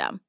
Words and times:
system. 0.00 0.20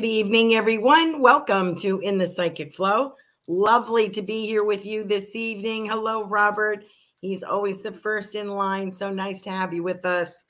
Good 0.00 0.06
evening, 0.06 0.54
everyone. 0.54 1.20
Welcome 1.20 1.76
to 1.76 2.00
In 2.00 2.16
the 2.16 2.26
Psychic 2.26 2.74
Flow. 2.74 3.16
Lovely 3.48 4.08
to 4.08 4.22
be 4.22 4.46
here 4.46 4.64
with 4.64 4.86
you 4.86 5.04
this 5.04 5.36
evening. 5.36 5.84
Hello, 5.84 6.24
Robert. 6.24 6.84
He's 7.20 7.42
always 7.42 7.82
the 7.82 7.92
first 7.92 8.34
in 8.34 8.48
line. 8.48 8.90
So 8.92 9.10
nice 9.12 9.42
to 9.42 9.50
have 9.50 9.74
you 9.74 9.82
with 9.82 10.06
us. 10.06 10.44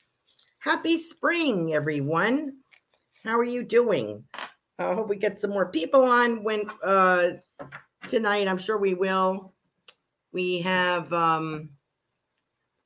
Happy 0.59 0.97
spring, 0.97 1.73
everyone. 1.73 2.59
How 3.25 3.37
are 3.37 3.43
you 3.43 3.61
doing? 3.63 4.23
I 4.79 4.93
hope 4.93 5.09
we 5.09 5.17
get 5.17 5.37
some 5.37 5.51
more 5.51 5.69
people 5.69 6.05
on 6.05 6.45
when 6.45 6.71
uh, 6.81 7.31
tonight. 8.07 8.47
I'm 8.47 8.57
sure 8.57 8.77
we 8.77 8.93
will. 8.93 9.51
We 10.31 10.61
have 10.61 11.11
um, 11.11 11.71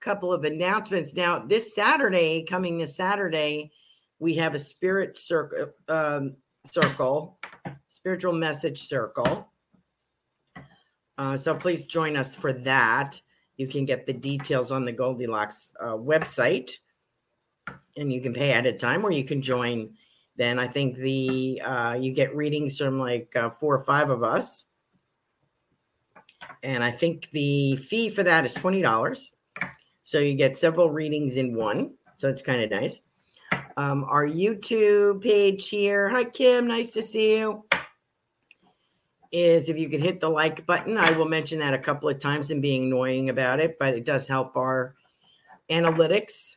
a 0.01 0.03
couple 0.03 0.33
of 0.33 0.45
announcements 0.45 1.13
now. 1.13 1.45
This 1.45 1.75
Saturday, 1.75 2.43
coming 2.43 2.79
this 2.79 2.95
Saturday, 2.95 3.71
we 4.17 4.33
have 4.37 4.55
a 4.55 4.59
spirit 4.59 5.15
circle 5.15 5.67
um, 5.87 6.37
circle, 6.71 7.37
spiritual 7.89 8.33
message 8.33 8.81
circle. 8.81 9.47
Uh, 11.17 11.37
so 11.37 11.55
please 11.55 11.85
join 11.85 12.17
us 12.17 12.35
for 12.35 12.51
that. 12.51 13.19
You 13.57 13.67
can 13.67 13.85
get 13.85 14.05
the 14.05 14.13
details 14.13 14.71
on 14.71 14.83
the 14.83 14.93
Goldylocks 14.93 15.71
uh, 15.79 15.93
website, 15.93 16.71
and 17.95 18.11
you 18.11 18.21
can 18.21 18.33
pay 18.33 18.51
at 18.51 18.65
a 18.65 18.73
time, 18.73 19.05
or 19.05 19.11
you 19.11 19.23
can 19.23 19.41
join. 19.41 19.91
Then 20.35 20.59
I 20.59 20.67
think 20.67 20.97
the 20.97 21.61
uh, 21.63 21.97
you 21.99 22.13
get 22.13 22.35
readings 22.35 22.77
from 22.77 22.99
like 22.99 23.33
uh, 23.35 23.51
four 23.51 23.77
or 23.77 23.83
five 23.85 24.09
of 24.09 24.23
us, 24.23 24.65
and 26.63 26.83
I 26.83 26.91
think 26.91 27.29
the 27.31 27.77
fee 27.77 28.09
for 28.09 28.23
that 28.23 28.43
is 28.43 28.53
twenty 28.53 28.81
dollars. 28.81 29.33
So 30.03 30.19
you 30.19 30.35
get 30.35 30.57
several 30.57 30.89
readings 30.91 31.37
in 31.37 31.55
one. 31.55 31.93
So 32.17 32.29
it's 32.29 32.41
kind 32.41 32.61
of 32.61 32.69
nice 32.69 32.99
um, 33.77 34.05
our 34.05 34.25
YouTube 34.25 35.21
page 35.21 35.67
here. 35.69 36.09
Hi, 36.09 36.23
Kim. 36.23 36.67
Nice 36.67 36.91
to 36.91 37.01
see 37.01 37.37
you. 37.37 37.63
Is 39.31 39.67
if 39.67 39.77
you 39.77 39.89
could 39.89 40.01
hit 40.01 40.21
the 40.21 40.29
like 40.29 40.65
button. 40.65 40.97
I 40.97 41.11
will 41.11 41.27
mention 41.27 41.59
that 41.59 41.73
a 41.73 41.79
couple 41.79 42.07
of 42.07 42.19
times 42.19 42.51
and 42.51 42.61
being 42.61 42.85
annoying 42.85 43.29
about 43.29 43.59
it, 43.59 43.77
but 43.79 43.93
it 43.93 44.05
does 44.05 44.27
help 44.27 44.55
our 44.55 44.95
analytics 45.69 46.55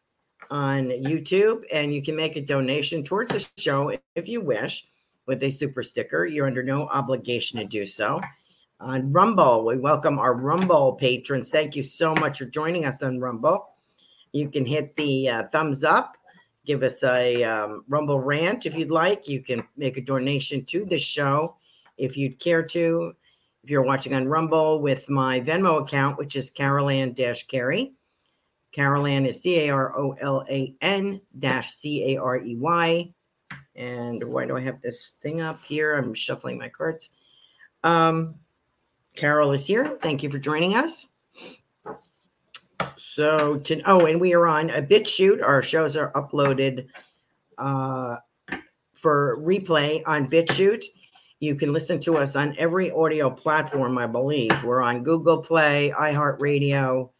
on 0.50 0.88
YouTube. 0.88 1.64
And 1.72 1.92
you 1.92 2.02
can 2.02 2.14
make 2.14 2.36
a 2.36 2.40
donation 2.40 3.02
towards 3.02 3.30
the 3.30 3.60
show 3.60 3.98
if 4.14 4.28
you 4.28 4.40
wish 4.40 4.86
with 5.26 5.42
a 5.42 5.50
super 5.50 5.82
sticker. 5.82 6.24
You're 6.24 6.46
under 6.46 6.62
no 6.62 6.86
obligation 6.88 7.58
to 7.58 7.64
do 7.64 7.84
so. 7.84 8.20
On 8.80 9.12
Rumble, 9.12 9.64
we 9.64 9.76
welcome 9.76 10.20
our 10.20 10.34
Rumble 10.34 10.92
patrons. 10.92 11.50
Thank 11.50 11.74
you 11.74 11.82
so 11.82 12.14
much 12.14 12.38
for 12.38 12.44
joining 12.44 12.84
us 12.84 13.02
on 13.02 13.18
Rumble. 13.18 13.70
You 14.30 14.50
can 14.50 14.64
hit 14.64 14.94
the 14.94 15.28
uh, 15.28 15.48
thumbs 15.48 15.82
up 15.82 16.16
give 16.68 16.82
us 16.82 17.02
a 17.02 17.42
um, 17.42 17.82
Rumble 17.88 18.20
rant 18.20 18.66
if 18.66 18.76
you'd 18.76 18.90
like. 18.90 19.26
You 19.26 19.40
can 19.40 19.64
make 19.78 19.96
a 19.96 20.02
donation 20.02 20.66
to 20.66 20.84
the 20.84 20.98
show 20.98 21.56
if 21.96 22.16
you'd 22.16 22.38
care 22.38 22.62
to. 22.62 23.14
If 23.64 23.70
you're 23.70 23.82
watching 23.82 24.14
on 24.14 24.28
Rumble 24.28 24.82
with 24.82 25.08
my 25.08 25.40
Venmo 25.40 25.82
account, 25.82 26.18
which 26.18 26.36
is 26.36 26.50
Carolan 26.50 27.14
Carey. 27.48 27.94
Carolan 28.72 29.24
is 29.24 29.40
C 29.40 29.60
A 29.60 29.70
R 29.70 29.98
O 29.98 30.12
L 30.20 30.44
A 30.48 30.74
N 30.82 31.22
dash 31.38 31.70
C 31.70 32.14
A 32.14 32.20
R 32.20 32.36
E 32.36 32.54
Y. 32.56 33.14
And 33.74 34.22
why 34.24 34.44
do 34.44 34.56
I 34.56 34.60
have 34.60 34.82
this 34.82 35.14
thing 35.22 35.40
up 35.40 35.62
here? 35.62 35.96
I'm 35.96 36.12
shuffling 36.12 36.58
my 36.58 36.68
cards. 36.68 37.08
Um, 37.82 38.34
Carol 39.16 39.52
is 39.52 39.66
here. 39.66 39.98
Thank 40.02 40.22
you 40.22 40.30
for 40.30 40.38
joining 40.38 40.76
us. 40.76 41.06
So 42.98 43.56
to 43.58 43.80
oh, 43.86 44.06
and 44.06 44.20
we 44.20 44.34
are 44.34 44.46
on 44.46 44.70
a 44.70 44.82
BitChute. 44.82 45.42
Our 45.42 45.62
shows 45.62 45.96
are 45.96 46.12
uploaded 46.12 46.88
uh, 47.56 48.16
for 48.94 49.38
replay 49.38 50.02
on 50.06 50.28
BitChute. 50.28 50.84
You 51.40 51.54
can 51.54 51.72
listen 51.72 52.00
to 52.00 52.16
us 52.16 52.34
on 52.34 52.56
every 52.58 52.90
audio 52.90 53.30
platform, 53.30 53.96
I 53.96 54.08
believe. 54.08 54.64
We're 54.64 54.82
on 54.82 55.04
Google 55.04 55.38
Play, 55.38 55.92
iHeartRadio, 55.96 57.10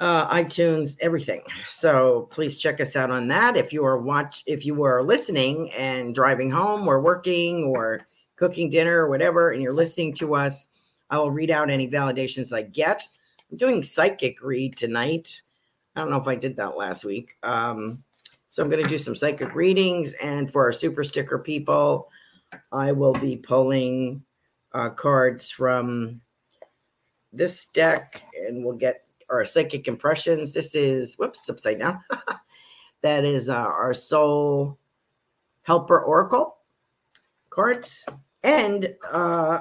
uh, 0.00 0.34
iTunes, 0.34 0.96
everything. 1.00 1.44
So 1.68 2.28
please 2.32 2.56
check 2.56 2.80
us 2.80 2.96
out 2.96 3.12
on 3.12 3.28
that. 3.28 3.56
If 3.56 3.72
you 3.72 3.84
are 3.84 3.98
watch, 3.98 4.42
if 4.46 4.66
you 4.66 4.82
are 4.82 5.04
listening 5.04 5.70
and 5.72 6.12
driving 6.12 6.50
home 6.50 6.88
or 6.88 7.00
working 7.00 7.62
or 7.62 8.08
cooking 8.34 8.70
dinner 8.70 9.04
or 9.04 9.08
whatever, 9.08 9.52
and 9.52 9.62
you're 9.62 9.72
listening 9.72 10.12
to 10.14 10.34
us, 10.34 10.70
I 11.10 11.18
will 11.18 11.30
read 11.30 11.52
out 11.52 11.70
any 11.70 11.88
validations 11.88 12.52
I 12.52 12.62
get. 12.62 13.06
I'm 13.50 13.56
doing 13.56 13.82
psychic 13.82 14.42
read 14.42 14.76
tonight. 14.76 15.42
I 15.96 16.00
don't 16.00 16.10
know 16.10 16.20
if 16.20 16.28
I 16.28 16.34
did 16.34 16.56
that 16.56 16.76
last 16.76 17.04
week. 17.04 17.36
Um, 17.42 18.02
so 18.48 18.62
I'm 18.62 18.70
going 18.70 18.82
to 18.82 18.88
do 18.88 18.98
some 18.98 19.16
psychic 19.16 19.54
readings, 19.54 20.14
and 20.14 20.50
for 20.50 20.64
our 20.64 20.72
super 20.72 21.04
sticker 21.04 21.38
people, 21.38 22.10
I 22.72 22.92
will 22.92 23.14
be 23.14 23.36
pulling 23.36 24.22
uh, 24.72 24.90
cards 24.90 25.50
from 25.50 26.20
this 27.32 27.66
deck, 27.66 28.22
and 28.46 28.64
we'll 28.64 28.76
get 28.76 29.04
our 29.28 29.44
psychic 29.44 29.86
impressions. 29.86 30.52
This 30.52 30.74
is 30.74 31.16
whoops, 31.16 31.48
upside 31.50 31.78
down. 31.78 32.02
that 33.02 33.24
is 33.24 33.48
uh, 33.48 33.54
our 33.54 33.94
soul 33.94 34.78
helper 35.62 36.00
oracle 36.00 36.56
cards 37.50 38.06
and 38.42 38.94
uh, 39.12 39.60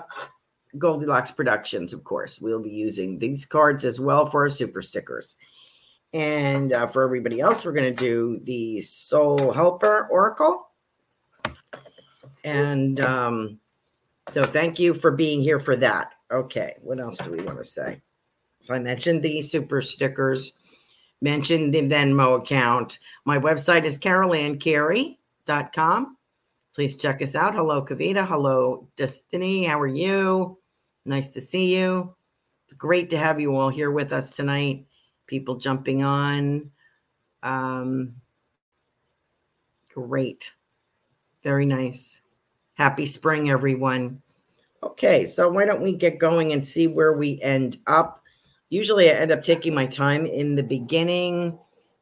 Goldylocks 0.75 1.35
Productions, 1.35 1.93
of 1.93 2.03
course. 2.03 2.41
We'll 2.41 2.61
be 2.61 2.69
using 2.69 3.19
these 3.19 3.45
cards 3.45 3.85
as 3.85 3.99
well 3.99 4.25
for 4.25 4.43
our 4.43 4.49
super 4.49 4.81
stickers. 4.81 5.35
And 6.13 6.73
uh, 6.73 6.87
for 6.87 7.03
everybody 7.03 7.41
else, 7.41 7.65
we're 7.65 7.73
going 7.73 7.93
to 7.93 7.99
do 7.99 8.39
the 8.43 8.79
Soul 8.81 9.51
Helper 9.51 10.07
Oracle. 10.09 10.69
And 12.43 12.99
um, 13.01 13.59
so 14.31 14.45
thank 14.45 14.79
you 14.79 14.93
for 14.93 15.11
being 15.11 15.41
here 15.41 15.59
for 15.59 15.75
that. 15.77 16.13
Okay, 16.31 16.75
what 16.81 16.99
else 16.99 17.17
do 17.19 17.31
we 17.31 17.41
want 17.41 17.57
to 17.57 17.63
say? 17.63 18.01
So 18.59 18.73
I 18.73 18.79
mentioned 18.79 19.23
the 19.23 19.41
super 19.41 19.81
stickers, 19.81 20.57
mentioned 21.21 21.73
the 21.73 21.83
Venmo 21.83 22.41
account. 22.41 22.99
My 23.25 23.39
website 23.39 23.85
is 23.85 23.97
carolancarey.com. 23.99 26.16
Please 26.77 26.95
check 26.95 27.23
us 27.23 27.33
out. 27.33 27.55
Hello, 27.55 27.83
Kavita. 27.83 28.23
Hello, 28.23 28.87
Destiny. 28.95 29.63
How 29.63 29.79
are 29.81 29.87
you? 29.87 30.59
Nice 31.05 31.31
to 31.31 31.41
see 31.41 31.75
you. 31.75 32.15
It's 32.65 32.73
great 32.73 33.09
to 33.09 33.17
have 33.17 33.39
you 33.39 33.55
all 33.55 33.69
here 33.69 33.89
with 33.89 34.13
us 34.13 34.35
tonight. 34.35 34.85
People 35.25 35.55
jumping 35.55 36.03
on. 36.03 36.69
Um, 37.41 38.13
great. 39.91 40.51
Very 41.41 41.65
nice. 41.65 42.21
Happy 42.75 43.07
spring, 43.07 43.49
everyone. 43.49 44.21
Okay, 44.83 45.25
so 45.25 45.49
why 45.49 45.65
don't 45.65 45.81
we 45.81 45.93
get 45.93 46.19
going 46.19 46.53
and 46.53 46.65
see 46.65 46.85
where 46.85 47.13
we 47.13 47.41
end 47.41 47.79
up? 47.87 48.21
Usually, 48.69 49.09
I 49.09 49.13
end 49.13 49.31
up 49.31 49.41
taking 49.41 49.73
my 49.73 49.87
time 49.87 50.27
in 50.27 50.53
the 50.53 50.61
beginning, 50.61 51.57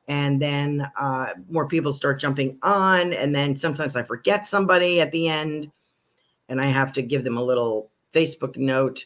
and 0.08 0.42
then 0.42 0.90
uh, 1.00 1.28
more 1.50 1.68
people 1.68 1.94
start 1.94 2.20
jumping 2.20 2.58
on, 2.62 3.14
and 3.14 3.34
then 3.34 3.56
sometimes 3.56 3.96
I 3.96 4.04
forget 4.04 4.46
somebody 4.48 5.02
at 5.02 5.12
the 5.12 5.28
end, 5.28 5.72
and 6.50 6.62
I 6.62 6.66
have 6.66 6.94
to 6.94 7.02
give 7.02 7.24
them 7.24 7.38
a 7.38 7.44
little 7.44 7.90
Facebook 8.14 8.58
note. 8.58 9.06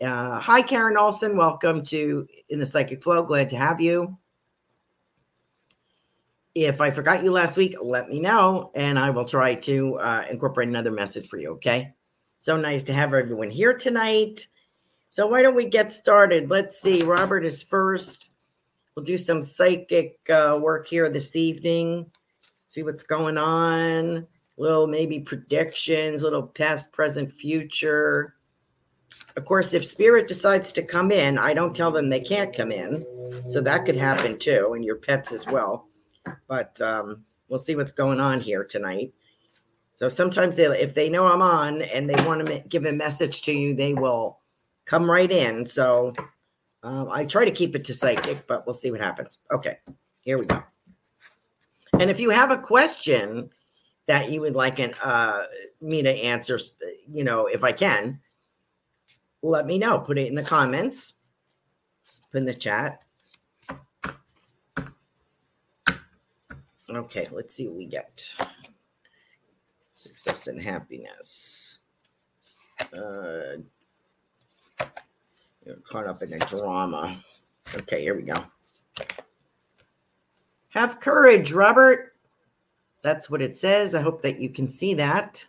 Uh, 0.00 0.38
hi, 0.38 0.62
Karen 0.62 0.96
Olson. 0.96 1.36
Welcome 1.36 1.82
to 1.84 2.26
In 2.48 2.60
the 2.60 2.66
Psychic 2.66 3.02
Flow. 3.02 3.22
Glad 3.22 3.48
to 3.50 3.56
have 3.56 3.80
you. 3.80 4.16
If 6.54 6.80
I 6.80 6.90
forgot 6.90 7.22
you 7.22 7.32
last 7.32 7.56
week, 7.56 7.76
let 7.82 8.08
me 8.08 8.20
know, 8.20 8.70
and 8.74 8.98
I 8.98 9.10
will 9.10 9.26
try 9.26 9.54
to 9.54 9.96
uh, 9.96 10.24
incorporate 10.30 10.68
another 10.68 10.90
message 10.90 11.28
for 11.28 11.38
you. 11.38 11.52
Okay. 11.52 11.92
So 12.38 12.56
nice 12.56 12.84
to 12.84 12.92
have 12.92 13.12
everyone 13.12 13.50
here 13.50 13.74
tonight. 13.74 14.46
So 15.10 15.26
why 15.26 15.42
don't 15.42 15.56
we 15.56 15.66
get 15.66 15.92
started? 15.92 16.48
Let's 16.48 16.80
see. 16.80 17.02
Robert 17.02 17.44
is 17.44 17.62
first. 17.62 18.30
We'll 18.96 19.04
do 19.04 19.18
some 19.18 19.42
psychic 19.42 20.18
uh, 20.30 20.58
work 20.60 20.88
here 20.88 21.08
this 21.10 21.36
evening. 21.36 22.10
See 22.70 22.82
what's 22.82 23.02
going 23.02 23.38
on. 23.38 24.26
Little 24.56 24.86
maybe 24.86 25.20
predictions, 25.20 26.22
little 26.22 26.42
past, 26.42 26.90
present, 26.92 27.30
future 27.30 28.36
of 29.36 29.44
course, 29.44 29.74
if 29.74 29.84
spirit 29.84 30.28
decides 30.28 30.72
to 30.72 30.82
come 30.82 31.10
in, 31.10 31.38
I 31.38 31.54
don't 31.54 31.74
tell 31.74 31.90
them 31.90 32.08
they 32.08 32.20
can't 32.20 32.54
come 32.54 32.70
in. 32.70 33.04
So 33.46 33.60
that 33.60 33.84
could 33.84 33.96
happen 33.96 34.38
too, 34.38 34.72
and 34.74 34.84
your 34.84 34.96
pets 34.96 35.32
as 35.32 35.46
well. 35.46 35.88
But 36.48 36.80
um, 36.80 37.24
we'll 37.48 37.58
see 37.58 37.76
what's 37.76 37.92
going 37.92 38.20
on 38.20 38.40
here 38.40 38.64
tonight. 38.64 39.12
So 39.94 40.08
sometimes 40.08 40.56
they, 40.56 40.64
if 40.64 40.94
they 40.94 41.08
know 41.08 41.26
I'm 41.26 41.42
on 41.42 41.82
and 41.82 42.08
they 42.08 42.24
want 42.24 42.46
to 42.46 42.62
give 42.68 42.84
a 42.84 42.92
message 42.92 43.42
to 43.42 43.52
you, 43.52 43.74
they 43.74 43.94
will 43.94 44.40
come 44.84 45.10
right 45.10 45.30
in. 45.30 45.64
So 45.64 46.12
um, 46.86 47.08
I 47.10 47.24
try 47.24 47.44
to 47.44 47.50
keep 47.50 47.74
it 47.74 47.84
to 47.86 47.94
psychic, 47.94 48.46
but 48.46 48.64
we'll 48.64 48.74
see 48.74 48.92
what 48.92 49.00
happens. 49.00 49.38
Okay, 49.50 49.78
here 50.20 50.38
we 50.38 50.46
go. 50.46 50.62
And 51.98 52.10
if 52.10 52.20
you 52.20 52.30
have 52.30 52.52
a 52.52 52.58
question 52.58 53.50
that 54.06 54.30
you 54.30 54.40
would 54.40 54.54
like 54.54 54.78
an, 54.78 54.94
uh, 55.02 55.42
me 55.80 56.00
to 56.02 56.10
answer, 56.10 56.60
you 57.12 57.24
know, 57.24 57.46
if 57.46 57.64
I 57.64 57.72
can, 57.72 58.20
let 59.42 59.66
me 59.66 59.78
know. 59.78 59.98
Put 59.98 60.16
it 60.16 60.28
in 60.28 60.36
the 60.36 60.44
comments, 60.44 61.14
put 62.30 62.38
in 62.38 62.44
the 62.44 62.54
chat. 62.54 63.02
Okay, 66.88 67.28
let's 67.32 67.52
see 67.52 67.66
what 67.66 67.76
we 67.76 67.86
get. 67.86 68.32
Success 69.92 70.46
and 70.46 70.62
happiness. 70.62 71.80
Uh, 72.92 73.56
you're 75.66 75.76
caught 75.76 76.06
up 76.06 76.22
in 76.22 76.32
a 76.32 76.38
drama. 76.38 77.22
Okay, 77.74 78.00
here 78.00 78.14
we 78.14 78.22
go. 78.22 78.34
Have 80.68 81.00
courage, 81.00 81.52
Robert. 81.52 82.14
That's 83.02 83.28
what 83.28 83.42
it 83.42 83.56
says. 83.56 83.94
I 83.94 84.00
hope 84.00 84.22
that 84.22 84.40
you 84.40 84.48
can 84.48 84.68
see 84.68 84.94
that. 84.94 85.44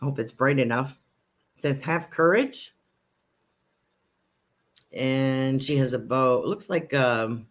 I 0.00 0.04
hope 0.04 0.18
it's 0.18 0.32
bright 0.32 0.58
enough. 0.58 0.98
It 1.56 1.62
says, 1.62 1.82
Have 1.82 2.10
courage 2.10 2.74
and 4.92 5.62
she 5.62 5.76
has 5.76 5.92
a 5.92 5.98
bow. 5.98 6.42
It 6.42 6.46
looks 6.46 6.68
like 6.68 6.92
um, 6.94 7.46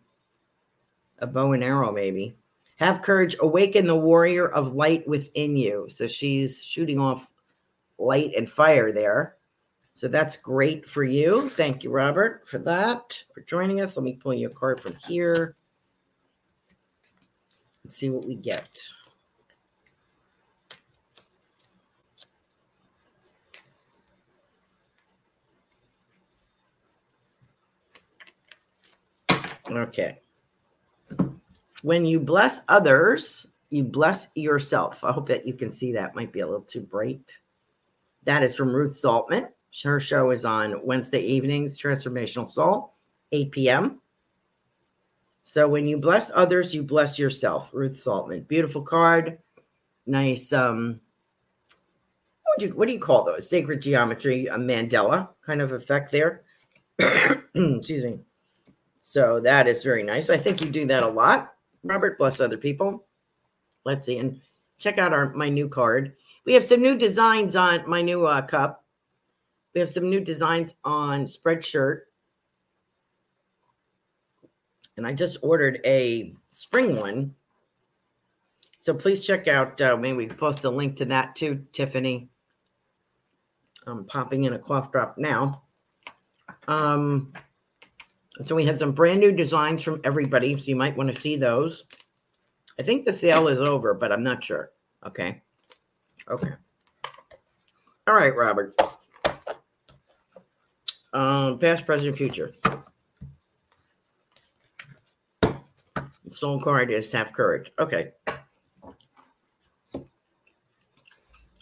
a 1.19 1.28
bow 1.28 1.54
and 1.54 1.63
arrow, 1.63 1.92
maybe. 1.92 2.36
Have 2.78 3.02
courage, 3.02 3.36
awaken 3.40 3.88
the 3.88 3.96
warrior 3.96 4.48
of 4.48 4.75
light 4.75 5.08
within 5.08 5.56
you. 5.56 5.88
So 5.90 6.08
she's 6.08 6.63
shooting 6.63 7.00
off 7.00 7.31
light 7.98 8.31
and 8.36 8.50
fire 8.50 8.92
there. 8.92 9.36
So 9.94 10.08
that's 10.08 10.38
great 10.38 10.90
for 10.90 11.04
you. 11.04 11.50
Thank 11.50 11.84
you, 11.84 11.92
Robert, 11.92 12.48
for 12.48 12.58
that, 12.60 13.24
for 13.34 13.42
joining 13.42 13.82
us. 13.82 13.96
Let 13.96 14.04
me 14.04 14.14
pull 14.14 14.34
you 14.34 14.48
a 14.48 14.52
card 14.52 14.80
from 14.80 14.96
here. 15.08 15.56
Let's 17.84 17.96
see 17.96 18.10
what 18.10 18.27
we 18.27 18.36
get. 18.36 18.80
Okay. 29.70 30.20
When 31.82 32.06
you 32.06 32.20
bless 32.20 32.62
others, 32.68 33.48
you 33.70 33.84
bless 33.84 34.27
yourself. 34.36 35.04
I 35.04 35.12
hope 35.12 35.27
that 35.30 35.48
you 35.48 35.54
can 35.54 35.72
see 35.72 35.94
that. 35.94 36.15
Might 36.15 36.32
be 36.32 36.42
a 36.42 36.46
little 36.46 36.62
too 36.62 36.82
bright. 36.82 37.38
That 38.24 38.44
is 38.44 38.56
from 38.56 38.74
Ruth 38.74 38.94
Saltman. 38.94 39.48
Her 39.84 40.00
show 40.00 40.32
is 40.32 40.46
on 40.46 40.86
Wednesday 40.86 41.22
evenings, 41.22 41.80
Transformational 41.80 42.50
Soul, 42.50 42.94
8 43.32 43.51
p.m. 43.51 44.01
So 45.44 45.68
when 45.68 45.88
you 45.88 45.98
bless 45.98 46.32
others, 46.34 46.74
you 46.74 46.84
bless 46.84 47.18
yourself. 47.18 47.70
Ruth 47.74 48.01
Saltman. 48.04 48.48
Beautiful 48.48 48.82
card. 48.82 49.40
Nice. 50.06 50.54
Um, 50.54 51.00
what, 52.44 52.58
would 52.58 52.70
you, 52.70 52.75
what 52.75 52.88
do 52.88 52.94
you 52.94 53.00
call 53.00 53.24
those? 53.24 53.50
Sacred 53.50 53.82
geometry, 53.82 54.48
a 54.48 54.56
mandala 54.56 55.30
kind 55.46 55.62
of 55.62 55.72
effect 55.72 56.12
there. 56.12 56.44
Excuse 57.00 58.04
me. 58.04 58.20
So 59.01 59.40
that 59.40 59.68
is 59.68 59.84
very 59.84 60.04
nice. 60.04 60.30
I 60.30 60.38
think 60.38 60.62
you 60.62 60.70
do 60.70 60.86
that 60.88 61.04
a 61.04 61.08
lot. 61.08 61.54
Robert, 61.84 62.18
bless 62.18 62.40
other 62.40 62.58
people. 62.58 63.06
Let's 63.84 64.06
see. 64.06 64.20
And 64.20 64.40
check 64.78 64.98
out 64.98 65.13
our 65.13 65.34
my 65.34 65.50
new 65.50 65.68
card. 65.68 66.13
We 66.46 66.54
have 66.54 66.63
some 66.63 66.82
new 66.82 66.98
designs 66.98 67.56
on 67.56 67.90
my 67.90 68.01
new 68.01 68.25
uh, 68.25 68.42
cup. 68.44 68.81
We 69.74 69.80
have 69.80 69.90
some 69.90 70.10
new 70.10 70.20
designs 70.20 70.75
on 70.84 71.25
Spreadshirt. 71.25 72.01
And 74.98 75.08
I 75.08 75.13
just 75.13 75.38
ordered 75.42 75.80
a 75.86 76.36
spring 76.50 76.98
one. 76.98 77.36
So 78.80 78.94
please 78.94 79.25
check 79.25 79.48
out, 79.48 79.80
uh, 79.80 79.96
maybe 79.96 80.18
we 80.18 80.28
post 80.28 80.63
a 80.66 80.70
link 80.70 80.98
to 80.98 81.06
that 81.06 81.36
too, 81.36 81.66
Tiffany. 81.72 82.30
I'm 83.88 84.06
popping 84.06 84.44
in 84.44 84.54
a 84.54 84.60
cough 84.60 84.92
drop 84.92 85.18
now. 85.18 85.63
Um, 86.68 87.34
so 88.46 88.56
we 88.56 88.66
have 88.66 88.78
some 88.78 88.92
brand 88.92 89.20
new 89.20 89.32
designs 89.32 89.82
from 89.82 90.01
everybody. 90.04 90.58
So 90.58 90.66
you 90.66 90.75
might 90.75 90.98
want 90.98 91.13
to 91.13 91.20
see 91.20 91.36
those. 91.36 91.86
I 92.80 92.84
think 92.84 93.06
the 93.06 93.13
sale 93.13 93.48
is 93.48 93.60
over, 93.60 93.94
but 93.94 94.12
I'm 94.12 94.24
not 94.24 94.44
sure. 94.44 94.72
Okay. 95.06 95.42
Okay. 96.30 96.51
All 98.08 98.16
right, 98.16 98.36
Robert. 98.36 98.80
Um, 101.13 101.60
past, 101.60 101.86
present, 101.86 102.18
future. 102.18 102.53
Soul 106.30 106.62
card 106.62 106.91
is 106.91 107.10
to 107.10 107.18
have 107.18 107.34
courage. 107.34 107.72
Okay. 107.77 108.12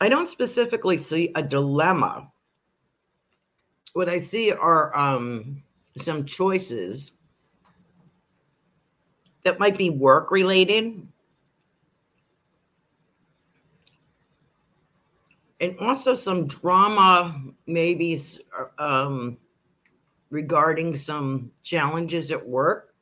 I 0.01 0.07
don't 0.07 0.29
specifically 0.29 0.97
see 0.97 1.31
a 1.35 1.43
dilemma. 1.43 2.31
What 3.93 4.07
I 4.07 4.19
see 4.19 4.51
are 4.51 4.95
um, 4.95 5.63
some 5.97 6.25
choices 6.25 7.11
that 9.43 9.59
might 9.59 9.77
be 9.77 9.89
work 9.89 10.31
related. 10.31 11.07
And 15.59 15.77
also 15.79 16.15
some 16.15 16.47
drama, 16.47 17.41
maybe 17.67 18.19
um, 18.77 19.37
regarding 20.29 20.95
some 20.95 21.51
challenges 21.63 22.31
at 22.31 22.47
work, 22.47 22.93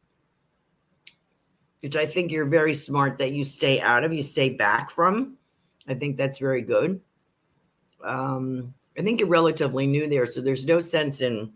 which 1.82 1.96
I 1.96 2.06
think 2.06 2.32
you're 2.32 2.46
very 2.46 2.74
smart 2.74 3.20
that 3.20 3.32
you 3.32 3.46
stay 3.46 3.80
out 3.80 4.04
of, 4.04 4.14
you 4.14 4.24
stay 4.24 4.50
back 4.50 4.90
from. 4.90 5.38
I 5.88 5.94
think 5.94 6.18
that's 6.18 6.40
very 6.40 6.62
good. 6.64 7.00
Um, 8.04 8.74
I 8.98 9.04
think 9.04 9.20
you're 9.20 9.30
relatively 9.30 9.86
new 9.86 10.10
there, 10.10 10.26
so 10.26 10.42
there's 10.42 10.66
no 10.66 10.82
sense 10.82 11.22
in 11.22 11.54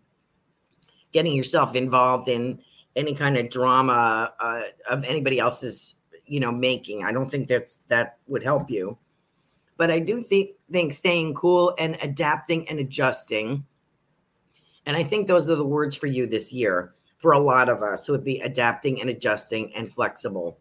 getting 1.11 1.33
yourself 1.33 1.75
involved 1.75 2.27
in 2.27 2.61
any 2.95 3.15
kind 3.15 3.37
of 3.37 3.49
drama 3.49 4.31
uh, 4.39 4.61
of 4.89 5.03
anybody 5.05 5.39
else's, 5.39 5.95
you 6.25 6.39
know, 6.39 6.51
making. 6.51 7.03
I 7.03 7.11
don't 7.11 7.29
think 7.29 7.47
that's 7.47 7.79
that 7.87 8.17
would 8.27 8.43
help 8.43 8.69
you. 8.69 8.97
But 9.81 9.89
I 9.89 9.97
do 9.97 10.21
think 10.21 10.51
think 10.71 10.93
staying 10.93 11.33
cool 11.33 11.73
and 11.79 11.97
adapting 12.03 12.69
and 12.69 12.79
adjusting. 12.79 13.65
And 14.85 14.95
I 14.95 15.01
think 15.01 15.27
those 15.27 15.49
are 15.49 15.55
the 15.55 15.65
words 15.65 15.95
for 15.95 16.05
you 16.05 16.27
this 16.27 16.53
year 16.53 16.93
for 17.17 17.31
a 17.31 17.39
lot 17.39 17.67
of 17.67 17.81
us 17.81 18.07
would 18.07 18.23
be 18.23 18.39
adapting 18.41 19.01
and 19.01 19.09
adjusting 19.09 19.73
and 19.73 19.91
flexible 19.91 20.59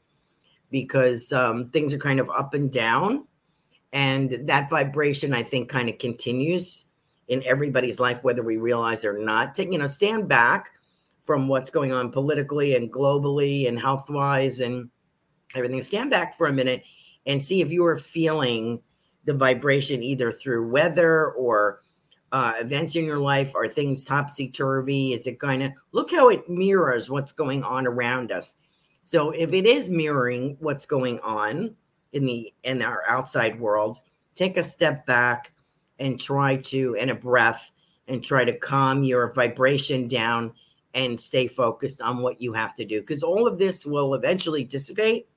because 0.70 1.34
um, 1.34 1.68
things 1.68 1.92
are 1.92 1.98
kind 1.98 2.18
of 2.18 2.30
up 2.30 2.54
and 2.54 2.72
down 2.72 3.26
and 3.92 4.30
that 4.46 4.70
vibration, 4.70 5.34
I 5.34 5.42
think, 5.42 5.68
kind 5.68 5.90
of 5.90 5.98
continues 5.98 6.86
in 7.28 7.42
everybody's 7.44 8.00
life, 8.00 8.24
whether 8.24 8.42
we 8.42 8.56
realize 8.56 9.04
or 9.04 9.18
not. 9.18 9.54
To, 9.56 9.70
you 9.70 9.76
know, 9.76 9.86
stand 9.86 10.28
back 10.28 10.70
from 11.26 11.46
what's 11.46 11.68
going 11.68 11.92
on 11.92 12.10
politically 12.10 12.74
and 12.74 12.90
globally 12.90 13.68
and 13.68 13.78
health 13.78 14.08
wise 14.08 14.60
and 14.60 14.88
everything. 15.54 15.82
Stand 15.82 16.10
back 16.10 16.38
for 16.38 16.46
a 16.46 16.52
minute 16.54 16.84
and 17.26 17.42
see 17.42 17.60
if 17.60 17.70
you 17.70 17.84
are 17.84 17.98
feeling 17.98 18.80
the 19.24 19.34
vibration 19.34 20.02
either 20.02 20.32
through 20.32 20.70
weather 20.70 21.32
or 21.32 21.82
uh, 22.32 22.54
events 22.58 22.96
in 22.96 23.04
your 23.04 23.18
life. 23.18 23.54
Are 23.54 23.68
things 23.68 24.04
topsy 24.04 24.48
turvy? 24.48 25.12
Is 25.12 25.26
it 25.26 25.40
kind 25.40 25.62
of 25.62 25.72
look 25.92 26.10
how 26.10 26.28
it 26.28 26.48
mirrors 26.48 27.10
what's 27.10 27.32
going 27.32 27.62
on 27.62 27.86
around 27.86 28.32
us? 28.32 28.54
So 29.02 29.30
if 29.30 29.52
it 29.52 29.66
is 29.66 29.90
mirroring 29.90 30.56
what's 30.60 30.86
going 30.86 31.20
on, 31.20 31.74
in 32.12 32.24
the 32.24 32.52
in 32.64 32.82
our 32.82 33.02
outside 33.08 33.58
world 33.60 34.00
take 34.34 34.56
a 34.56 34.62
step 34.62 35.06
back 35.06 35.52
and 35.98 36.20
try 36.20 36.56
to 36.56 36.96
and 36.96 37.10
a 37.10 37.14
breath 37.14 37.70
and 38.08 38.24
try 38.24 38.44
to 38.44 38.58
calm 38.58 39.04
your 39.04 39.32
vibration 39.32 40.08
down 40.08 40.52
and 40.94 41.20
stay 41.20 41.46
focused 41.46 42.00
on 42.00 42.18
what 42.18 42.40
you 42.40 42.52
have 42.52 42.74
to 42.74 42.84
do 42.84 43.00
because 43.00 43.22
all 43.22 43.46
of 43.46 43.58
this 43.58 43.86
will 43.86 44.14
eventually 44.14 44.64
dissipate 44.64 45.28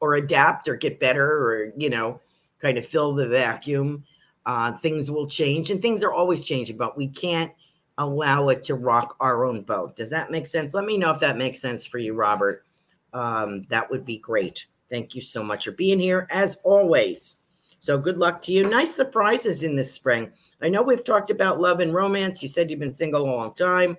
or 0.00 0.14
adapt 0.14 0.68
or 0.68 0.76
get 0.76 1.00
better 1.00 1.26
or 1.26 1.72
you 1.76 1.88
know 1.88 2.20
kind 2.60 2.78
of 2.78 2.86
fill 2.86 3.14
the 3.14 3.26
vacuum 3.26 4.04
uh, 4.46 4.72
things 4.78 5.10
will 5.10 5.26
change 5.26 5.70
and 5.70 5.82
things 5.82 6.02
are 6.02 6.12
always 6.12 6.44
changing 6.44 6.76
but 6.76 6.96
we 6.96 7.08
can't 7.08 7.52
allow 7.98 8.48
it 8.48 8.62
to 8.62 8.74
rock 8.74 9.16
our 9.20 9.44
own 9.44 9.62
boat 9.62 9.96
does 9.96 10.10
that 10.10 10.30
make 10.30 10.46
sense 10.46 10.74
let 10.74 10.84
me 10.84 10.96
know 10.96 11.10
if 11.10 11.20
that 11.20 11.36
makes 11.36 11.60
sense 11.60 11.84
for 11.84 11.98
you 11.98 12.14
robert 12.14 12.64
um, 13.12 13.66
that 13.70 13.90
would 13.90 14.04
be 14.04 14.18
great 14.18 14.66
Thank 14.90 15.14
you 15.14 15.22
so 15.22 15.42
much 15.42 15.64
for 15.64 15.72
being 15.72 16.00
here, 16.00 16.26
as 16.30 16.58
always. 16.64 17.36
So, 17.80 17.98
good 17.98 18.18
luck 18.18 18.40
to 18.42 18.52
you. 18.52 18.68
Nice 18.68 18.94
surprises 18.94 19.62
in 19.62 19.76
this 19.76 19.92
spring. 19.92 20.32
I 20.60 20.68
know 20.68 20.82
we've 20.82 21.04
talked 21.04 21.30
about 21.30 21.60
love 21.60 21.80
and 21.80 21.94
romance. 21.94 22.42
You 22.42 22.48
said 22.48 22.70
you've 22.70 22.80
been 22.80 22.92
single 22.92 23.22
a 23.22 23.30
long 23.30 23.54
time. 23.54 23.96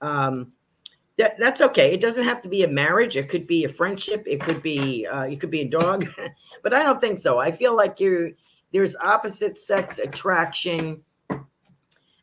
Um, 0.00 0.52
that, 1.22 1.38
that's 1.38 1.60
okay. 1.60 1.92
It 1.92 2.00
doesn't 2.00 2.24
have 2.24 2.40
to 2.42 2.48
be 2.48 2.64
a 2.64 2.68
marriage. 2.68 3.16
It 3.16 3.28
could 3.28 3.46
be 3.46 3.64
a 3.64 3.68
friendship. 3.68 4.24
It 4.26 4.40
could 4.40 4.60
be 4.60 5.06
uh, 5.06 5.22
it 5.22 5.38
could 5.38 5.52
be 5.52 5.60
a 5.60 5.68
dog, 5.68 6.08
but 6.64 6.74
I 6.74 6.82
don't 6.82 7.00
think 7.00 7.20
so. 7.20 7.38
I 7.38 7.52
feel 7.52 7.76
like 7.76 8.00
you 8.00 8.34
there's 8.72 8.96
opposite 8.96 9.56
sex 9.56 10.00
attraction 10.00 11.00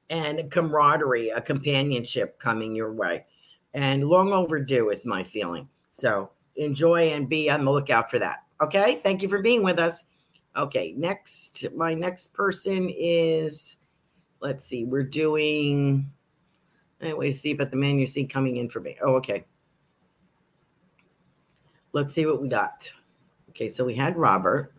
and 0.10 0.52
camaraderie, 0.52 1.30
a 1.30 1.40
companionship 1.40 2.40
coming 2.40 2.76
your 2.76 2.92
way, 2.92 3.26
and 3.74 4.04
long 4.04 4.34
overdue 4.34 4.90
is 4.90 5.06
my 5.06 5.24
feeling. 5.24 5.70
So 5.92 6.32
enjoy 6.58 7.12
and 7.12 7.30
be 7.30 7.50
on 7.50 7.64
the 7.64 7.72
lookout 7.72 8.12
for 8.12 8.20
that. 8.20 8.44
Okay. 8.62 9.00
Thank 9.02 9.24
you 9.24 9.30
for 9.30 9.42
being 9.42 9.64
with 9.64 9.80
us. 9.80 10.04
Okay. 10.58 10.94
Next, 10.98 11.66
my 11.74 11.94
next 11.94 12.34
person 12.34 12.90
is, 12.90 13.78
let's 14.42 14.66
see, 14.66 14.84
we're 14.84 15.04
doing, 15.04 16.12
anyway, 17.02 17.32
see 17.32 17.54
but 17.54 17.72
the 17.72 17.78
man 17.78 18.00
you 18.00 18.08
see 18.08 18.26
coming 18.26 18.58
in 18.58 18.70
for 18.70 18.80
me. 18.80 18.98
Oh, 19.02 19.16
okay. 19.16 19.46
Let's 21.94 22.14
see 22.14 22.26
what 22.26 22.42
we 22.42 22.48
got. 22.48 22.92
Okay. 23.50 23.70
So 23.70 23.86
we 23.86 23.96
had 23.96 24.18
Robert 24.18 24.74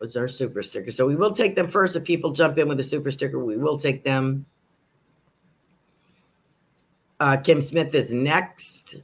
was 0.00 0.16
our 0.16 0.28
super 0.28 0.62
sticker. 0.62 0.90
So 0.90 1.06
we 1.06 1.16
will 1.16 1.32
take 1.32 1.54
them 1.54 1.68
first. 1.68 1.96
If 1.96 2.04
people 2.04 2.32
jump 2.32 2.58
in 2.58 2.68
with 2.68 2.80
a 2.80 2.84
super 2.84 3.10
sticker, 3.10 3.42
we 3.42 3.56
will 3.56 3.78
take 3.78 4.04
them. 4.04 4.46
Uh, 7.20 7.36
Kim 7.36 7.60
Smith 7.60 7.94
is 7.94 8.12
next. 8.12 8.96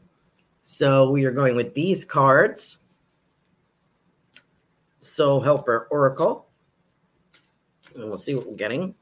So 0.63 1.11
we 1.11 1.25
are 1.25 1.33
going 1.33 1.57
with 1.57 1.75
these 1.75 2.05
cards. 2.05 2.79
Soul 5.01 5.41
Helper 5.41 5.89
Oracle. 5.91 6.47
And 7.95 8.05
we'll 8.05 8.17
see 8.17 8.35
what 8.35 8.47
we're 8.47 8.57
getting. 8.57 8.95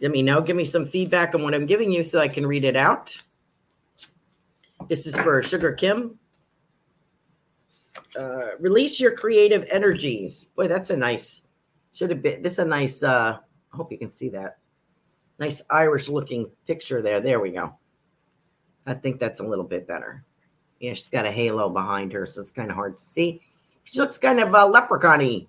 Let 0.00 0.10
me 0.10 0.22
know. 0.22 0.40
Give 0.40 0.56
me 0.56 0.64
some 0.64 0.86
feedback 0.86 1.34
on 1.34 1.42
what 1.42 1.54
I'm 1.54 1.66
giving 1.66 1.92
you 1.92 2.02
so 2.02 2.20
I 2.20 2.28
can 2.28 2.46
read 2.46 2.64
it 2.64 2.76
out. 2.76 3.16
This 4.88 5.06
is 5.06 5.16
for 5.16 5.42
Sugar 5.42 5.72
Kim. 5.72 6.18
Uh, 8.18 8.56
release 8.58 8.98
your 8.98 9.14
creative 9.14 9.64
energies. 9.70 10.44
Boy, 10.56 10.68
that's 10.68 10.90
a 10.90 10.96
nice, 10.96 11.42
should 11.92 12.10
have 12.10 12.22
been, 12.22 12.42
this 12.42 12.54
is 12.54 12.58
a 12.60 12.64
nice, 12.64 13.02
uh, 13.02 13.38
I 13.72 13.76
hope 13.76 13.92
you 13.92 13.98
can 13.98 14.10
see 14.10 14.30
that. 14.30 14.58
Nice 15.38 15.62
Irish 15.70 16.08
looking 16.08 16.50
picture 16.66 17.02
there. 17.02 17.20
There 17.20 17.40
we 17.40 17.50
go. 17.50 17.74
I 18.86 18.94
think 18.94 19.20
that's 19.20 19.40
a 19.40 19.46
little 19.46 19.64
bit 19.64 19.86
better. 19.86 20.24
Yeah, 20.80 20.94
she's 20.94 21.08
got 21.08 21.26
a 21.26 21.30
halo 21.30 21.68
behind 21.68 22.12
her, 22.12 22.26
so 22.26 22.40
it's 22.40 22.50
kind 22.50 22.70
of 22.70 22.74
hard 22.74 22.96
to 22.96 23.04
see. 23.04 23.42
She 23.84 23.98
looks 24.00 24.18
kind 24.18 24.40
of 24.40 24.54
uh, 24.54 24.66
leprechaun 24.66 25.46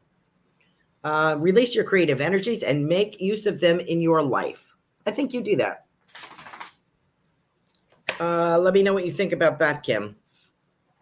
uh, 1.03 1.35
release 1.39 1.73
your 1.73 1.83
creative 1.83 2.21
energies 2.21 2.63
and 2.63 2.85
make 2.85 3.19
use 3.19 3.45
of 3.45 3.59
them 3.59 3.79
in 3.79 4.01
your 4.01 4.21
life. 4.21 4.73
I 5.05 5.11
think 5.11 5.33
you 5.33 5.41
do 5.41 5.55
that. 5.57 5.85
Uh, 8.19 8.57
let 8.59 8.73
me 8.73 8.83
know 8.83 8.93
what 8.93 9.05
you 9.05 9.11
think 9.11 9.31
about 9.31 9.57
that, 9.59 9.81
Kim. 9.83 10.15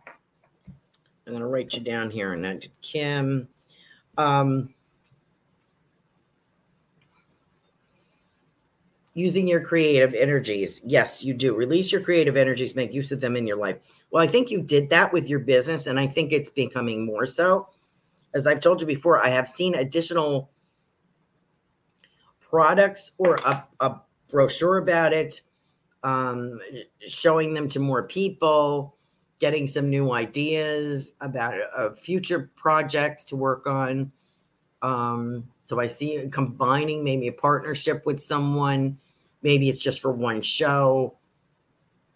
I'm 0.08 1.34
going 1.34 1.42
to 1.42 1.48
write 1.48 1.74
you 1.74 1.82
down 1.82 2.10
here. 2.10 2.34
And 2.34 2.68
Kim. 2.82 3.48
Um, 4.18 4.74
using 9.14 9.48
your 9.48 9.60
creative 9.60 10.14
energies. 10.14 10.82
Yes, 10.86 11.24
you 11.24 11.34
do. 11.34 11.56
Release 11.56 11.92
your 11.92 12.02
creative 12.02 12.38
energies, 12.38 12.76
make 12.76 12.94
use 12.94 13.12
of 13.12 13.20
them 13.20 13.36
in 13.36 13.46
your 13.46 13.58
life. 13.58 13.78
Well, 14.12 14.24
I 14.24 14.28
think 14.28 14.50
you 14.50 14.62
did 14.62 14.90
that 14.90 15.12
with 15.12 15.30
your 15.30 15.40
business, 15.40 15.88
and 15.88 16.00
I 16.00 16.08
think 16.08 16.32
it's 16.32 16.50
becoming 16.50 17.06
more 17.06 17.26
so. 17.26 17.68
As 18.34 18.46
I've 18.46 18.62
told 18.62 18.82
you 18.82 18.88
before, 18.88 19.24
I 19.26 19.30
have 19.30 19.50
seen 19.50 19.76
additional 19.76 20.52
products 22.40 23.12
or 23.18 23.36
a, 23.38 23.64
a 23.80 24.02
brochure 24.30 24.78
about 24.78 25.14
it, 25.14 25.42
um, 26.04 26.60
showing 27.00 27.54
them 27.54 27.70
to 27.70 27.80
more 27.80 28.04
people, 28.04 28.96
getting 29.40 29.68
some 29.68 29.90
new 29.90 30.12
ideas 30.12 31.14
about 31.22 31.56
uh, 31.76 31.92
future 31.94 32.52
projects 32.56 33.26
to 33.26 33.36
work 33.36 33.68
on. 33.68 34.12
Um, 34.82 35.46
so 35.64 35.80
I 35.80 35.88
see 35.88 36.28
combining 36.32 37.04
maybe 37.04 37.28
a 37.28 37.34
partnership 37.34 38.06
with 38.06 38.22
someone. 38.22 38.98
Maybe 39.42 39.70
it's 39.70 39.80
just 39.80 40.02
for 40.02 40.12
one 40.12 40.42
show 40.42 41.16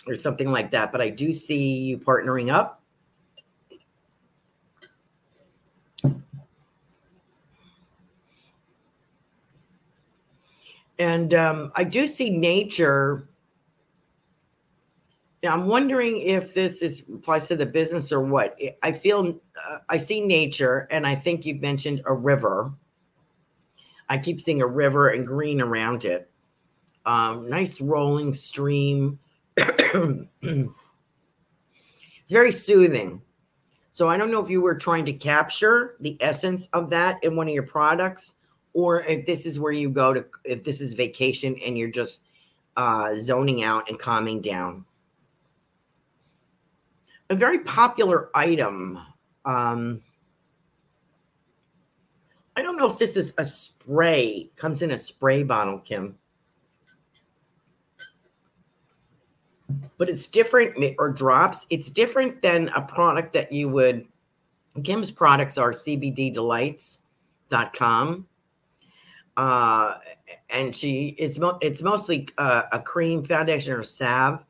or 0.05 0.15
something 0.15 0.51
like 0.51 0.71
that. 0.71 0.91
But 0.91 1.01
I 1.01 1.09
do 1.09 1.33
see 1.33 1.79
you 1.79 1.97
partnering 1.97 2.53
up. 2.53 2.82
And 10.99 11.33
um, 11.33 11.71
I 11.75 11.83
do 11.83 12.07
see 12.07 12.29
nature. 12.29 13.29
Now, 15.41 15.53
I'm 15.53 15.67
wondering 15.67 16.17
if 16.17 16.53
this 16.53 16.81
is 16.81 17.03
applies 17.13 17.47
to 17.47 17.55
the 17.55 17.65
business 17.65 18.11
or 18.11 18.21
what. 18.21 18.57
I 18.81 18.91
feel 18.91 19.39
uh, 19.67 19.77
I 19.89 19.97
see 19.97 20.21
nature, 20.21 20.87
and 20.91 21.05
I 21.05 21.15
think 21.15 21.45
you've 21.45 21.61
mentioned 21.61 22.01
a 22.05 22.13
river. 22.13 22.71
I 24.07 24.17
keep 24.17 24.39
seeing 24.39 24.61
a 24.61 24.67
river 24.67 25.09
and 25.09 25.25
green 25.25 25.59
around 25.59 26.05
it. 26.05 26.29
Um, 27.05 27.49
nice 27.49 27.81
rolling 27.81 28.33
stream 28.33 29.19
It's 32.23 32.31
very 32.31 32.51
soothing. 32.51 33.21
So 33.91 34.09
I 34.09 34.17
don't 34.17 34.31
know 34.31 34.43
if 34.43 34.49
you 34.49 34.61
were 34.61 34.75
trying 34.75 35.05
to 35.05 35.13
capture 35.13 35.97
the 35.99 36.17
essence 36.19 36.67
of 36.73 36.89
that 36.89 37.23
in 37.23 37.35
one 37.35 37.47
of 37.47 37.53
your 37.53 37.63
products, 37.63 38.35
or 38.73 39.03
if 39.03 39.25
this 39.25 39.45
is 39.45 39.59
where 39.59 39.71
you 39.71 39.89
go 39.89 40.13
to, 40.13 40.25
if 40.43 40.63
this 40.63 40.81
is 40.81 40.93
vacation 40.93 41.55
and 41.63 41.77
you're 41.77 41.91
just 41.91 42.23
uh, 42.75 43.15
zoning 43.15 43.63
out 43.63 43.89
and 43.89 43.99
calming 43.99 44.41
down. 44.41 44.83
A 47.29 47.35
very 47.35 47.59
popular 47.59 48.29
item. 48.35 48.99
Um, 49.45 50.01
I 52.55 52.61
don't 52.61 52.77
know 52.77 52.91
if 52.91 52.99
this 52.99 53.17
is 53.17 53.33
a 53.37 53.45
spray, 53.45 54.49
comes 54.55 54.81
in 54.81 54.91
a 54.91 54.97
spray 54.97 55.43
bottle, 55.43 55.79
Kim. 55.79 56.17
But 59.97 60.09
it's 60.09 60.27
different, 60.27 60.95
or 60.99 61.09
drops. 61.09 61.65
It's 61.69 61.89
different 61.89 62.41
than 62.41 62.67
a 62.69 62.81
product 62.81 63.33
that 63.33 63.51
you 63.51 63.67
would. 63.69 64.07
Kim's 64.83 65.11
products 65.11 65.57
are 65.57 65.71
cbddelights.com. 65.71 68.27
Uh, 69.35 69.97
and 70.49 70.75
she 70.75 71.15
it's 71.17 71.39
mo- 71.39 71.57
it's 71.61 71.81
mostly 71.81 72.27
uh, 72.37 72.63
a 72.71 72.79
cream 72.79 73.23
foundation 73.23 73.73
or 73.73 73.83
salve. 73.83 74.43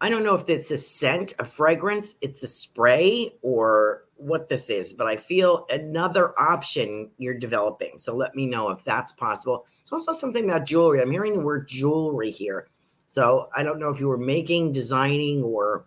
I 0.00 0.08
don't 0.08 0.22
know 0.22 0.34
if 0.34 0.48
it's 0.48 0.70
a 0.70 0.76
scent, 0.76 1.34
a 1.38 1.44
fragrance, 1.44 2.16
it's 2.20 2.42
a 2.44 2.48
spray, 2.48 3.34
or 3.42 4.04
what 4.16 4.48
this 4.48 4.70
is, 4.70 4.92
but 4.92 5.06
I 5.06 5.16
feel 5.16 5.66
another 5.70 6.38
option 6.40 7.10
you're 7.18 7.38
developing. 7.38 7.98
So 7.98 8.14
let 8.14 8.34
me 8.36 8.46
know 8.46 8.70
if 8.70 8.84
that's 8.84 9.12
possible. 9.12 9.66
It's 9.80 9.92
also 9.92 10.12
something 10.12 10.44
about 10.44 10.66
jewelry. 10.66 11.00
I'm 11.00 11.10
hearing 11.10 11.32
the 11.32 11.40
word 11.40 11.66
jewelry 11.66 12.30
here. 12.30 12.68
So 13.06 13.48
I 13.56 13.62
don't 13.62 13.80
know 13.80 13.88
if 13.88 13.98
you 13.98 14.06
were 14.06 14.18
making, 14.18 14.72
designing, 14.72 15.42
or 15.42 15.86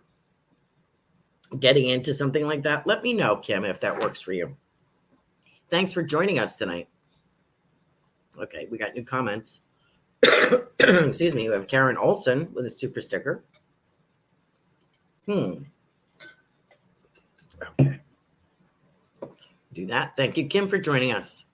getting 1.58 1.88
into 1.88 2.12
something 2.12 2.46
like 2.46 2.62
that. 2.64 2.86
Let 2.86 3.02
me 3.02 3.14
know, 3.14 3.36
Kim, 3.36 3.64
if 3.64 3.80
that 3.80 3.98
works 3.98 4.20
for 4.20 4.32
you. 4.32 4.56
Thanks 5.70 5.92
for 5.92 6.02
joining 6.02 6.38
us 6.38 6.56
tonight. 6.56 6.88
Okay, 8.40 8.66
we 8.70 8.78
got 8.78 8.94
new 8.94 9.04
comments. 9.04 9.60
Excuse 10.78 11.34
me. 11.34 11.48
We 11.48 11.54
have 11.54 11.66
Karen 11.66 11.96
Olson 11.96 12.48
with 12.52 12.66
a 12.66 12.70
super 12.70 13.00
sticker. 13.00 13.44
Hmm. 15.26 15.62
Okay. 17.80 18.00
Do 19.72 19.86
that. 19.86 20.16
Thank 20.16 20.36
you, 20.36 20.46
Kim, 20.46 20.68
for 20.68 20.78
joining 20.78 21.12
us. 21.12 21.46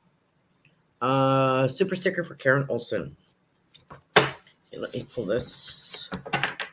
Uh, 1.00 1.68
super 1.68 1.94
sticker 1.94 2.25
for 2.25 2.35
Karen 2.35 2.66
Olson. 2.68 3.16
Okay, 4.16 4.78
let 4.78 4.92
me 4.92 5.04
pull 5.14 5.25
this 5.25 6.11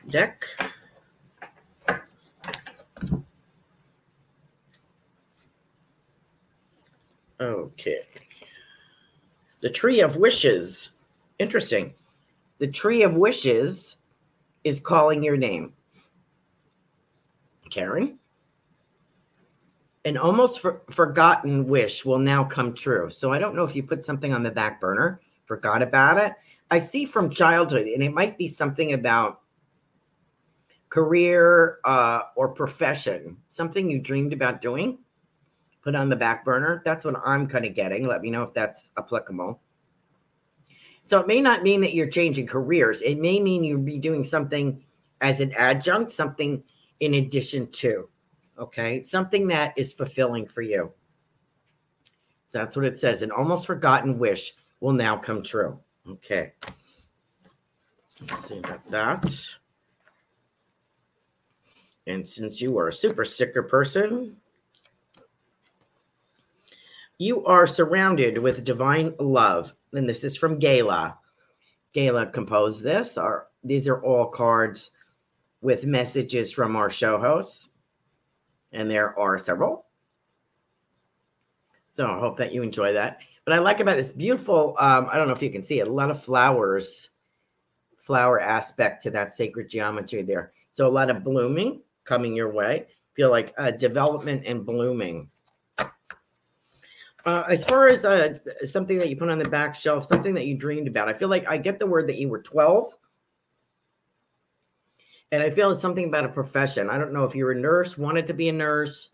deck. 0.08 0.44
Okay. 7.38 8.00
The 9.60 9.70
Tree 9.70 10.00
of 10.00 10.16
Wishes. 10.16 10.90
Interesting. 11.38 11.94
The 12.58 12.68
Tree 12.68 13.02
of 13.02 13.16
Wishes 13.16 13.96
is 14.64 14.80
calling 14.80 15.22
your 15.22 15.36
name. 15.36 15.72
Karen? 17.70 18.18
An 20.04 20.16
almost 20.16 20.60
for, 20.60 20.82
forgotten 20.90 21.66
wish 21.66 22.04
will 22.04 22.18
now 22.18 22.44
come 22.44 22.74
true. 22.74 23.10
So 23.10 23.32
I 23.32 23.38
don't 23.38 23.56
know 23.56 23.64
if 23.64 23.74
you 23.74 23.82
put 23.82 24.04
something 24.04 24.32
on 24.32 24.42
the 24.42 24.50
back 24.50 24.80
burner, 24.80 25.20
forgot 25.46 25.82
about 25.82 26.18
it. 26.18 26.34
I 26.70 26.78
see 26.78 27.04
from 27.04 27.30
childhood, 27.30 27.86
and 27.86 28.02
it 28.02 28.12
might 28.12 28.38
be 28.38 28.48
something 28.48 28.92
about 28.92 29.40
career 30.90 31.78
uh, 31.84 32.20
or 32.36 32.48
profession, 32.48 33.36
something 33.48 33.90
you 33.90 33.98
dreamed 34.00 34.32
about 34.32 34.60
doing 34.60 34.98
put 35.86 35.94
on 35.94 36.08
the 36.08 36.16
back 36.16 36.44
burner. 36.44 36.82
That's 36.84 37.04
what 37.04 37.14
I'm 37.24 37.46
kind 37.46 37.64
of 37.64 37.72
getting. 37.72 38.08
Let 38.08 38.20
me 38.20 38.28
know 38.28 38.42
if 38.42 38.52
that's 38.52 38.90
applicable. 38.98 39.60
So 41.04 41.20
it 41.20 41.28
may 41.28 41.40
not 41.40 41.62
mean 41.62 41.80
that 41.82 41.94
you're 41.94 42.08
changing 42.08 42.48
careers. 42.48 43.00
It 43.02 43.20
may 43.20 43.38
mean 43.38 43.62
you'll 43.62 43.78
be 43.78 43.96
doing 43.96 44.24
something 44.24 44.82
as 45.20 45.40
an 45.40 45.52
adjunct, 45.56 46.10
something 46.10 46.64
in 46.98 47.14
addition 47.14 47.70
to. 47.70 48.08
Okay. 48.58 49.04
Something 49.04 49.46
that 49.46 49.74
is 49.76 49.92
fulfilling 49.92 50.48
for 50.48 50.60
you. 50.60 50.90
So 52.48 52.58
that's 52.58 52.74
what 52.74 52.84
it 52.84 52.98
says. 52.98 53.22
An 53.22 53.30
almost 53.30 53.64
forgotten 53.64 54.18
wish 54.18 54.54
will 54.80 54.92
now 54.92 55.16
come 55.16 55.40
true. 55.40 55.78
Okay. 56.08 56.52
Let's 58.22 58.48
see 58.48 58.58
about 58.58 58.90
that. 58.90 59.48
And 62.08 62.26
since 62.26 62.60
you 62.60 62.76
are 62.76 62.88
a 62.88 62.92
super 62.92 63.24
sticker 63.24 63.62
person, 63.62 64.36
you 67.18 67.44
are 67.46 67.66
surrounded 67.66 68.38
with 68.38 68.64
divine 68.64 69.14
love. 69.18 69.74
And 69.92 70.08
this 70.08 70.24
is 70.24 70.36
from 70.36 70.58
Gala. 70.58 71.18
Gala 71.92 72.26
composed 72.26 72.82
this. 72.82 73.16
Our, 73.16 73.48
these 73.64 73.88
are 73.88 74.02
all 74.02 74.26
cards 74.26 74.90
with 75.60 75.86
messages 75.86 76.52
from 76.52 76.76
our 76.76 76.90
show 76.90 77.18
hosts. 77.18 77.70
And 78.72 78.90
there 78.90 79.18
are 79.18 79.38
several. 79.38 79.86
So 81.92 82.06
I 82.06 82.18
hope 82.18 82.36
that 82.38 82.52
you 82.52 82.62
enjoy 82.62 82.92
that. 82.92 83.20
But 83.46 83.54
I 83.54 83.58
like 83.58 83.80
about 83.80 83.96
this 83.96 84.12
beautiful, 84.12 84.76
um, 84.78 85.08
I 85.10 85.16
don't 85.16 85.28
know 85.28 85.32
if 85.32 85.42
you 85.42 85.50
can 85.50 85.62
see 85.62 85.80
it, 85.80 85.88
a 85.88 85.92
lot 85.92 86.10
of 86.10 86.22
flowers, 86.22 87.10
flower 88.02 88.38
aspect 88.38 89.02
to 89.02 89.10
that 89.12 89.32
sacred 89.32 89.70
geometry 89.70 90.22
there. 90.22 90.52
So 90.72 90.86
a 90.86 90.90
lot 90.90 91.10
of 91.10 91.24
blooming 91.24 91.80
coming 92.04 92.36
your 92.36 92.52
way. 92.52 92.86
Feel 93.14 93.30
like 93.30 93.54
uh, 93.56 93.70
development 93.70 94.42
and 94.44 94.66
blooming. 94.66 95.30
Uh, 97.26 97.42
as 97.48 97.64
far 97.64 97.88
as 97.88 98.04
uh, 98.04 98.38
something 98.64 98.98
that 98.98 99.10
you 99.10 99.16
put 99.16 99.28
on 99.28 99.38
the 99.40 99.48
back 99.48 99.74
shelf, 99.74 100.06
something 100.06 100.32
that 100.32 100.46
you 100.46 100.56
dreamed 100.56 100.86
about, 100.86 101.08
I 101.08 101.12
feel 101.12 101.28
like 101.28 101.46
I 101.48 101.58
get 101.58 101.80
the 101.80 101.86
word 101.86 102.06
that 102.06 102.18
you 102.18 102.28
were 102.28 102.40
12. 102.40 102.94
And 105.32 105.42
I 105.42 105.50
feel 105.50 105.72
it's 105.72 105.80
something 105.80 106.04
about 106.04 106.24
a 106.24 106.28
profession. 106.28 106.88
I 106.88 106.98
don't 106.98 107.12
know 107.12 107.24
if 107.24 107.34
you 107.34 107.44
were 107.44 107.50
a 107.50 107.60
nurse, 107.60 107.98
wanted 107.98 108.28
to 108.28 108.32
be 108.34 108.48
a 108.48 108.52
nurse, 108.52 109.10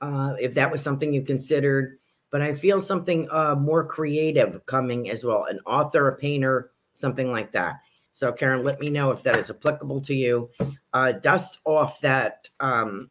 uh, 0.00 0.34
if 0.40 0.54
that 0.54 0.72
was 0.72 0.82
something 0.82 1.14
you 1.14 1.22
considered, 1.22 1.98
but 2.32 2.42
I 2.42 2.56
feel 2.56 2.80
something 2.80 3.28
uh, 3.30 3.54
more 3.54 3.84
creative 3.84 4.66
coming 4.66 5.08
as 5.08 5.22
well 5.22 5.44
an 5.44 5.60
author, 5.64 6.08
a 6.08 6.16
painter, 6.16 6.72
something 6.92 7.30
like 7.30 7.52
that. 7.52 7.82
So, 8.12 8.32
Karen, 8.32 8.64
let 8.64 8.80
me 8.80 8.90
know 8.90 9.12
if 9.12 9.22
that 9.22 9.36
is 9.36 9.48
applicable 9.48 10.00
to 10.02 10.14
you. 10.14 10.50
Uh, 10.92 11.12
dust 11.12 11.60
off 11.64 12.00
that 12.00 12.48
um, 12.58 13.10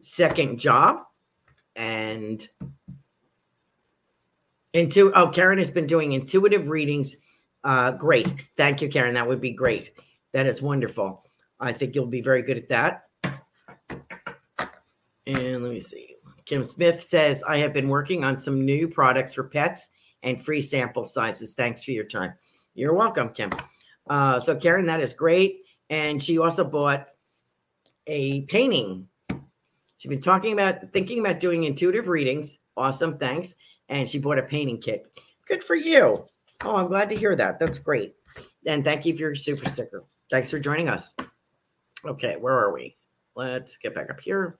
second 0.00 0.58
job 0.58 1.04
and 1.76 2.48
into 4.72 5.12
oh, 5.14 5.28
Karen 5.28 5.58
has 5.58 5.70
been 5.70 5.86
doing 5.86 6.12
intuitive 6.12 6.68
readings. 6.68 7.16
Uh, 7.64 7.92
great. 7.92 8.26
Thank 8.56 8.82
you, 8.82 8.88
Karen. 8.88 9.14
That 9.14 9.28
would 9.28 9.40
be 9.40 9.50
great. 9.50 9.92
That 10.32 10.46
is 10.46 10.62
wonderful. 10.62 11.24
I 11.58 11.72
think 11.72 11.94
you'll 11.94 12.06
be 12.06 12.22
very 12.22 12.42
good 12.42 12.56
at 12.56 12.68
that. 12.68 13.04
And 15.26 15.62
let 15.62 15.72
me 15.72 15.80
see. 15.80 16.16
Kim 16.46 16.64
Smith 16.64 17.02
says, 17.02 17.44
I 17.44 17.58
have 17.58 17.72
been 17.72 17.88
working 17.88 18.24
on 18.24 18.36
some 18.36 18.64
new 18.64 18.88
products 18.88 19.34
for 19.34 19.44
pets 19.44 19.90
and 20.22 20.42
free 20.42 20.62
sample 20.62 21.04
sizes. 21.04 21.54
Thanks 21.54 21.84
for 21.84 21.92
your 21.92 22.04
time. 22.04 22.32
You're 22.74 22.94
welcome, 22.94 23.30
Kim. 23.30 23.50
Uh, 24.08 24.40
so, 24.40 24.56
Karen, 24.56 24.86
that 24.86 25.00
is 25.00 25.12
great. 25.12 25.60
And 25.90 26.22
she 26.22 26.38
also 26.38 26.64
bought 26.64 27.08
a 28.06 28.42
painting. 28.42 29.06
She's 29.98 30.08
been 30.08 30.22
talking 30.22 30.52
about 30.52 30.92
thinking 30.92 31.20
about 31.20 31.40
doing 31.40 31.64
intuitive 31.64 32.08
readings. 32.08 32.60
Awesome. 32.76 33.18
Thanks 33.18 33.56
and 33.90 34.08
she 34.08 34.18
bought 34.18 34.38
a 34.38 34.42
painting 34.42 34.78
kit. 34.78 35.06
Good 35.46 35.62
for 35.62 35.74
you. 35.74 36.24
Oh, 36.62 36.76
I'm 36.76 36.86
glad 36.86 37.10
to 37.10 37.16
hear 37.16 37.36
that. 37.36 37.58
That's 37.58 37.78
great. 37.78 38.14
And 38.66 38.82
thank 38.84 39.04
you 39.04 39.12
for 39.14 39.20
your 39.20 39.34
super 39.34 39.68
sticker. 39.68 40.04
Thanks 40.30 40.50
for 40.50 40.58
joining 40.58 40.88
us. 40.88 41.12
Okay, 42.04 42.36
where 42.36 42.54
are 42.54 42.72
we? 42.72 42.96
Let's 43.34 43.76
get 43.76 43.94
back 43.94 44.08
up 44.10 44.20
here. 44.20 44.58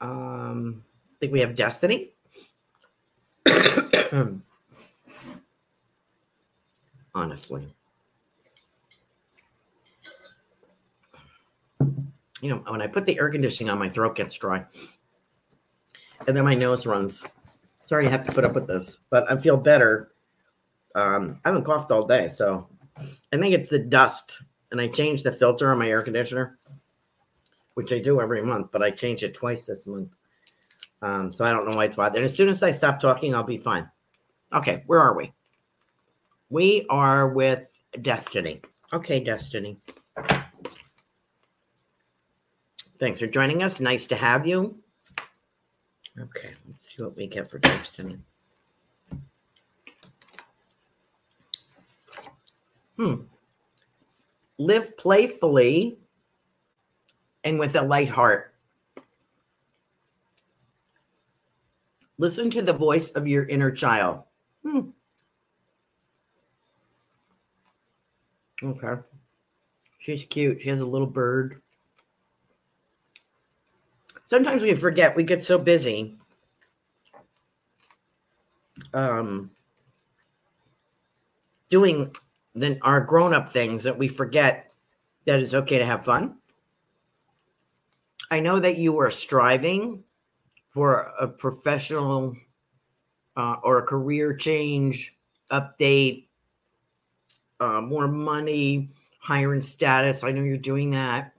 Um, 0.00 0.82
I 1.12 1.14
think 1.20 1.32
we 1.32 1.40
have 1.40 1.54
Destiny. 1.54 2.12
Honestly. 7.14 7.68
You 12.40 12.48
know, 12.48 12.62
when 12.66 12.80
I 12.82 12.86
put 12.86 13.04
the 13.06 13.18
air 13.18 13.28
conditioning 13.30 13.70
on, 13.70 13.78
my 13.78 13.90
throat 13.90 14.16
gets 14.16 14.36
dry 14.36 14.64
and 16.26 16.36
then 16.36 16.44
my 16.44 16.54
nose 16.54 16.86
runs. 16.86 17.24
Sorry, 17.80 18.06
I 18.06 18.10
have 18.10 18.24
to 18.24 18.32
put 18.32 18.44
up 18.44 18.54
with 18.54 18.66
this, 18.66 18.98
but 19.10 19.30
I 19.30 19.36
feel 19.36 19.56
better. 19.56 20.12
Um, 20.94 21.40
I 21.44 21.48
haven't 21.48 21.64
coughed 21.64 21.90
all 21.90 22.06
day, 22.06 22.28
so 22.28 22.68
I 22.98 23.36
think 23.36 23.54
it's 23.54 23.70
the 23.70 23.78
dust. 23.78 24.38
And 24.70 24.80
I 24.80 24.88
changed 24.88 25.24
the 25.24 25.32
filter 25.32 25.70
on 25.70 25.78
my 25.78 25.88
air 25.88 26.02
conditioner, 26.02 26.58
which 27.74 27.92
I 27.92 27.98
do 27.98 28.20
every 28.20 28.42
month, 28.42 28.68
but 28.72 28.82
I 28.82 28.90
change 28.90 29.22
it 29.22 29.34
twice 29.34 29.66
this 29.66 29.86
month. 29.86 30.08
Um, 31.02 31.32
so 31.32 31.44
I 31.44 31.50
don't 31.50 31.68
know 31.68 31.76
why 31.76 31.86
it's 31.86 31.96
bothering. 31.96 32.24
As 32.24 32.34
soon 32.34 32.48
as 32.48 32.62
I 32.62 32.70
stop 32.70 33.00
talking, 33.00 33.34
I'll 33.34 33.42
be 33.44 33.58
fine. 33.58 33.90
Okay, 34.54 34.84
where 34.86 35.00
are 35.00 35.14
we? 35.14 35.32
We 36.48 36.86
are 36.88 37.28
with 37.28 37.66
Destiny. 38.00 38.62
Okay, 38.92 39.20
Destiny. 39.20 39.78
Thanks 42.98 43.18
for 43.18 43.26
joining 43.26 43.62
us. 43.62 43.80
Nice 43.80 44.06
to 44.06 44.16
have 44.16 44.46
you. 44.46 44.81
Okay, 46.20 46.50
let's 46.68 46.94
see 46.94 47.02
what 47.02 47.16
we 47.16 47.26
get 47.26 47.50
for 47.50 47.58
destiny. 47.58 48.18
Hmm. 52.96 53.22
Live 54.58 54.96
playfully 54.96 55.98
and 57.44 57.58
with 57.58 57.74
a 57.76 57.82
light 57.82 58.10
heart. 58.10 58.54
Listen 62.18 62.50
to 62.50 62.62
the 62.62 62.72
voice 62.72 63.10
of 63.12 63.26
your 63.26 63.46
inner 63.46 63.70
child. 63.70 64.22
Hmm. 64.62 64.90
Okay. 68.62 69.00
She's 69.98 70.24
cute. 70.24 70.60
She 70.60 70.68
has 70.68 70.80
a 70.80 70.86
little 70.86 71.06
bird. 71.06 71.62
Sometimes 74.32 74.62
we 74.62 74.74
forget. 74.74 75.14
We 75.14 75.24
get 75.24 75.44
so 75.44 75.58
busy. 75.58 76.16
Um, 78.94 79.50
doing 81.68 82.16
then 82.54 82.78
our 82.80 83.02
grown-up 83.02 83.52
things 83.52 83.84
that 83.84 83.98
we 83.98 84.08
forget 84.08 84.72
that 85.26 85.38
it's 85.40 85.52
okay 85.52 85.76
to 85.76 85.84
have 85.84 86.06
fun. 86.06 86.38
I 88.30 88.40
know 88.40 88.58
that 88.58 88.78
you 88.78 88.98
are 89.00 89.10
striving 89.10 90.02
for 90.70 91.12
a 91.20 91.28
professional 91.28 92.34
uh, 93.36 93.56
or 93.62 93.80
a 93.80 93.82
career 93.82 94.34
change, 94.34 95.14
update, 95.50 96.28
uh, 97.60 97.82
more 97.82 98.08
money, 98.08 98.88
higher 99.18 99.60
status. 99.60 100.24
I 100.24 100.32
know 100.32 100.42
you're 100.42 100.56
doing 100.56 100.92
that. 100.92 101.34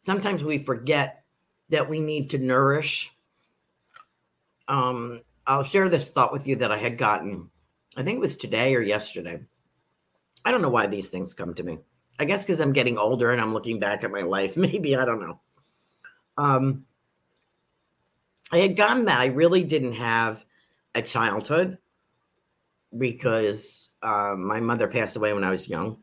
Sometimes 0.00 0.42
we 0.44 0.58
forget 0.58 1.24
that 1.70 1.88
we 1.88 2.00
need 2.00 2.30
to 2.30 2.38
nourish. 2.38 3.10
Um, 4.68 5.22
I'll 5.46 5.62
share 5.62 5.88
this 5.88 6.10
thought 6.10 6.32
with 6.32 6.46
you 6.46 6.56
that 6.56 6.72
I 6.72 6.78
had 6.78 6.98
gotten. 6.98 7.50
I 7.96 8.02
think 8.02 8.16
it 8.16 8.20
was 8.20 8.36
today 8.36 8.74
or 8.74 8.80
yesterday. 8.80 9.40
I 10.44 10.50
don't 10.50 10.62
know 10.62 10.68
why 10.68 10.86
these 10.86 11.08
things 11.08 11.34
come 11.34 11.54
to 11.54 11.62
me. 11.62 11.78
I 12.18 12.24
guess 12.24 12.44
because 12.44 12.60
I'm 12.60 12.72
getting 12.72 12.98
older 12.98 13.32
and 13.32 13.40
I'm 13.40 13.52
looking 13.52 13.78
back 13.78 14.04
at 14.04 14.10
my 14.10 14.22
life. 14.22 14.56
Maybe 14.56 14.96
I 14.96 15.04
don't 15.04 15.20
know. 15.20 15.40
Um, 16.36 16.84
I 18.50 18.58
had 18.58 18.76
gotten 18.76 19.06
that 19.06 19.20
I 19.20 19.26
really 19.26 19.64
didn't 19.64 19.94
have 19.94 20.44
a 20.94 21.02
childhood 21.02 21.78
because 22.96 23.90
uh, 24.02 24.34
my 24.36 24.60
mother 24.60 24.88
passed 24.88 25.16
away 25.16 25.32
when 25.32 25.44
I 25.44 25.50
was 25.50 25.68
young. 25.68 25.98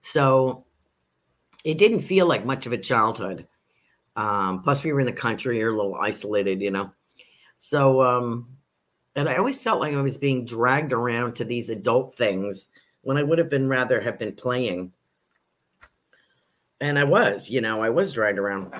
So 0.00 0.64
it 1.64 1.78
didn't 1.78 2.00
feel 2.00 2.26
like 2.26 2.44
much 2.44 2.66
of 2.66 2.72
a 2.72 2.78
childhood. 2.78 3.46
Um, 4.16 4.62
plus, 4.62 4.82
we 4.82 4.92
were 4.92 5.00
in 5.00 5.06
the 5.06 5.12
country, 5.12 5.58
you're 5.58 5.72
a 5.72 5.76
little 5.76 5.94
isolated, 5.94 6.60
you 6.60 6.70
know. 6.70 6.92
So, 7.58 8.02
um, 8.02 8.48
and 9.16 9.28
I 9.28 9.36
always 9.36 9.60
felt 9.60 9.80
like 9.80 9.94
I 9.94 10.00
was 10.00 10.16
being 10.16 10.44
dragged 10.44 10.92
around 10.92 11.34
to 11.36 11.44
these 11.44 11.70
adult 11.70 12.16
things 12.16 12.70
when 13.02 13.16
I 13.16 13.22
would 13.22 13.38
have 13.38 13.50
been 13.50 13.68
rather 13.68 14.00
have 14.00 14.18
been 14.18 14.32
playing. 14.32 14.92
And 16.80 16.98
I 16.98 17.04
was, 17.04 17.50
you 17.50 17.60
know, 17.60 17.82
I 17.82 17.90
was 17.90 18.12
dragged 18.12 18.38
around 18.38 18.70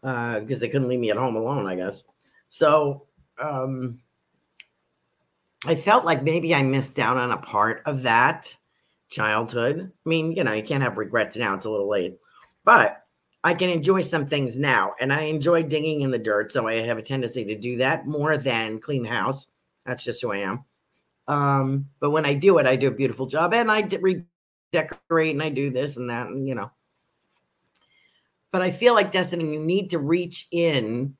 because 0.00 0.58
uh, 0.58 0.60
they 0.60 0.68
couldn't 0.68 0.88
leave 0.88 1.00
me 1.00 1.10
at 1.10 1.16
home 1.16 1.36
alone, 1.36 1.66
I 1.66 1.74
guess. 1.74 2.04
So, 2.46 3.06
um, 3.40 4.00
I 5.66 5.74
felt 5.74 6.04
like 6.04 6.22
maybe 6.22 6.54
I 6.54 6.62
missed 6.62 6.98
out 6.98 7.16
on 7.16 7.32
a 7.32 7.36
part 7.36 7.82
of 7.84 8.02
that 8.02 8.56
childhood. 9.08 9.90
I 10.06 10.08
mean, 10.08 10.32
you 10.32 10.44
know, 10.44 10.52
you 10.52 10.62
can't 10.62 10.82
have 10.82 10.98
regrets 10.98 11.36
now, 11.36 11.54
it's 11.54 11.64
a 11.64 11.70
little 11.70 11.88
late, 11.88 12.18
but 12.68 13.06
I 13.44 13.54
can 13.54 13.70
enjoy 13.70 14.02
some 14.02 14.26
things 14.26 14.58
now. 14.58 14.92
And 15.00 15.10
I 15.10 15.22
enjoy 15.22 15.62
digging 15.62 16.02
in 16.02 16.10
the 16.10 16.18
dirt. 16.18 16.52
So 16.52 16.68
I 16.68 16.80
have 16.80 16.98
a 16.98 17.02
tendency 17.02 17.42
to 17.46 17.56
do 17.56 17.78
that 17.78 18.06
more 18.06 18.36
than 18.36 18.78
clean 18.78 19.04
the 19.04 19.08
house. 19.08 19.46
That's 19.86 20.04
just 20.04 20.20
who 20.20 20.32
I 20.32 20.40
am. 20.40 20.64
Um, 21.28 21.88
but 21.98 22.10
when 22.10 22.26
I 22.26 22.34
do 22.34 22.58
it, 22.58 22.66
I 22.66 22.76
do 22.76 22.88
a 22.88 22.90
beautiful 22.90 23.24
job 23.24 23.54
and 23.54 23.72
I 23.72 23.80
redecorate 23.80 25.32
and 25.32 25.42
I 25.42 25.48
do 25.48 25.70
this 25.70 25.96
and 25.96 26.10
that, 26.10 26.26
and 26.26 26.46
you 26.46 26.54
know. 26.54 26.70
But 28.50 28.60
I 28.60 28.70
feel 28.70 28.92
like 28.92 29.12
Destiny, 29.12 29.50
you 29.50 29.60
need 29.60 29.88
to 29.88 29.98
reach 29.98 30.46
in 30.50 31.16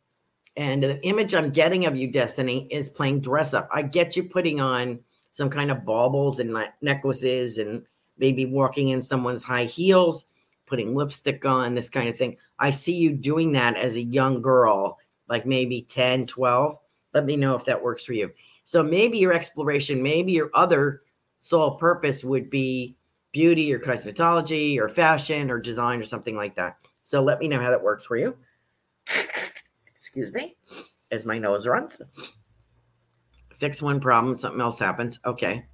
and 0.55 0.83
the 0.83 1.03
image 1.03 1.35
I'm 1.35 1.49
getting 1.49 1.87
of 1.87 1.97
you, 1.97 2.09
Destiny, 2.09 2.69
is 2.71 2.91
playing 2.91 3.23
dress 3.23 3.55
up. 3.55 3.71
I 3.73 3.81
get 3.81 4.17
you 4.17 4.25
putting 4.25 4.61
on 4.61 4.99
some 5.31 5.49
kind 5.49 5.71
of 5.71 5.87
baubles 5.87 6.41
and 6.41 6.55
necklaces 6.83 7.57
and 7.57 7.87
maybe 8.19 8.45
walking 8.45 8.91
in 8.91 9.01
someone's 9.01 9.43
high 9.43 9.65
heels, 9.65 10.27
putting 10.69 10.95
lipstick 10.95 11.45
on, 11.45 11.75
this 11.75 11.89
kind 11.89 12.09
of 12.09 12.17
thing. 12.17 12.37
I 12.59 12.71
see 12.71 12.95
you 12.95 13.13
doing 13.13 13.53
that 13.53 13.77
as 13.77 13.97
a 13.97 14.03
young 14.03 14.43
girl, 14.43 14.99
like 15.29 15.47
maybe 15.47 15.83
10, 15.83 16.27
12. 16.27 16.79
Let 17.15 17.25
me 17.25 17.37
know 17.37 17.55
if 17.55 17.65
that 17.65 17.83
works 17.83 18.05
for 18.05 18.13
you. 18.13 18.31
So 18.65 18.83
maybe 18.83 19.19
your 19.19 19.33
exploration, 19.33 20.03
maybe 20.03 20.33
your 20.33 20.51
other 20.55 21.01
sole 21.39 21.77
purpose 21.77 22.25
would 22.25 22.51
be 22.51 22.97
beauty 23.33 23.73
or 23.73 23.79
cosmetology 23.79 24.79
or 24.79 24.89
fashion 24.89 25.51
or 25.51 25.59
design 25.59 26.01
or 26.01 26.05
something 26.05 26.37
like 26.37 26.57
that. 26.57 26.77
So 27.03 27.23
let 27.23 27.39
me 27.39 27.49
know 27.49 27.61
how 27.61 27.71
that 27.71 27.83
works 27.83 28.05
for 28.05 28.17
you 28.17 28.37
excuse 29.87 30.33
me, 30.33 30.57
as 31.11 31.27
my 31.27 31.39
nose 31.39 31.67
runs. 31.67 32.01
Fix 33.57 33.83
one 33.83 34.01
problem, 34.01 34.37
something 34.37 34.61
else 34.61 34.79
happens. 34.79 35.19
Okay. 35.25 35.65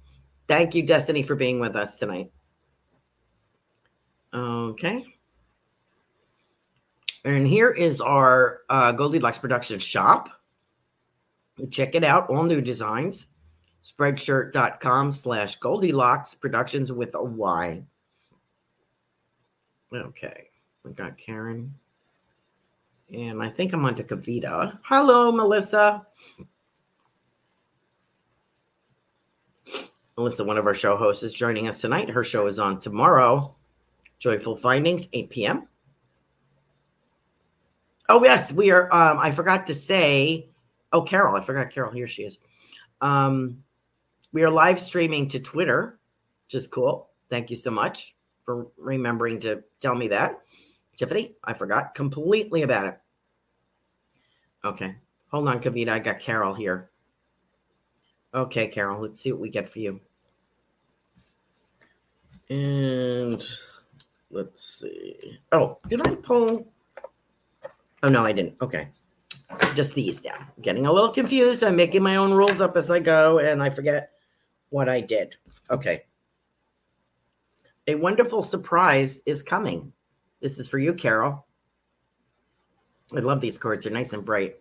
Thank 0.47 0.75
you, 0.75 0.83
Destiny, 0.83 1.23
for 1.23 1.35
being 1.35 1.59
with 1.59 1.75
us 1.75 1.97
tonight. 1.97 2.31
Okay. 4.35 5.05
And 7.23 7.47
here 7.47 7.71
is 7.71 8.01
our 8.01 8.61
uh, 8.69 8.91
Goldylocks 8.93 9.39
production 9.39 9.79
shop. 9.79 10.29
Check 11.71 11.95
it 11.95 12.03
out, 12.03 12.29
all 12.29 12.43
new 12.43 12.59
designs. 12.59 13.27
Spreadshirt.com 13.81 15.11
slash 15.11 15.59
Goldylocks 15.59 16.39
Productions 16.39 16.91
with 16.91 17.15
a 17.15 17.23
Y. 17.23 17.83
Okay. 19.93 20.47
We 20.83 20.91
got 20.91 21.17
Karen. 21.17 21.73
And 23.13 23.41
I 23.41 23.49
think 23.49 23.73
I'm 23.73 23.85
on 23.85 23.95
to 23.95 24.03
Kavita. 24.03 24.79
Hello, 24.83 25.31
Melissa. 25.31 26.05
Melissa, 30.17 30.43
one 30.43 30.57
of 30.57 30.65
our 30.65 30.73
show 30.73 30.97
hosts, 30.97 31.23
is 31.23 31.33
joining 31.33 31.67
us 31.67 31.79
tonight. 31.79 32.09
Her 32.09 32.23
show 32.23 32.47
is 32.47 32.59
on 32.59 32.79
tomorrow. 32.79 33.55
Joyful 34.25 34.55
Findings, 34.55 35.07
8 35.13 35.29
p.m. 35.29 35.67
Oh, 38.09 38.23
yes, 38.23 38.51
we 38.51 38.71
are. 38.71 38.91
Um, 38.91 39.19
I 39.19 39.29
forgot 39.29 39.67
to 39.67 39.75
say, 39.75 40.49
oh, 40.91 41.03
Carol, 41.03 41.35
I 41.35 41.41
forgot 41.41 41.69
Carol. 41.69 41.91
Here 41.91 42.07
she 42.07 42.23
is. 42.23 42.39
Um, 43.01 43.63
we 44.33 44.41
are 44.41 44.49
live 44.49 44.79
streaming 44.79 45.27
to 45.27 45.39
Twitter, 45.39 45.99
which 46.47 46.55
is 46.55 46.65
cool. 46.65 47.09
Thank 47.29 47.51
you 47.51 47.55
so 47.55 47.69
much 47.69 48.15
for 48.45 48.65
remembering 48.77 49.41
to 49.41 49.63
tell 49.79 49.93
me 49.93 50.07
that. 50.07 50.41
Tiffany, 50.97 51.35
I 51.43 51.53
forgot 51.53 51.93
completely 51.93 52.63
about 52.63 52.87
it. 52.87 52.97
Okay. 54.63 54.95
Hold 55.29 55.49
on, 55.49 55.61
Kavita. 55.61 55.89
I 55.89 55.99
got 55.99 56.19
Carol 56.19 56.55
here. 56.55 56.89
Okay, 58.33 58.69
Carol, 58.69 59.03
let's 59.03 59.19
see 59.19 59.31
what 59.31 59.41
we 59.41 59.49
get 59.51 59.69
for 59.69 59.77
you. 59.77 59.99
And 62.49 63.47
let's 64.35 64.61
see. 64.61 65.39
Oh, 65.51 65.79
did 65.87 66.05
I 66.05 66.15
pull? 66.15 66.67
Oh, 68.03 68.09
no, 68.09 68.23
I 68.23 68.33
didn't. 68.33 68.55
Okay. 68.61 68.89
Just 69.73 69.95
these 69.95 70.19
down. 70.19 70.45
Getting 70.61 70.85
a 70.85 70.91
little 70.91 71.11
confused. 71.11 71.63
I'm 71.63 71.75
making 71.75 72.03
my 72.03 72.17
own 72.17 72.33
rules 72.33 72.59
up 72.59 72.75
as 72.75 72.91
I 72.91 72.99
go, 72.99 73.39
and 73.39 73.63
I 73.63 73.69
forget 73.69 74.11
what 74.69 74.89
I 74.89 74.99
did. 74.99 75.35
Okay. 75.71 76.03
A 77.87 77.95
wonderful 77.95 78.43
surprise 78.43 79.21
is 79.25 79.41
coming. 79.41 79.93
This 80.41 80.59
is 80.59 80.67
for 80.67 80.79
you, 80.79 80.93
Carol. 80.93 81.45
I 83.15 83.19
love 83.19 83.39
these 83.39 83.57
cards. 83.57 83.85
They're 83.85 83.93
nice 83.93 84.13
and 84.13 84.25
bright. 84.25 84.57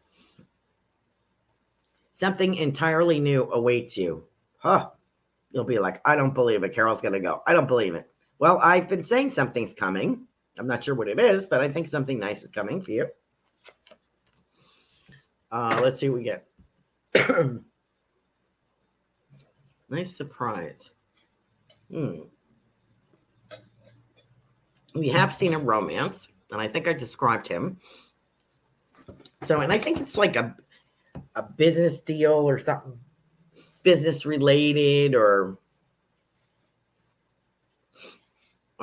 Something 2.12 2.54
entirely 2.54 3.18
new 3.18 3.50
awaits 3.50 3.96
you. 3.96 4.24
Huh. 4.58 4.90
You'll 5.50 5.64
be 5.64 5.78
like, 5.78 6.00
I 6.04 6.14
don't 6.14 6.34
believe 6.34 6.62
it. 6.62 6.74
Carol's 6.74 7.00
going 7.00 7.14
to 7.14 7.20
go. 7.20 7.42
I 7.46 7.52
don't 7.52 7.66
believe 7.66 7.94
it. 7.94 8.08
Well, 8.38 8.58
I've 8.62 8.88
been 8.88 9.02
saying 9.02 9.30
something's 9.30 9.74
coming. 9.74 10.26
I'm 10.58 10.66
not 10.66 10.84
sure 10.84 10.94
what 10.94 11.08
it 11.08 11.18
is, 11.18 11.46
but 11.46 11.60
I 11.60 11.68
think 11.68 11.88
something 11.88 12.18
nice 12.18 12.42
is 12.42 12.50
coming 12.50 12.82
for 12.82 12.90
you. 12.90 13.08
Uh, 15.50 15.80
let's 15.82 16.00
see 16.00 16.08
what 16.08 16.18
we 16.18 16.24
get. 16.24 16.46
nice 19.88 20.16
surprise. 20.16 20.90
Hmm 21.90 22.22
we 24.94 25.08
have 25.08 25.34
seen 25.34 25.54
a 25.54 25.58
romance, 25.58 26.28
and 26.50 26.60
I 26.60 26.68
think 26.68 26.88
I 26.88 26.92
described 26.92 27.48
him. 27.48 27.78
So, 29.42 29.60
and 29.60 29.72
I 29.72 29.78
think 29.78 30.00
it's 30.00 30.16
like 30.16 30.36
a 30.36 30.56
a 31.36 31.42
business 31.42 32.00
deal 32.00 32.32
or 32.32 32.58
something 32.58 32.98
business 33.82 34.24
related 34.24 35.14
or 35.14 35.58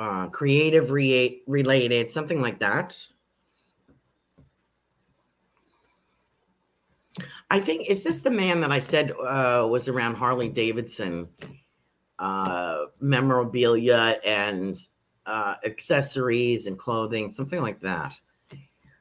uh, 0.02 0.26
creative 0.26 0.90
re- 0.90 1.42
related, 1.46 2.10
something 2.10 2.40
like 2.40 2.58
that. 2.58 2.98
I 7.48 7.60
think 7.60 7.88
is 7.88 8.02
this 8.02 8.20
the 8.20 8.30
man 8.30 8.60
that 8.62 8.72
I 8.72 8.80
said 8.80 9.12
uh, 9.12 9.64
was 9.70 9.86
around 9.86 10.16
Harley 10.16 10.48
Davidson 10.48 11.28
uh, 12.18 12.86
memorabilia 12.98 14.18
and 14.24 14.76
uh, 15.26 15.54
accessories 15.64 16.66
and 16.66 16.76
clothing, 16.76 17.30
something 17.30 17.62
like 17.62 17.78
that. 17.80 18.18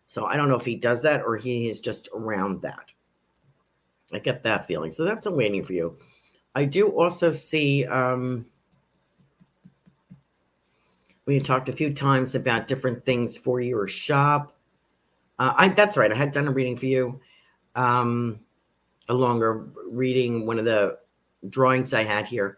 So 0.08 0.26
I 0.26 0.36
don't 0.36 0.50
know 0.50 0.58
if 0.58 0.66
he 0.66 0.76
does 0.76 1.02
that 1.02 1.24
or 1.24 1.36
he 1.36 1.68
is 1.68 1.82
just 1.82 2.10
around 2.14 2.62
that. 2.62 2.92
I 4.14 4.20
get 4.20 4.44
that 4.44 4.68
feeling. 4.68 4.92
So 4.92 5.04
that's 5.04 5.26
a 5.26 5.32
waiting 5.32 5.64
for 5.64 5.74
you. 5.74 5.98
I 6.54 6.66
do 6.66 6.90
also 6.90 7.32
see 7.32 7.86
um, 7.86 8.46
we 11.26 11.40
talked 11.40 11.70
a 11.70 11.74
few 11.74 11.94
times 11.94 12.36
about 12.36 12.68
different 12.68 13.06
things 13.06 13.38
for 13.38 13.62
your 13.62 13.88
shop. 13.88 14.56
Uh, 15.38 15.54
I 15.56 15.70
that's 15.70 15.98
right. 15.98 16.12
I 16.12 16.16
had 16.16 16.32
done 16.32 16.48
a 16.48 16.52
reading 16.52 16.78
for 16.78 16.86
you, 16.86 17.20
um, 17.76 18.40
a 19.10 19.14
longer 19.14 19.68
reading. 19.90 20.46
One 20.46 20.60
of 20.60 20.66
the 20.66 20.98
drawings 21.50 21.94
I 21.94 22.04
had 22.04 22.26
here 22.26 22.58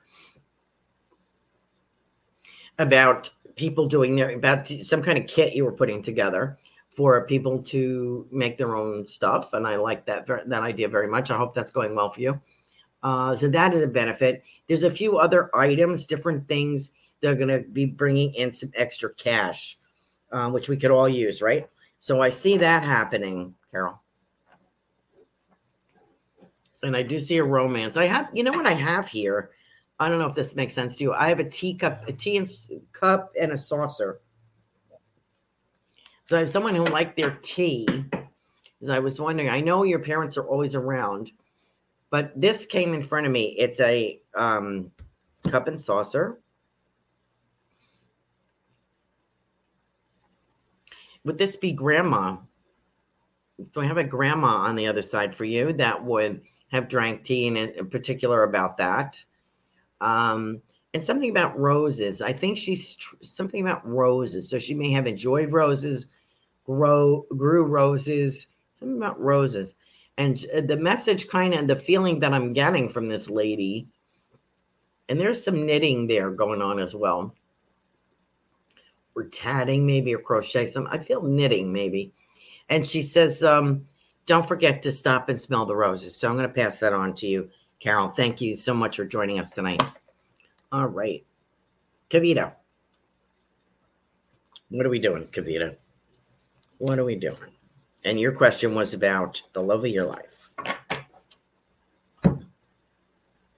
about 2.80 3.30
people 3.56 3.88
doing 3.88 4.16
their 4.16 4.32
about 4.32 4.68
some 4.68 5.02
kind 5.02 5.18
of 5.18 5.28
kit 5.28 5.54
you 5.54 5.64
were 5.64 5.72
putting 5.72 6.02
together 6.02 6.58
for 6.96 7.26
people 7.26 7.62
to 7.64 8.28
make 8.32 8.58
their 8.58 8.76
own 8.76 9.06
stuff, 9.06 9.54
and 9.54 9.68
I 9.68 9.76
like 9.76 10.06
that 10.06 10.28
that 10.28 10.64
idea 10.64 10.88
very 10.88 11.08
much. 11.08 11.32
I 11.32 11.38
hope 11.38 11.54
that's 11.54 11.72
going 11.72 11.96
well 11.96 12.12
for 12.12 12.22
you. 12.22 12.42
Uh, 13.02 13.36
so 13.36 13.50
that 13.50 13.74
is 13.74 13.84
a 13.84 13.88
benefit. 13.88 14.44
There's 14.68 14.84
a 14.84 14.92
few 14.92 15.18
other 15.18 15.50
items, 15.56 16.08
different 16.08 16.48
things 16.48 16.92
they're 17.24 17.36
going 17.36 17.48
to 17.48 17.62
be 17.70 17.86
bringing 17.86 18.34
in 18.34 18.52
some 18.52 18.70
extra 18.76 19.12
cash, 19.14 19.80
uh, 20.34 20.50
which 20.50 20.68
we 20.68 20.76
could 20.76 20.92
all 20.92 21.08
use, 21.08 21.42
right? 21.42 21.70
So 22.02 22.22
I 22.22 22.30
see 22.30 22.58
that 22.58 22.84
happening, 22.84 23.56
Carol. 23.72 24.02
And 26.84 26.98
I 26.98 27.02
do 27.02 27.18
see 27.18 27.38
a 27.38 27.44
romance. 27.44 27.96
I 27.96 28.08
have, 28.08 28.30
you 28.34 28.44
know 28.44 28.52
what 28.52 28.68
I 28.68 28.74
have 28.74 29.08
here? 29.08 29.52
I 30.02 30.10
don't 30.10 30.20
know 30.20 30.28
if 30.28 30.36
this 30.36 30.54
makes 30.58 30.74
sense 30.74 30.98
to 30.98 31.04
you. 31.06 31.14
I 31.14 31.30
have 31.30 31.40
a 31.40 31.50
teacup, 31.50 32.06
a 32.10 32.12
tea 32.12 32.36
and 32.36 32.48
cup, 32.92 33.32
and 33.40 33.54
a 33.54 33.58
saucer. 33.58 34.20
So 36.26 36.36
I 36.36 36.42
have 36.42 36.50
someone 36.50 36.76
who 36.76 36.84
liked 36.84 37.16
their 37.16 37.40
tea. 37.42 37.88
As 38.82 38.90
I 38.90 39.00
was 39.00 39.22
wondering, 39.22 39.48
I 39.48 39.62
know 39.62 39.84
your 39.84 40.00
parents 40.00 40.36
are 40.36 40.46
always 40.46 40.76
around, 40.76 41.32
but 42.10 42.34
this 42.36 42.66
came 42.66 42.94
in 42.94 43.02
front 43.02 43.26
of 43.26 43.32
me. 43.32 43.56
It's 43.58 43.80
a 43.80 44.20
um, 44.36 44.92
cup 45.50 45.68
and 45.68 45.80
saucer. 45.80 46.42
Would 51.24 51.38
this 51.38 51.56
be 51.56 51.72
grandma? 51.72 52.38
Do 53.74 53.82
I 53.82 53.86
have 53.86 53.98
a 53.98 54.04
grandma 54.04 54.48
on 54.48 54.76
the 54.76 54.88
other 54.88 55.02
side 55.02 55.36
for 55.36 55.46
you 55.46 55.74
that 55.74 56.04
would 56.04 56.42
have 56.72 56.90
drank 56.90 57.24
tea 57.24 57.48
and 57.48 57.58
in 57.58 57.90
particular 57.90 58.44
about 58.44 58.78
that? 58.78 59.24
Um, 60.02 60.62
and 60.94 61.04
something 61.04 61.30
about 61.30 61.58
roses. 61.58 62.22
I 62.22 62.34
think 62.34 62.58
she's 62.58 62.96
tr- 62.96 63.16
something 63.22 63.62
about 63.62 63.88
roses. 63.88 64.50
So 64.50 64.60
she 64.60 64.74
may 64.74 64.92
have 64.92 65.08
enjoyed 65.08 65.52
roses, 65.52 66.08
grow 66.66 67.26
grew 67.36 67.64
roses, 67.64 68.48
something 68.76 68.98
about 68.98 69.20
roses. 69.20 69.76
And 70.18 70.44
uh, 70.56 70.62
the 70.62 70.78
message 70.78 71.28
kind 71.28 71.54
of 71.54 71.68
the 71.68 71.76
feeling 71.76 72.20
that 72.20 72.34
I'm 72.34 72.54
getting 72.54 72.90
from 72.90 73.08
this 73.08 73.30
lady, 73.30 73.88
and 75.10 75.20
there's 75.20 75.44
some 75.44 75.66
knitting 75.66 76.08
there 76.08 76.30
going 76.30 76.62
on 76.62 76.80
as 76.80 76.94
well 76.94 77.34
or 79.16 79.24
tatting 79.26 79.86
maybe 79.86 80.14
or 80.14 80.20
crochet 80.20 80.68
some 80.68 80.88
i 80.92 80.98
feel 80.98 81.22
knitting 81.22 81.72
maybe. 81.72 82.12
And 82.70 82.88
she 82.88 83.02
says 83.02 83.44
um, 83.44 83.86
don't 84.26 84.48
forget 84.48 84.82
to 84.84 84.92
stop 84.92 85.28
and 85.30 85.40
smell 85.40 85.66
the 85.66 85.76
roses. 85.76 86.16
So 86.16 86.30
i'm 86.30 86.38
going 86.38 86.48
to 86.48 86.54
pass 86.54 86.80
that 86.80 86.94
on 86.94 87.14
to 87.16 87.28
you 87.28 87.50
carol. 87.80 88.08
Thank 88.10 88.40
you 88.42 88.56
so 88.56 88.74
much 88.74 88.96
for 88.96 89.06
joining 89.06 89.40
us 89.40 89.52
tonight. 89.52 89.84
All 90.72 90.88
right. 90.88 91.24
Kavita. 92.10 92.54
What 94.70 94.86
are 94.86 94.90
we 94.90 95.00
doing 95.00 95.26
kavita? 95.26 95.76
What 96.78 96.98
are 96.98 97.04
we 97.04 97.16
doing? 97.16 97.38
And 98.06 98.20
your 98.20 98.32
question 98.32 98.74
was 98.74 98.94
about 98.94 99.42
the 99.54 99.62
love 99.62 99.84
of 99.84 99.92
your 99.92 100.06
life. 100.06 100.50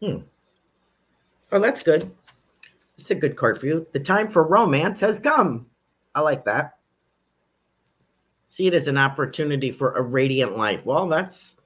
Hmm. 0.02 0.18
Oh 1.52 1.60
that's 1.60 1.82
good 1.82 2.12
it's 2.98 3.12
a 3.12 3.16
good 3.16 3.36
card 3.36 3.60
for 3.60 3.66
you. 3.66 3.88
The 3.92 4.00
time 4.00 4.30
for 4.30 4.48
romance 4.48 5.00
has 5.02 5.20
come. 5.20 5.68
I 6.14 6.22
like 6.22 6.46
that. 6.46 6.78
See 8.50 8.68
it 8.68 8.74
as 8.74 8.88
an 8.88 8.98
opportunity 8.98 9.72
for 9.72 9.94
a 9.94 10.02
radiant 10.02 10.58
life. 10.58 10.86
Well, 10.86 11.08
that's 11.08 11.58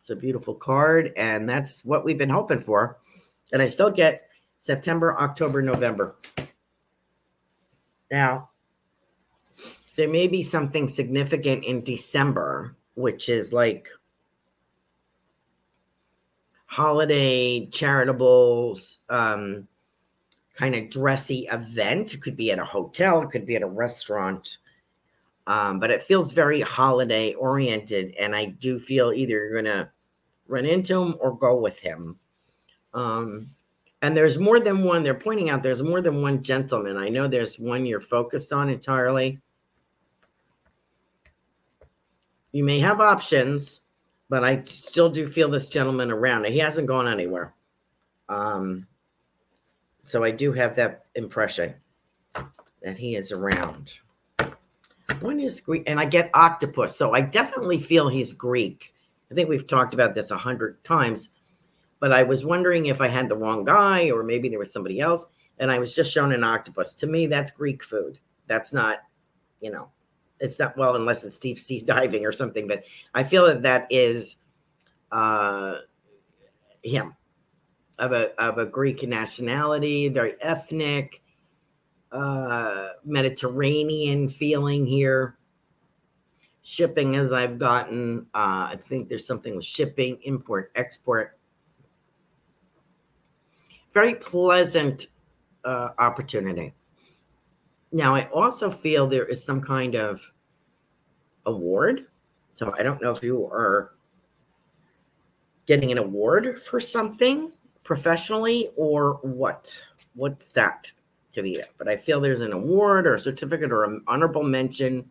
it's 0.00 0.10
a 0.10 0.16
beautiful 0.16 0.54
card, 0.54 1.12
and 1.16 1.48
that's 1.48 1.84
what 1.84 2.04
we've 2.04 2.16
been 2.16 2.30
hoping 2.30 2.60
for. 2.60 2.98
And 3.52 3.60
I 3.60 3.66
still 3.66 3.90
get 3.90 4.28
September, 4.58 5.18
October, 5.18 5.62
November. 5.62 6.16
Now, 8.10 8.50
there 9.96 10.08
may 10.08 10.28
be 10.28 10.42
something 10.42 10.88
significant 10.88 11.64
in 11.64 11.82
December, 11.82 12.76
which 12.94 13.28
is 13.28 13.52
like 13.52 13.88
holiday 16.66 17.66
charitables, 17.66 18.98
um, 19.08 19.66
kind 20.58 20.74
of 20.74 20.90
dressy 20.90 21.46
event. 21.52 22.14
It 22.14 22.22
could 22.22 22.36
be 22.36 22.50
at 22.50 22.58
a 22.58 22.64
hotel, 22.64 23.22
it 23.22 23.30
could 23.30 23.46
be 23.46 23.56
at 23.56 23.62
a 23.62 23.66
restaurant. 23.66 24.58
Um, 25.46 25.78
but 25.80 25.90
it 25.90 26.04
feels 26.04 26.32
very 26.32 26.60
holiday 26.60 27.32
oriented. 27.34 28.14
And 28.18 28.36
I 28.36 28.46
do 28.46 28.78
feel 28.78 29.12
either 29.12 29.32
you're 29.32 29.52
going 29.52 29.64
to 29.64 29.88
run 30.46 30.66
into 30.66 31.00
him 31.00 31.14
or 31.20 31.34
go 31.34 31.56
with 31.56 31.78
him. 31.78 32.18
Um, 32.92 33.48
and 34.02 34.16
there's 34.16 34.38
more 34.38 34.60
than 34.60 34.84
one, 34.84 35.02
they're 35.02 35.14
pointing 35.14 35.48
out 35.48 35.62
there's 35.62 35.82
more 35.82 36.02
than 36.02 36.20
one 36.20 36.42
gentleman. 36.42 36.96
I 36.96 37.08
know 37.08 37.28
there's 37.28 37.58
one 37.58 37.86
you're 37.86 38.00
focused 38.00 38.52
on 38.52 38.68
entirely. 38.68 39.40
You 42.52 42.64
may 42.64 42.78
have 42.80 43.00
options, 43.00 43.80
but 44.28 44.44
I 44.44 44.62
still 44.64 45.08
do 45.08 45.28
feel 45.28 45.50
this 45.50 45.68
gentleman 45.68 46.10
around. 46.10 46.46
He 46.46 46.58
hasn't 46.58 46.88
gone 46.88 47.08
anywhere. 47.08 47.54
Um, 48.28 48.86
so 50.08 50.24
I 50.24 50.30
do 50.30 50.52
have 50.54 50.74
that 50.76 51.04
impression 51.14 51.74
that 52.82 52.96
he 52.96 53.14
is 53.14 53.30
around. 53.30 53.98
When 55.20 55.38
is 55.38 55.60
Greek? 55.60 55.82
And 55.86 56.00
I 56.00 56.06
get 56.06 56.30
octopus. 56.32 56.96
So 56.96 57.12
I 57.12 57.20
definitely 57.20 57.78
feel 57.78 58.08
he's 58.08 58.32
Greek. 58.32 58.94
I 59.30 59.34
think 59.34 59.50
we've 59.50 59.66
talked 59.66 59.92
about 59.92 60.14
this 60.14 60.30
a 60.30 60.38
hundred 60.38 60.82
times, 60.82 61.28
but 62.00 62.10
I 62.10 62.22
was 62.22 62.46
wondering 62.46 62.86
if 62.86 63.02
I 63.02 63.08
had 63.08 63.28
the 63.28 63.36
wrong 63.36 63.66
guy 63.66 64.10
or 64.10 64.22
maybe 64.22 64.48
there 64.48 64.58
was 64.58 64.72
somebody 64.72 64.98
else. 64.98 65.26
And 65.58 65.70
I 65.70 65.78
was 65.78 65.94
just 65.94 66.10
shown 66.10 66.32
an 66.32 66.42
octopus. 66.42 66.94
To 66.96 67.06
me, 67.06 67.26
that's 67.26 67.50
Greek 67.50 67.84
food. 67.84 68.18
That's 68.46 68.72
not, 68.72 69.00
you 69.60 69.70
know, 69.70 69.90
it's 70.40 70.58
not 70.58 70.74
well 70.78 70.96
unless 70.96 71.22
it's 71.22 71.36
deep 71.36 71.58
sea 71.58 71.80
diving 71.84 72.24
or 72.24 72.32
something. 72.32 72.66
But 72.66 72.84
I 73.14 73.24
feel 73.24 73.44
that 73.44 73.62
that 73.62 73.88
is 73.90 74.36
uh, 75.12 75.74
him 76.82 77.14
of 77.98 78.12
a 78.12 78.40
of 78.40 78.58
a 78.58 78.66
Greek 78.66 79.02
nationality, 79.02 80.08
very 80.08 80.34
ethnic, 80.40 81.22
uh, 82.12 82.88
Mediterranean 83.04 84.28
feeling 84.28 84.86
here. 84.86 85.36
Shipping, 86.62 87.16
as 87.16 87.32
I've 87.32 87.58
gotten, 87.58 88.26
uh, 88.34 88.68
I 88.72 88.78
think 88.88 89.08
there's 89.08 89.26
something 89.26 89.56
with 89.56 89.64
shipping, 89.64 90.18
import, 90.24 90.70
export. 90.74 91.38
Very 93.94 94.14
pleasant 94.16 95.06
uh, 95.64 95.90
opportunity. 95.98 96.74
Now, 97.90 98.14
I 98.14 98.28
also 98.28 98.70
feel 98.70 99.06
there 99.06 99.24
is 99.24 99.42
some 99.42 99.62
kind 99.62 99.94
of 99.94 100.20
award. 101.46 102.06
So 102.52 102.74
I 102.78 102.82
don't 102.82 103.00
know 103.00 103.12
if 103.12 103.22
you 103.22 103.46
are 103.46 103.94
getting 105.66 105.90
an 105.90 105.98
award 105.98 106.62
for 106.62 106.80
something 106.80 107.52
professionally 107.88 108.68
or 108.76 109.14
what? 109.22 109.72
What's 110.14 110.50
that, 110.50 110.92
Kavita? 111.34 111.64
But 111.78 111.88
I 111.88 111.96
feel 111.96 112.20
there's 112.20 112.42
an 112.42 112.52
award 112.52 113.06
or 113.06 113.14
a 113.14 113.18
certificate 113.18 113.72
or 113.72 113.84
an 113.84 114.02
honorable 114.06 114.42
mention, 114.42 115.08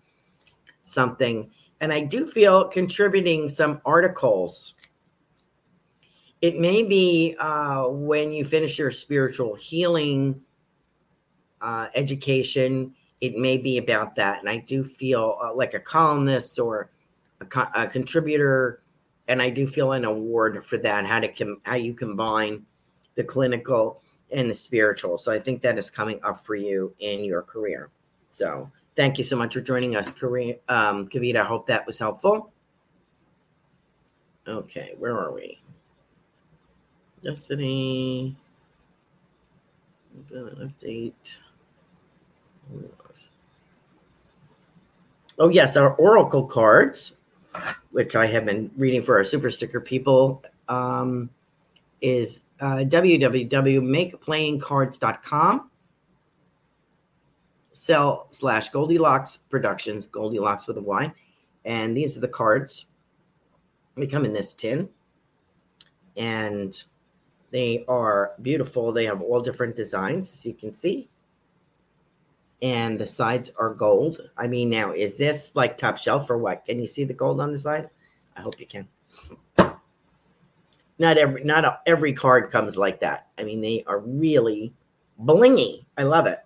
something. 0.84 1.50
And 1.82 1.92
I 1.92 2.02
do 2.02 2.28
feel 2.28 2.66
contributing 2.66 3.50
some 3.50 3.82
articles. 3.84 4.76
It 6.44 6.60
may 6.60 6.84
be 6.84 7.36
uh, 7.40 7.88
when 7.88 8.32
you 8.32 8.46
finish 8.46 8.78
your 8.78 8.92
spiritual 8.92 9.56
healing 9.56 10.40
uh, 11.62 11.88
education, 11.96 12.94
it 13.22 13.40
may 13.40 13.58
be 13.58 13.80
about 13.80 14.16
that. 14.18 14.40
And 14.40 14.48
I 14.48 14.58
do 14.58 14.84
feel 14.84 15.40
uh, 15.44 15.52
like 15.52 15.74
a 15.74 15.80
columnist 15.80 16.60
or 16.60 16.92
a, 17.42 17.46
co- 17.46 17.70
a 17.74 17.88
contributor 17.88 18.84
and 19.28 19.42
I 19.42 19.50
do 19.50 19.68
feel 19.68 19.92
an 19.94 20.06
award 20.06 20.66
for 20.66 20.78
that. 20.78 21.06
How 21.06 21.20
to 21.20 21.28
com- 21.28 21.62
how 21.64 21.76
you 21.76 21.94
combine 21.94 22.66
the 23.16 23.24
clinical 23.24 24.02
and 24.32 24.50
the 24.50 24.54
spiritual. 24.54 25.18
So 25.18 25.32
I 25.32 25.40
think 25.40 25.62
that 25.62 25.78
is 25.78 25.90
coming 25.90 26.20
up 26.24 26.46
for 26.46 26.56
you 26.56 26.94
in 27.00 27.24
your 27.24 27.42
career. 27.42 27.90
So 28.30 28.70
thank 28.96 29.18
you 29.18 29.24
so 29.24 29.36
much 29.36 29.54
for 29.54 29.62
joining 29.62 29.96
us, 29.96 30.10
um, 30.10 31.08
Kavita. 31.08 31.42
I 31.42 31.46
hope 31.46 31.68
that 31.68 31.86
was 31.86 32.00
helpful. 32.00 32.52
Okay, 34.48 34.94
where 34.98 35.18
are 35.18 35.34
we? 35.34 35.60
Destiny. 37.24 38.36
Update. 40.32 41.40
Oh, 45.40 45.50
yes, 45.50 45.78
our 45.78 45.94
Oracle 45.96 46.46
cards, 46.46 47.17
which 47.92 48.16
I 48.16 48.26
have 48.28 48.46
been 48.46 48.72
reading 48.78 49.04
for 49.04 49.18
our 49.18 49.24
super 49.24 49.52
sticker 49.52 49.82
people, 49.82 50.44
um, 50.68 51.30
is 52.02 52.44
uh, 52.60 52.84
www.makeplayingcards.com. 52.86 55.70
Sell 57.74 58.28
slash 58.32 58.72
Goldylocks 58.72 59.38
Productions, 59.50 60.08
Goldylocks 60.08 60.68
with 60.68 60.78
a 60.78 60.82
Y. 60.82 61.14
And 61.66 61.96
these 61.96 62.18
are 62.18 62.22
the 62.22 62.28
cards. 62.28 62.88
They 63.96 64.08
come 64.08 64.26
in 64.26 64.34
this 64.34 64.56
tin. 64.56 64.90
And 66.16 66.82
they 67.52 67.86
are 67.88 68.34
beautiful. 68.42 68.92
They 68.92 69.06
have 69.06 69.22
all 69.22 69.40
different 69.40 69.76
designs, 69.76 70.34
as 70.34 70.44
you 70.46 70.54
can 70.54 70.74
see 70.74 71.10
and 72.62 73.00
the 73.00 73.08
sides 73.08 73.52
are 73.60 73.74
gold. 73.74 74.30
I 74.38 74.48
mean, 74.48 74.70
now 74.70 74.92
is 74.92 75.18
this 75.18 75.52
like 75.56 75.78
top 75.78 75.98
shelf 75.98 76.30
or 76.30 76.38
what? 76.38 76.66
Can 76.66 76.80
you 76.80 76.88
see 76.88 77.04
the 77.04 77.14
gold 77.14 77.40
on 77.40 77.52
the 77.52 77.58
side? 77.58 77.90
I 78.36 78.42
hope 78.42 78.60
you 78.60 78.66
can. 78.66 78.88
Not 81.00 81.18
every 81.18 81.44
not 81.44 81.82
every 81.86 82.14
card 82.14 82.52
comes 82.52 82.76
like 82.78 83.02
that. 83.02 83.28
I 83.38 83.44
mean, 83.44 83.62
they 83.62 83.84
are 83.86 84.00
really 84.00 84.74
blingy. 85.22 85.86
I 85.98 86.04
love 86.04 86.26
it. 86.26 86.40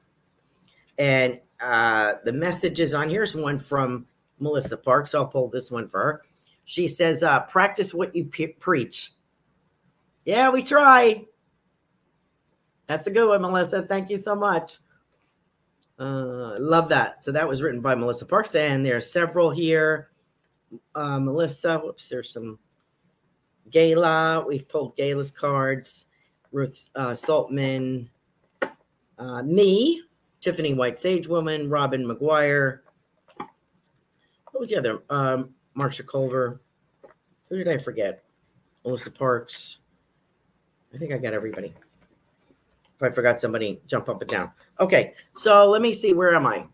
And 0.97 1.39
uh, 1.61 2.15
the 2.25 2.33
messages 2.33 2.93
on 2.93 3.09
here's 3.09 3.35
one 3.35 3.59
from 3.59 4.07
Melissa 4.39 4.77
Parks. 4.77 5.15
I'll 5.15 5.27
pull 5.27 5.47
this 5.47 5.71
one 5.71 5.87
for 5.87 5.99
her. 5.99 6.21
She 6.65 6.87
says, 6.87 7.23
uh, 7.23 7.41
"Practice 7.41 7.93
what 7.93 8.13
you 8.13 8.25
pe- 8.25 8.53
preach." 8.53 9.13
Yeah, 10.25 10.51
we 10.51 10.63
try. 10.63 11.25
That's 12.87 13.07
a 13.07 13.11
good 13.11 13.27
one, 13.27 13.41
Melissa. 13.41 13.83
Thank 13.83 14.09
you 14.09 14.17
so 14.17 14.35
much. 14.35 14.77
Uh, 16.01 16.55
love 16.59 16.89
that. 16.89 17.23
So 17.23 17.31
that 17.31 17.47
was 17.47 17.61
written 17.61 17.79
by 17.79 17.93
Melissa 17.93 18.25
Parks, 18.25 18.55
and 18.55 18.83
there 18.83 18.97
are 18.97 19.01
several 19.01 19.51
here. 19.51 20.09
Uh, 20.95 21.19
Melissa, 21.19 21.77
whoops, 21.77 22.09
there's 22.09 22.33
some 22.33 22.57
Gala. 23.69 24.43
We've 24.47 24.67
pulled 24.67 24.97
Gala's 24.97 25.29
cards. 25.29 26.07
Ruth 26.51 26.89
uh, 26.95 27.13
Saltman, 27.13 28.09
uh, 29.19 29.43
me, 29.43 30.01
Tiffany 30.39 30.73
White 30.73 30.97
Sage 30.97 31.27
Woman, 31.27 31.69
Robin 31.69 32.03
McGuire. 32.03 32.79
What 33.37 34.59
was 34.59 34.69
the 34.69 34.77
other? 34.77 35.03
Um, 35.11 35.51
Marsha 35.77 36.05
Culver. 36.05 36.61
Who 37.49 37.57
did 37.57 37.67
I 37.67 37.77
forget? 37.77 38.23
Melissa 38.83 39.11
Parks. 39.11 39.77
I 40.93 40.97
think 40.97 41.13
I 41.13 41.19
got 41.19 41.33
everybody. 41.33 41.75
If 43.01 43.11
I 43.11 43.15
forgot 43.15 43.41
somebody, 43.41 43.81
jump 43.87 44.09
up 44.09 44.21
and 44.21 44.29
down. 44.29 44.51
Okay, 44.79 45.15
so 45.33 45.67
let 45.67 45.81
me 45.81 45.91
see. 45.91 46.13
Where 46.13 46.35
am 46.35 46.45
I? 46.45 46.67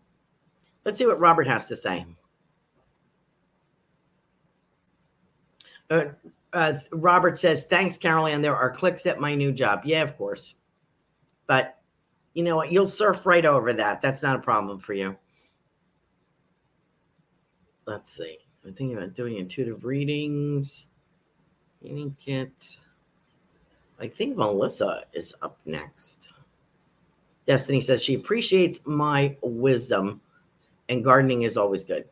Let's 0.84 0.98
see 0.98 1.06
what 1.06 1.18
Robert 1.18 1.46
has 1.46 1.68
to 1.68 1.76
say. 1.76 2.04
Uh, 5.88 6.04
uh, 6.52 6.74
Robert 6.92 7.38
says, 7.38 7.64
Thanks, 7.64 7.96
Caroline. 7.96 8.42
There 8.42 8.54
are 8.54 8.70
clicks 8.70 9.06
at 9.06 9.20
my 9.20 9.34
new 9.34 9.52
job. 9.52 9.82
Yeah, 9.84 10.02
of 10.02 10.18
course. 10.18 10.54
But 11.46 11.78
you 12.34 12.42
know 12.42 12.56
what? 12.56 12.70
You'll 12.70 12.86
surf 12.86 13.24
right 13.24 13.46
over 13.46 13.72
that. 13.72 14.02
That's 14.02 14.22
not 14.22 14.36
a 14.36 14.40
problem 14.40 14.80
for 14.80 14.92
you. 14.92 15.16
Let's 17.86 18.14
see. 18.14 18.36
I'm 18.66 18.74
thinking 18.74 18.98
about 18.98 19.14
doing 19.14 19.38
intuitive 19.38 19.86
readings. 19.86 20.88
You 21.80 22.14
get. 22.22 22.76
I 24.00 24.08
think 24.08 24.36
Melissa 24.36 25.04
is 25.12 25.34
up 25.42 25.58
next. 25.66 26.32
Destiny 27.46 27.80
says 27.80 28.02
she 28.02 28.14
appreciates 28.14 28.80
my 28.84 29.36
wisdom 29.42 30.20
and 30.88 31.02
gardening 31.02 31.42
is 31.42 31.56
always 31.56 31.84
good. 31.84 32.04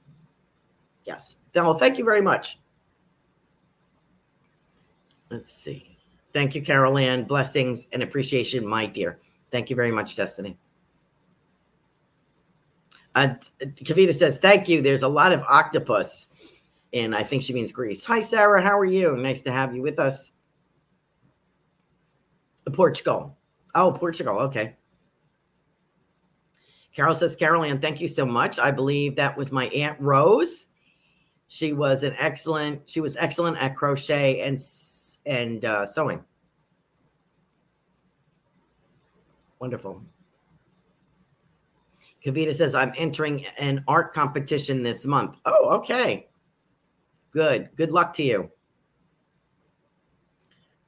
Yes. 1.04 1.36
Well, 1.54 1.78
thank 1.78 1.98
you 1.98 2.04
very 2.04 2.20
much. 2.20 2.58
Let's 5.30 5.52
see. 5.52 5.96
Thank 6.32 6.54
you, 6.54 6.62
Carol 6.62 6.98
Ann. 6.98 7.24
Blessings 7.24 7.86
and 7.92 8.02
appreciation, 8.02 8.66
my 8.66 8.86
dear. 8.86 9.18
Thank 9.50 9.70
you 9.70 9.76
very 9.76 9.92
much, 9.92 10.16
Destiny. 10.16 10.58
Uh, 13.14 13.34
Kavita 13.60 14.14
says, 14.14 14.38
thank 14.38 14.68
you. 14.68 14.82
There's 14.82 15.02
a 15.02 15.08
lot 15.08 15.32
of 15.32 15.42
octopus. 15.48 16.28
And 16.92 17.14
I 17.14 17.22
think 17.22 17.42
she 17.42 17.54
means 17.54 17.72
Greece. 17.72 18.04
Hi, 18.04 18.20
Sarah. 18.20 18.62
How 18.62 18.78
are 18.78 18.84
you? 18.84 19.16
Nice 19.16 19.42
to 19.42 19.52
have 19.52 19.74
you 19.74 19.82
with 19.82 19.98
us. 19.98 20.32
Portugal. 22.72 23.36
Oh, 23.74 23.92
Portugal. 23.92 24.38
Okay. 24.38 24.76
Carol 26.94 27.14
says, 27.14 27.36
Carol 27.36 27.78
thank 27.78 28.00
you 28.00 28.08
so 28.08 28.24
much. 28.24 28.58
I 28.58 28.70
believe 28.70 29.16
that 29.16 29.36
was 29.36 29.52
my 29.52 29.66
Aunt 29.66 30.00
Rose. 30.00 30.68
She 31.48 31.72
was 31.72 32.02
an 32.02 32.14
excellent, 32.18 32.82
she 32.86 33.00
was 33.00 33.16
excellent 33.16 33.58
at 33.58 33.76
crochet 33.76 34.40
and 34.40 34.58
and 35.26 35.64
uh, 35.64 35.84
sewing. 35.84 36.24
Wonderful. 39.58 40.02
Kavita 42.24 42.54
says, 42.54 42.74
I'm 42.74 42.92
entering 42.96 43.44
an 43.58 43.84
art 43.86 44.12
competition 44.12 44.82
this 44.82 45.04
month. 45.04 45.36
Oh, 45.44 45.70
okay. 45.76 46.28
Good. 47.30 47.70
Good 47.76 47.92
luck 47.92 48.12
to 48.14 48.22
you. 48.22 48.50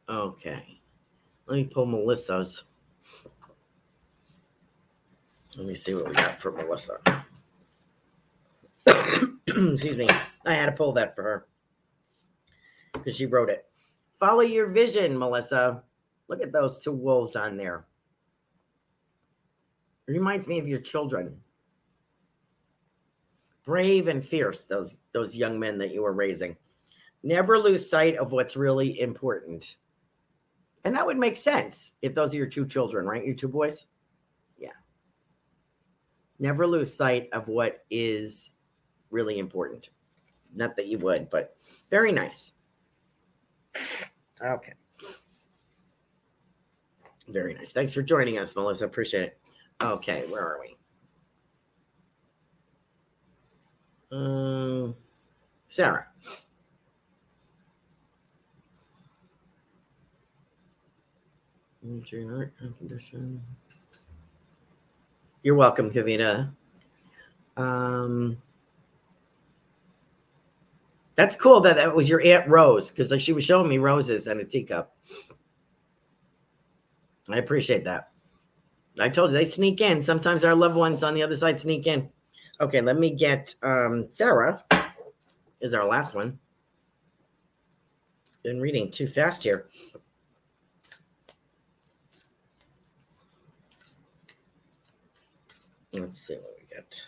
Okay. 0.09 0.78
Let 1.49 1.57
me 1.57 1.65
pull 1.65 1.87
Melissa's. 1.87 2.65
Let 5.57 5.67
me 5.67 5.75
see 5.75 5.95
what 5.95 6.07
we 6.07 6.15
got 6.15 6.41
for 6.41 6.53
Melissa. 6.53 6.99
Excuse 8.87 9.97
me. 9.97 10.09
I 10.45 10.53
had 10.53 10.67
to 10.67 10.73
pull 10.73 10.93
that 10.93 11.15
for 11.15 11.23
her 11.23 11.47
because 12.93 13.17
she 13.17 13.25
wrote 13.25 13.49
it. 13.49 13.65
Follow 14.21 14.43
your 14.43 14.67
vision, 14.67 15.19
Melissa. 15.19 15.83
Look 16.29 16.43
at 16.43 16.53
those 16.53 16.81
two 16.81 16.93
wolves 16.93 17.35
on 17.35 17.57
there. 17.57 17.87
It 20.07 20.13
reminds 20.13 20.47
me 20.47 20.59
of 20.59 20.69
your 20.69 20.81
children. 20.81 21.41
Brave 23.65 24.09
and 24.09 24.25
fierce, 24.25 24.65
those 24.65 25.01
those 25.13 25.35
young 25.35 25.59
men 25.59 25.79
that 25.79 25.93
you 25.93 26.03
were 26.03 26.13
raising. 26.13 26.57
Never 27.23 27.59
lose 27.59 27.89
sight 27.89 28.17
of 28.17 28.33
what's 28.33 28.57
really 28.57 29.01
important. 29.01 29.77
And 30.89 30.97
that 30.97 31.05
would 31.05 31.19
make 31.19 31.37
sense 31.37 31.93
if 32.01 32.15
those 32.15 32.33
are 32.33 32.39
your 32.39 32.47
two 32.47 32.65
children, 32.65 33.05
right? 33.05 33.23
Your 33.23 33.35
two 33.35 33.47
boys. 33.47 33.85
Yeah. 34.57 34.71
Never 36.39 36.67
lose 36.67 36.95
sight 36.97 37.29
of 37.35 37.47
what 37.47 37.85
is 37.91 38.53
really 39.11 39.39
important. 39.39 39.91
Not 40.55 40.77
that 40.77 40.87
you 40.87 40.97
would, 41.01 41.29
but 41.29 41.59
very 41.91 42.11
nice. 42.11 42.53
Okay. 44.43 44.73
Very 47.29 47.53
nice. 47.53 47.75
Thanks 47.75 47.93
for 47.93 48.01
joining 48.01 48.39
us, 48.39 48.57
Melissa. 48.57 48.87
Appreciate 48.87 49.25
it. 49.25 49.39
Okay, 49.83 50.25
where 50.31 50.41
are 50.41 50.59
we? 50.59 50.79
Um, 54.11 54.95
Sarah. 55.69 56.07
Condition. 62.79 63.43
You're 65.43 65.55
welcome, 65.55 65.91
Kavita. 65.91 66.51
Um, 67.57 68.37
that's 71.17 71.35
cool 71.35 71.61
that 71.63 71.77
that 71.77 71.95
was 71.95 72.09
your 72.09 72.25
Aunt 72.25 72.49
Rose 72.49 72.91
because 72.91 73.11
like 73.11 73.21
she 73.21 73.33
was 73.33 73.45
showing 73.45 73.69
me 73.69 73.79
roses 73.79 74.27
and 74.27 74.41
a 74.41 74.45
teacup. 74.45 74.95
I 77.29 77.39
appreciate 77.39 77.85
that. 77.85 78.11
I 78.99 79.09
told 79.09 79.31
you 79.31 79.37
they 79.37 79.45
sneak 79.45 79.81
in. 79.81 80.03
Sometimes 80.03 80.45
our 80.45 80.55
loved 80.55 80.77
ones 80.77 81.03
on 81.03 81.15
the 81.15 81.23
other 81.23 81.37
side 81.37 81.61
sneak 81.61 81.87
in. 81.87 82.09
Okay, 82.61 82.81
let 82.81 82.99
me 82.99 83.11
get 83.11 83.55
um, 83.63 84.07
Sarah. 84.11 84.63
Is 85.61 85.75
our 85.75 85.87
last 85.87 86.15
one. 86.15 86.39
Been 88.45 88.61
reading 88.61 88.91
too 88.91 89.09
fast 89.09 89.43
here. 89.43 89.67
Let's 95.93 96.19
see 96.19 96.35
what 96.35 96.55
we 96.59 96.67
get. 96.75 97.07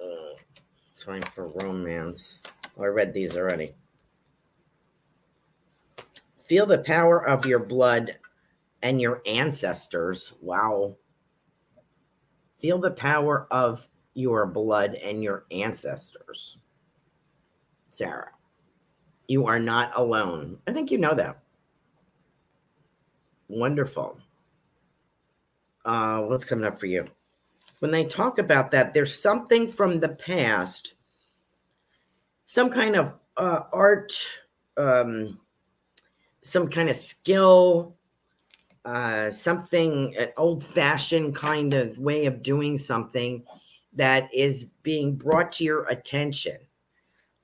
Uh, 0.00 0.36
time 0.96 1.22
for 1.34 1.48
romance. 1.48 2.42
Oh, 2.78 2.84
I 2.84 2.86
read 2.86 3.12
these 3.12 3.36
already. 3.36 3.74
Feel 6.38 6.66
the 6.66 6.78
power 6.78 7.26
of 7.26 7.46
your 7.46 7.58
blood 7.58 8.18
and 8.82 9.00
your 9.00 9.22
ancestors. 9.26 10.34
Wow. 10.40 10.96
Feel 12.58 12.78
the 12.78 12.90
power 12.90 13.48
of 13.50 13.88
your 14.14 14.46
blood 14.46 14.94
and 14.94 15.24
your 15.24 15.46
ancestors. 15.50 16.58
Sarah, 17.88 18.30
you 19.26 19.46
are 19.46 19.58
not 19.58 19.96
alone. 19.96 20.58
I 20.66 20.72
think 20.72 20.90
you 20.90 20.98
know 20.98 21.14
that. 21.14 21.38
Wonderful. 23.48 24.18
Uh, 25.84 26.20
what's 26.20 26.44
coming 26.44 26.64
up 26.64 26.80
for 26.80 26.86
you? 26.86 27.04
When 27.80 27.90
they 27.90 28.04
talk 28.04 28.38
about 28.38 28.70
that, 28.70 28.94
there's 28.94 29.20
something 29.20 29.70
from 29.70 30.00
the 30.00 30.08
past, 30.08 30.94
some 32.46 32.70
kind 32.70 32.96
of 32.96 33.12
uh, 33.36 33.60
art, 33.72 34.12
um, 34.76 35.38
some 36.42 36.68
kind 36.68 36.88
of 36.88 36.96
skill, 36.96 37.96
uh, 38.84 39.30
something, 39.30 40.14
an 40.16 40.28
old 40.36 40.64
fashioned 40.64 41.34
kind 41.34 41.74
of 41.74 41.98
way 41.98 42.26
of 42.26 42.42
doing 42.42 42.78
something 42.78 43.44
that 43.94 44.28
is 44.32 44.66
being 44.82 45.16
brought 45.16 45.52
to 45.52 45.64
your 45.64 45.84
attention. 45.84 46.58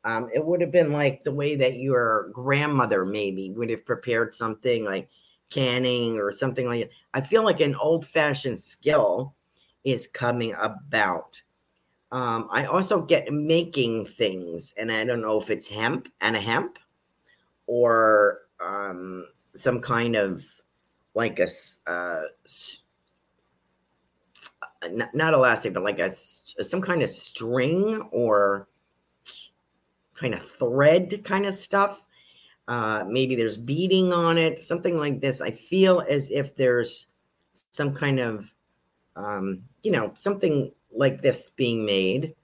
Um, 0.05 0.30
it 0.32 0.45
would 0.45 0.62
have 0.62 0.72
been 0.72 0.93
like 0.93 1.24
the 1.24 1.32
way 1.32 1.57
that 1.57 1.76
your 1.76 2.30
grandmother 2.32 3.05
maybe 3.05 3.51
would 3.51 3.70
have 3.70 3.84
prepared 3.84 4.34
something 4.34 4.84
like 4.84 5.09
canning 5.51 6.18
or 6.18 6.32
something 6.32 6.66
like 6.66 6.80
that. 6.82 6.90
I 7.12 7.20
feel 7.20 7.44
like 7.44 7.61
an 7.61 7.74
old 7.74 8.07
fashioned 8.07 8.61
skill 8.61 9.34
is 9.84 10.07
coming 10.07 10.55
about. 10.61 11.40
Um, 12.12 12.48
I 12.51 12.64
also 12.64 13.03
get 13.03 13.32
making 13.32 14.07
things, 14.07 14.74
and 14.78 14.90
I 14.90 15.05
don't 15.05 15.22
know 15.22 15.40
if 15.40 15.51
it's 15.51 15.68
hemp 15.68 16.09
and 16.20 16.36
a 16.36 16.40
hemp 16.40 16.78
or 17.66 18.40
um, 18.61 19.26
some 19.55 19.80
kind 19.80 20.16
of 20.16 20.44
like 21.14 21.38
a 21.38 21.48
uh, 21.86 22.22
not, 24.90 25.14
not 25.14 25.34
elastic, 25.34 25.74
but 25.74 25.84
like 25.84 25.98
a 25.98 26.11
some 26.11 26.80
kind 26.80 27.03
of 27.03 27.11
string 27.11 28.09
or 28.11 28.68
kind 30.14 30.34
of 30.34 30.42
thread 30.42 31.22
kind 31.24 31.46
of 31.46 31.55
stuff. 31.55 32.05
Uh, 32.71 33.05
maybe 33.09 33.35
there's 33.35 33.57
beading 33.57 34.12
on 34.12 34.39
it, 34.39 34.62
something 34.62 34.97
like 34.97 35.21
this. 35.21 35.41
I 35.41 35.51
feel 35.51 36.05
as 36.09 36.31
if 36.31 36.55
there's 36.55 37.09
some 37.53 37.93
kind 37.93 38.21
of, 38.21 38.49
um, 39.16 39.62
you 39.83 39.91
know, 39.91 40.12
something 40.14 40.71
like 40.95 41.21
this 41.21 41.51
being 41.51 41.85
made. 41.85 42.37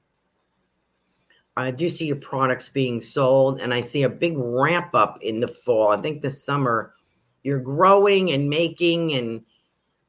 I 1.57 1.71
do 1.71 1.89
see 1.89 2.07
your 2.09 2.17
products 2.17 2.69
being 2.69 3.01
sold, 3.01 3.61
and 3.61 3.73
I 3.73 3.83
see 3.83 4.03
a 4.03 4.09
big 4.09 4.35
ramp 4.37 4.91
up 4.95 5.19
in 5.23 5.39
the 5.39 5.47
fall. 5.47 5.93
I 5.93 6.03
think 6.03 6.23
this 6.23 6.45
summer 6.45 6.97
you're 7.45 7.61
growing 7.61 8.33
and 8.33 8.51
making 8.51 9.13
and 9.13 9.45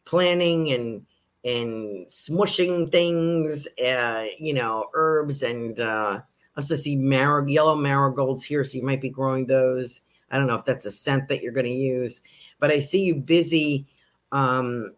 planning 0.05 0.71
and 0.71 1.05
and 1.45 2.07
smushing 2.07 2.91
things, 2.91 3.67
uh, 3.85 4.25
you 4.39 4.55
know, 4.55 4.87
herbs 4.95 5.43
and 5.43 5.79
uh, 5.79 6.19
I 6.57 6.59
also 6.59 6.75
see 6.75 6.95
mar- 6.95 7.47
yellow 7.47 7.75
marigolds 7.75 8.43
here, 8.43 8.63
so 8.63 8.79
you 8.79 8.83
might 8.83 8.99
be 8.99 9.09
growing 9.09 9.45
those. 9.45 10.01
I 10.31 10.37
don't 10.37 10.47
know 10.47 10.55
if 10.55 10.65
that's 10.65 10.85
a 10.85 10.91
scent 10.91 11.27
that 11.29 11.41
you're 11.41 11.53
going 11.53 11.65
to 11.65 11.71
use, 11.71 12.21
but 12.59 12.71
I 12.71 12.79
see 12.79 13.03
you 13.03 13.15
busy 13.15 13.85
um, 14.31 14.93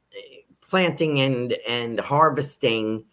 planting 0.62 1.20
and 1.20 1.54
and 1.68 2.00
harvesting 2.00 3.06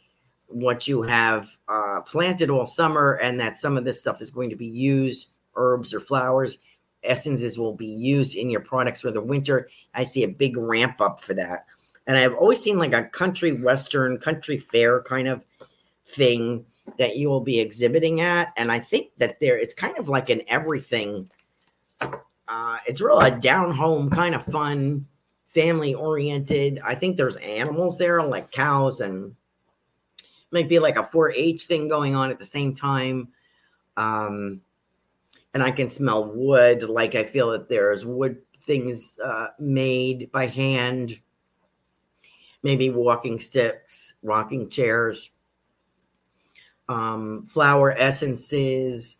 what 0.48 0.86
you 0.86 1.02
have 1.02 1.48
uh, 1.68 2.00
planted 2.02 2.50
all 2.50 2.66
summer, 2.66 3.14
and 3.14 3.40
that 3.40 3.58
some 3.58 3.76
of 3.76 3.84
this 3.84 4.00
stuff 4.00 4.20
is 4.20 4.30
going 4.30 4.50
to 4.50 4.56
be 4.56 4.66
used 4.66 5.28
herbs 5.56 5.94
or 5.94 6.00
flowers 6.00 6.58
essences 7.06 7.58
will 7.58 7.74
be 7.74 7.86
used 7.86 8.36
in 8.36 8.50
your 8.50 8.60
products 8.60 9.00
for 9.00 9.10
the 9.10 9.20
winter. 9.20 9.68
I 9.94 10.04
see 10.04 10.24
a 10.24 10.28
big 10.28 10.56
ramp 10.56 11.00
up 11.00 11.20
for 11.20 11.34
that. 11.34 11.66
And 12.06 12.16
I've 12.16 12.34
always 12.34 12.62
seen 12.62 12.78
like 12.78 12.94
a 12.94 13.04
country 13.04 13.52
western, 13.52 14.18
country 14.18 14.58
fair 14.58 15.02
kind 15.02 15.28
of 15.28 15.42
thing 16.14 16.64
that 16.98 17.16
you 17.16 17.28
will 17.28 17.40
be 17.40 17.58
exhibiting 17.58 18.20
at. 18.20 18.52
And 18.56 18.70
I 18.70 18.78
think 18.78 19.10
that 19.18 19.40
there 19.40 19.58
it's 19.58 19.74
kind 19.74 19.98
of 19.98 20.08
like 20.08 20.30
an 20.30 20.42
everything. 20.48 21.30
Uh, 22.00 22.78
it's 22.86 23.00
real 23.00 23.18
a 23.18 23.30
down 23.30 23.74
home 23.74 24.10
kind 24.10 24.34
of 24.34 24.44
fun, 24.44 25.06
family 25.48 25.94
oriented. 25.94 26.80
I 26.84 26.94
think 26.94 27.16
there's 27.16 27.36
animals 27.36 27.98
there 27.98 28.22
like 28.22 28.50
cows 28.50 29.00
and 29.00 29.34
might 30.50 30.68
be 30.68 30.78
like 30.78 30.96
a 30.96 31.02
4-H 31.02 31.64
thing 31.64 31.88
going 31.88 32.14
on 32.14 32.30
at 32.30 32.38
the 32.38 32.44
same 32.44 32.74
time. 32.74 33.28
Um, 33.96 34.60
and 35.54 35.62
I 35.62 35.70
can 35.70 35.88
smell 35.88 36.24
wood. 36.24 36.82
Like 36.82 37.14
I 37.14 37.24
feel 37.24 37.50
that 37.52 37.68
there's 37.68 38.04
wood 38.04 38.38
things 38.66 39.18
uh, 39.24 39.48
made 39.58 40.30
by 40.32 40.46
hand, 40.46 41.18
maybe 42.62 42.90
walking 42.90 43.40
sticks, 43.40 44.14
rocking 44.22 44.68
chairs, 44.68 45.30
um, 46.88 47.46
flower 47.46 47.92
essences, 47.92 49.16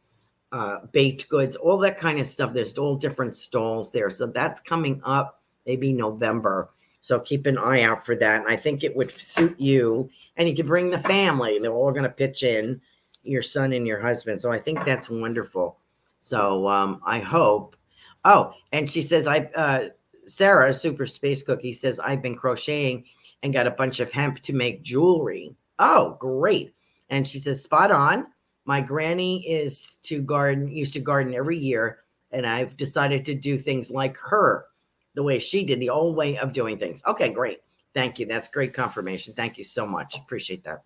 uh, 0.57 0.87
baked 0.91 1.29
goods, 1.29 1.55
all 1.55 1.77
that 1.77 1.99
kind 1.99 2.19
of 2.19 2.27
stuff. 2.27 2.55
There's 2.55 2.79
all 2.79 2.97
different 2.97 3.35
stalls 3.35 3.93
there. 3.93 4.09
So 4.09 4.27
that's 4.27 4.59
coming 4.59 5.03
up 5.05 5.43
maybe 5.67 5.93
November. 5.93 6.71
So 7.03 7.21
keep 7.21 7.45
an 7.45 7.59
eye 7.59 7.83
out 7.83 8.07
for 8.07 8.17
that. 8.17 8.41
And 8.41 8.51
I 8.51 8.57
think 8.57 8.83
it 8.83 8.97
would 8.97 9.11
suit 9.21 9.61
you. 9.61 10.09
And 10.37 10.49
you 10.49 10.57
can 10.57 10.67
bring 10.67 10.89
the 10.89 10.99
family. 10.99 11.59
They're 11.59 11.75
all 11.75 11.93
going 11.93 12.05
to 12.05 12.09
pitch 12.09 12.43
in, 12.43 12.81
your 13.23 13.43
son 13.43 13.75
and 13.75 13.87
your 13.87 14.01
husband. 14.01 14.41
So 14.41 14.51
I 14.51 14.59
think 14.59 14.83
that's 14.85 15.11
wonderful. 15.11 15.79
So 16.21 16.67
um, 16.69 17.01
I 17.05 17.19
hope. 17.19 17.77
Oh, 18.25 18.55
and 18.73 18.91
she 18.91 19.03
says, 19.03 19.27
I, 19.27 19.41
uh, 19.55 19.89
Sarah, 20.27 20.73
Super 20.73 21.05
Space 21.05 21.43
Cookie 21.43 21.75
says, 21.75 22.01
I've 22.01 22.23
been 22.23 22.35
crocheting 22.35 23.05
and 23.43 23.53
got 23.53 23.67
a 23.67 23.73
bunch 23.73 24.01
of 24.01 24.11
hemp 24.11 24.41
to 24.41 24.55
make 24.55 24.83
jewelry. 24.83 25.55
Oh, 25.79 26.17
great. 26.19 26.73
And 27.11 27.27
she 27.27 27.39
says, 27.39 27.63
spot 27.63 27.91
on. 27.91 28.29
My 28.67 28.81
granny 28.81 29.49
is 29.49 29.99
to 30.03 30.21
garden, 30.21 30.69
used 30.69 30.93
to 30.95 31.01
garden 31.01 31.35
every 31.35 31.57
year. 31.57 32.01
And 32.33 32.45
I've 32.45 32.77
decided 32.77 33.25
to 33.27 33.35
do 33.35 33.57
things 33.57 33.91
like 33.91 34.19
her, 34.19 34.67
the 35.15 35.23
way 35.23 35.39
she 35.39 35.65
did, 35.65 35.81
the 35.81 35.89
old 35.91 36.17
way 36.17 36.37
of 36.37 36.53
doing 36.53 36.77
things. 36.77 37.03
Okay, 37.07 37.33
great. 37.33 37.61
Thank 37.95 38.19
you. 38.19 38.27
That's 38.27 38.49
great 38.49 38.75
confirmation. 38.75 39.33
Thank 39.33 39.57
you 39.57 39.65
so 39.65 39.87
much. 39.87 40.19
Appreciate 40.19 40.65
that. 40.65 40.83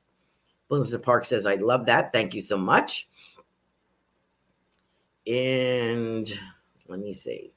Melissa 0.70 0.98
Park 0.98 1.24
says, 1.24 1.46
I 1.46 1.56
love 1.56 1.86
that. 1.86 2.12
Thank 2.12 2.34
you 2.34 2.40
so 2.40 2.56
much. 2.56 3.08
And 5.26 6.30
let 6.86 7.00
me 7.00 7.14
see. 7.14 7.52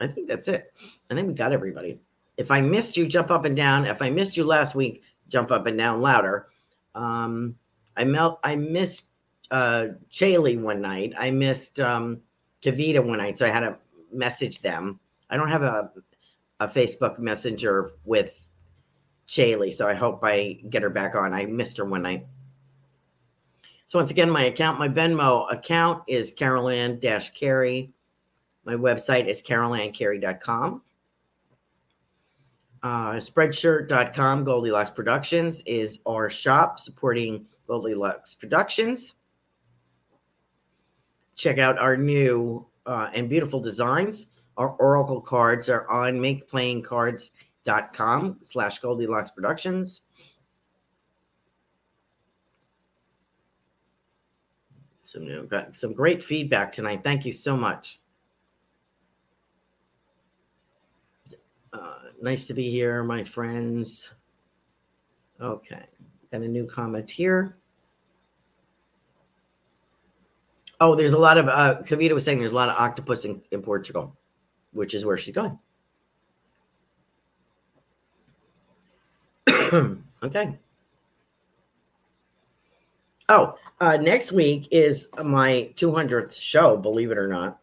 I 0.00 0.06
think 0.06 0.28
that's 0.28 0.48
it. 0.48 0.72
I 1.10 1.14
think 1.14 1.28
we 1.28 1.34
got 1.34 1.52
everybody. 1.52 2.00
If 2.36 2.50
I 2.52 2.60
missed 2.60 2.96
you, 2.96 3.06
jump 3.06 3.30
up 3.30 3.44
and 3.44 3.56
down. 3.56 3.84
If 3.84 4.00
I 4.00 4.10
missed 4.10 4.36
you 4.36 4.44
last 4.44 4.74
week, 4.74 5.02
jump 5.28 5.50
up 5.50 5.66
and 5.66 5.76
down 5.76 6.00
louder. 6.00 6.46
Um, 6.94 7.56
I 7.96 8.04
melt. 8.04 8.38
I 8.44 8.54
missed 8.56 9.06
uh, 9.50 9.86
Chaley 10.10 10.60
one 10.60 10.80
night. 10.80 11.12
I 11.18 11.30
missed 11.30 11.80
um, 11.80 12.20
Kavita 12.62 13.04
one 13.04 13.18
night, 13.18 13.36
so 13.38 13.46
I 13.46 13.50
had 13.50 13.60
to 13.60 13.76
message 14.12 14.60
them. 14.60 15.00
I 15.30 15.36
don't 15.36 15.48
have 15.48 15.62
a 15.62 15.90
a 16.60 16.68
Facebook 16.68 17.18
Messenger 17.18 17.92
with 18.04 18.40
Chaley, 19.28 19.72
so 19.72 19.88
I 19.88 19.94
hope 19.94 20.20
I 20.22 20.58
get 20.68 20.82
her 20.82 20.90
back 20.90 21.14
on. 21.14 21.32
I 21.32 21.46
missed 21.46 21.78
her 21.78 21.84
one 21.84 22.02
night. 22.02 22.26
So 23.86 23.98
once 23.98 24.10
again, 24.10 24.30
my 24.30 24.44
account, 24.44 24.78
my 24.78 24.88
Venmo 24.88 25.50
account 25.52 26.02
is 26.08 26.32
Carolan 26.32 26.98
Dash 26.98 27.30
Carey. 27.30 27.92
My 28.64 28.74
website 28.74 29.26
is 29.28 29.42
carolancarey.com. 29.42 30.82
Uh, 32.82 33.12
spreadshirt.com, 33.12 34.44
Goldylocks 34.44 34.94
Productions 34.94 35.62
is 35.62 36.00
our 36.06 36.28
shop 36.28 36.78
supporting 36.78 37.46
Goldylocks 37.68 38.38
Productions. 38.38 39.14
Check 41.38 41.58
out 41.58 41.78
our 41.78 41.96
new 41.96 42.66
uh, 42.84 43.08
and 43.14 43.28
beautiful 43.28 43.60
designs. 43.60 44.32
Our 44.56 44.70
Oracle 44.70 45.20
cards 45.20 45.68
are 45.68 45.88
on 45.88 46.14
makeplayingcards.com 46.14 48.38
slash 48.42 48.80
Goldylocks 48.80 49.32
Productions. 49.32 50.00
Some 55.04 55.26
new, 55.26 55.48
some 55.72 55.92
great 55.92 56.24
feedback 56.24 56.72
tonight. 56.72 57.02
Thank 57.04 57.24
you 57.24 57.32
so 57.32 57.56
much. 57.56 58.00
Uh, 61.72 61.98
nice 62.20 62.48
to 62.48 62.54
be 62.54 62.68
here, 62.68 63.04
my 63.04 63.22
friends. 63.22 64.12
Okay, 65.40 65.84
got 66.32 66.40
a 66.40 66.48
new 66.48 66.66
comment 66.66 67.08
here. 67.08 67.57
Oh, 70.80 70.94
there's 70.94 71.12
a 71.12 71.18
lot 71.18 71.38
of 71.38 71.48
uh 71.48 71.82
Kavita 71.82 72.12
was 72.12 72.24
saying 72.24 72.38
there's 72.38 72.52
a 72.52 72.56
lot 72.56 72.68
of 72.68 72.76
octopus 72.76 73.24
in, 73.24 73.42
in 73.50 73.62
Portugal, 73.62 74.16
which 74.72 74.94
is 74.94 75.04
where 75.04 75.16
she's 75.16 75.34
going. 75.34 75.58
okay. 80.22 80.58
Oh, 83.28 83.56
uh, 83.80 83.98
next 83.98 84.32
week 84.32 84.68
is 84.70 85.10
my 85.22 85.70
200th 85.76 86.32
show, 86.34 86.78
believe 86.78 87.10
it 87.10 87.18
or 87.18 87.28
not. 87.28 87.60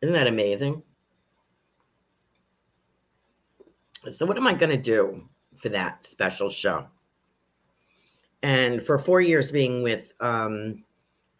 Isn't 0.00 0.14
that 0.14 0.26
amazing? 0.26 0.82
So, 4.10 4.24
what 4.24 4.36
am 4.36 4.46
I 4.46 4.54
going 4.54 4.70
to 4.70 4.76
do 4.76 5.28
for 5.56 5.68
that 5.70 6.04
special 6.04 6.48
show? 6.48 6.86
And 8.42 8.82
for 8.82 8.98
four 8.98 9.20
years 9.20 9.50
being 9.50 9.82
with 9.82 10.12
um, 10.20 10.83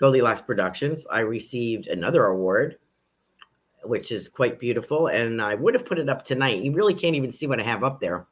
Goldylocks 0.01 0.45
Productions, 0.45 1.07
I 1.07 1.21
received 1.21 1.87
another 1.87 2.27
award, 2.27 2.79
which 3.85 4.11
is 4.11 4.29
quite 4.29 4.59
beautiful. 4.59 5.09
And 5.09 5.41
I 5.41 5.55
would 5.55 5.75
have 5.75 5.87
put 5.87 5.99
it 5.99 6.09
up 6.09 6.25
tonight. 6.25 6.63
You 6.63 6.73
really 6.73 6.95
can't 6.95 7.17
even 7.17 7.33
see 7.33 7.47
what 7.47 7.61
I 7.61 7.65
have 7.65 7.85
up 7.85 8.01
there. 8.01 8.27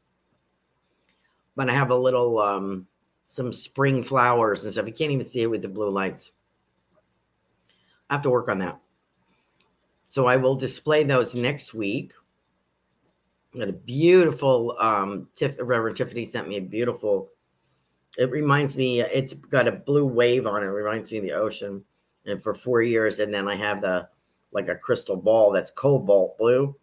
But 1.55 1.71
I 1.71 1.75
have 1.75 1.91
a 1.91 1.97
little, 1.97 2.39
um, 2.39 2.87
some 3.25 3.53
spring 3.53 4.03
flowers 4.03 4.65
and 4.65 4.73
stuff. 4.73 4.87
You 4.87 4.93
can't 4.93 5.13
even 5.13 5.25
see 5.25 5.43
it 5.43 5.51
with 5.51 5.63
the 5.63 5.69
blue 5.69 5.91
lights. 5.91 6.33
I 8.11 8.15
have 8.15 8.23
to 8.23 8.31
work 8.31 8.49
on 8.49 8.59
that. 8.59 8.79
So 10.09 10.27
I 10.27 10.37
will 10.37 10.55
display 10.55 11.05
those 11.05 11.35
next 11.35 11.73
week. 11.73 12.13
I 13.55 13.59
got 13.59 13.69
a 13.71 13.73
beautiful 13.73 14.77
um 14.79 15.29
Tiff, 15.35 15.57
Reverend 15.59 15.97
Tiffany 15.97 16.27
sent 16.27 16.49
me 16.49 16.57
a 16.59 16.61
beautiful. 16.61 17.31
It 18.19 18.31
reminds 18.31 18.77
me, 18.77 19.01
it's 19.01 19.35
got 19.35 19.69
a 19.69 19.73
blue 19.73 20.05
wave 20.05 20.47
on 20.47 20.63
it. 20.63 20.67
it. 20.67 20.71
Reminds 20.71 21.11
me 21.11 21.19
of 21.19 21.25
the 21.25 21.33
ocean. 21.33 21.85
And 22.27 22.43
for 22.43 22.55
four 22.55 22.83
years, 22.83 23.19
and 23.19 23.35
then 23.35 23.49
I 23.49 23.57
have 23.57 23.81
the 23.81 24.09
like 24.53 24.69
a 24.69 24.77
crystal 24.77 25.17
ball 25.17 25.51
that's 25.51 25.71
cobalt 25.71 26.39
blue 26.39 26.77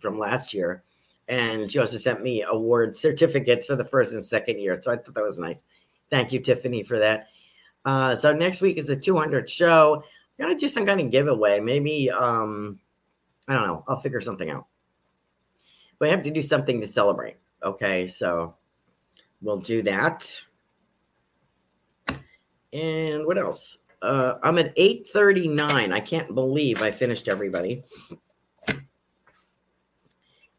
from 0.00 0.18
last 0.18 0.52
year. 0.52 0.82
And 1.28 1.70
she 1.70 1.78
also 1.78 1.96
sent 1.96 2.22
me 2.22 2.42
award 2.42 2.96
certificates 2.96 3.66
for 3.66 3.76
the 3.76 3.84
first 3.84 4.12
and 4.12 4.24
second 4.24 4.60
year. 4.60 4.80
So 4.80 4.92
I 4.92 4.96
thought 4.96 5.14
that 5.14 5.24
was 5.24 5.38
nice. 5.38 5.64
Thank 6.10 6.32
you, 6.32 6.40
Tiffany, 6.40 6.82
for 6.82 6.98
that. 6.98 7.28
Uh, 7.84 8.14
so 8.14 8.32
next 8.32 8.60
week 8.60 8.76
is 8.76 8.88
the 8.88 8.96
200 8.96 9.48
show. 9.48 10.02
I'm 10.38 10.46
gonna 10.46 10.58
do 10.58 10.68
some 10.68 10.84
kind 10.84 11.00
of 11.00 11.10
giveaway. 11.10 11.60
Maybe 11.60 12.10
um, 12.10 12.78
I 13.48 13.54
don't 13.54 13.66
know. 13.66 13.84
I'll 13.88 14.00
figure 14.00 14.20
something 14.20 14.50
out. 14.50 14.66
But 15.98 16.08
I 16.08 16.10
have 16.10 16.22
to 16.24 16.30
do 16.30 16.42
something 16.42 16.80
to 16.80 16.86
celebrate. 16.86 17.36
Okay, 17.62 18.06
so 18.06 18.54
we'll 19.40 19.58
do 19.58 19.82
that. 19.82 20.42
And 22.72 23.26
what 23.26 23.38
else? 23.38 23.78
Uh, 24.02 24.34
I'm 24.42 24.58
at 24.58 24.74
8:39. 24.76 25.92
I 25.92 26.00
can't 26.00 26.34
believe 26.34 26.82
I 26.82 26.90
finished 26.90 27.28
everybody. 27.28 27.82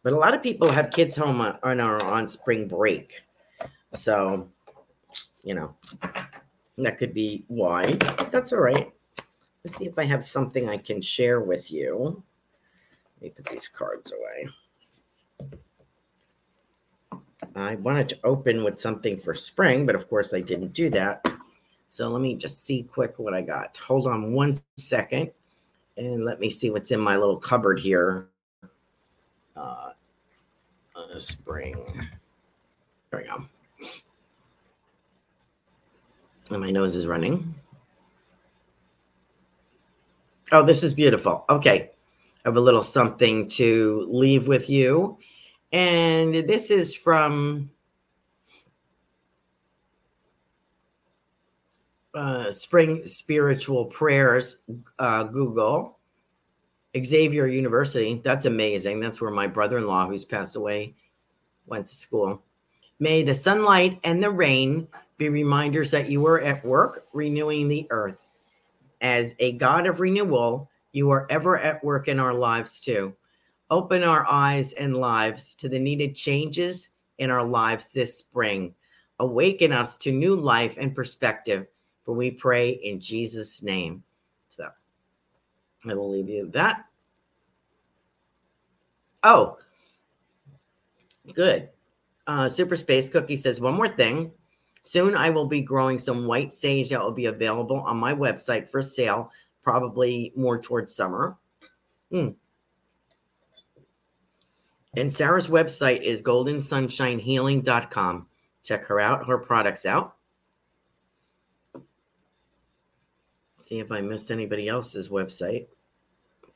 But 0.03 0.13
a 0.13 0.17
lot 0.17 0.33
of 0.33 0.41
people 0.41 0.71
have 0.71 0.91
kids 0.91 1.15
home 1.15 1.41
on, 1.41 1.59
on 1.63 1.79
are 1.79 2.01
on 2.01 2.29
spring 2.29 2.67
break. 2.67 3.21
So, 3.93 4.49
you 5.43 5.53
know, 5.53 5.75
that 6.77 6.97
could 6.97 7.13
be 7.13 7.43
why. 7.47 7.93
That's 8.31 8.53
all 8.53 8.61
right. 8.61 8.91
Let's 9.63 9.77
see 9.77 9.85
if 9.85 9.99
I 9.99 10.05
have 10.05 10.23
something 10.23 10.69
I 10.69 10.77
can 10.77 11.01
share 11.01 11.41
with 11.41 11.71
you. 11.71 12.23
Let 13.19 13.21
me 13.21 13.29
put 13.35 13.45
these 13.47 13.67
cards 13.67 14.13
away. 14.13 15.59
I 17.57 17.75
wanted 17.75 18.09
to 18.09 18.19
open 18.23 18.63
with 18.63 18.79
something 18.79 19.19
for 19.19 19.33
spring, 19.33 19.85
but 19.85 19.95
of 19.95 20.07
course 20.09 20.33
I 20.33 20.41
didn't 20.41 20.73
do 20.73 20.89
that. 20.91 21.25
So 21.87 22.09
let 22.09 22.21
me 22.21 22.35
just 22.35 22.63
see 22.63 22.83
quick 22.83 23.17
what 23.17 23.33
I 23.33 23.41
got. 23.41 23.77
Hold 23.79 24.07
on 24.07 24.33
one 24.33 24.55
second 24.75 25.31
and 25.97 26.23
let 26.23 26.39
me 26.39 26.49
see 26.49 26.69
what's 26.69 26.91
in 26.91 26.99
my 26.99 27.17
little 27.17 27.37
cupboard 27.37 27.79
here. 27.79 28.27
Uh, 29.55 29.91
uh 30.95 31.17
spring. 31.17 32.07
There 33.09 33.21
we 33.21 33.27
go. 33.27 33.45
And 36.51 36.61
my 36.61 36.69
nose 36.69 36.95
is 36.95 37.07
running. 37.07 37.55
Oh, 40.51 40.63
this 40.63 40.83
is 40.83 40.93
beautiful. 40.93 41.43
Okay. 41.49 41.91
I 42.45 42.49
have 42.49 42.55
a 42.57 42.61
little 42.61 42.83
something 42.83 43.49
to 43.49 44.07
leave 44.09 44.47
with 44.47 44.69
you. 44.69 45.17
And 45.71 46.33
this 46.33 46.71
is 46.71 46.95
from 46.95 47.71
uh, 52.13 52.49
Spring 52.51 53.05
Spiritual 53.05 53.85
Prayers, 53.85 54.59
uh, 54.97 55.23
Google, 55.23 55.97
Xavier 56.97 57.47
University. 57.47 58.21
That's 58.23 58.45
amazing. 58.45 58.99
That's 58.99 59.21
where 59.21 59.31
my 59.31 59.47
brother 59.47 59.77
in 59.77 59.87
law, 59.87 60.07
who's 60.07 60.25
passed 60.25 60.55
away, 60.55 60.95
went 61.65 61.87
to 61.87 61.95
school. 61.95 62.41
May 62.99 63.23
the 63.23 63.35
sunlight 63.35 63.99
and 64.03 64.23
the 64.23 64.31
rain 64.31 64.87
be 65.17 65.29
reminders 65.29 65.91
that 65.91 66.09
you 66.09 66.25
are 66.27 66.41
at 66.41 66.65
work 66.65 67.05
renewing 67.13 67.67
the 67.67 67.87
earth. 67.89 68.21
As 69.01 69.35
a 69.37 69.51
God 69.51 69.85
of 69.85 69.99
renewal, 69.99 70.69
you 70.91 71.11
are 71.11 71.27
ever 71.29 71.57
at 71.59 71.83
work 71.83 72.07
in 72.07 72.19
our 72.19 72.33
lives 72.33 72.79
too. 72.81 73.13
Open 73.69 74.03
our 74.03 74.25
eyes 74.29 74.73
and 74.73 74.95
lives 74.95 75.53
to 75.55 75.67
the 75.67 75.79
needed 75.79 76.15
changes 76.15 76.89
in 77.17 77.29
our 77.29 77.43
lives 77.43 77.91
this 77.91 78.17
spring. 78.17 78.73
Awaken 79.19 79.73
us 79.73 79.97
to 79.97 80.11
new 80.11 80.35
life 80.35 80.75
and 80.77 80.95
perspective, 80.95 81.67
for 82.05 82.13
we 82.15 82.31
pray 82.31 82.69
in 82.69 82.99
Jesus' 82.99 83.61
name. 83.61 84.03
So 84.49 84.69
I 85.85 85.93
will 85.93 86.11
leave 86.11 86.29
you 86.29 86.49
that. 86.51 86.85
Oh, 89.23 89.57
good. 91.33 91.69
Uh, 92.27 92.47
Super 92.47 92.75
Space 92.75 93.09
Cookie 93.09 93.35
says 93.35 93.59
one 93.59 93.73
more 93.73 93.89
thing. 93.89 94.31
Soon 94.83 95.15
I 95.15 95.29
will 95.29 95.47
be 95.47 95.61
growing 95.61 95.99
some 95.99 96.27
white 96.27 96.53
sage 96.53 96.91
that 96.91 97.01
will 97.01 97.11
be 97.11 97.25
available 97.25 97.81
on 97.81 97.97
my 97.97 98.13
website 98.13 98.69
for 98.69 98.81
sale, 98.81 99.31
probably 99.61 100.31
more 100.37 100.61
towards 100.61 100.95
summer. 100.95 101.35
Hmm. 102.09 102.29
And 104.95 105.11
Sarah's 105.11 105.47
website 105.47 106.01
is 106.01 106.21
goldensunshinehealing.com. 106.21 108.27
Check 108.63 108.85
her 108.85 108.99
out, 108.99 109.27
her 109.27 109.37
products 109.37 109.85
out. 109.85 110.15
See 113.55 113.79
if 113.79 113.91
I 113.91 114.01
missed 114.01 114.31
anybody 114.31 114.67
else's 114.67 115.09
website. 115.09 115.67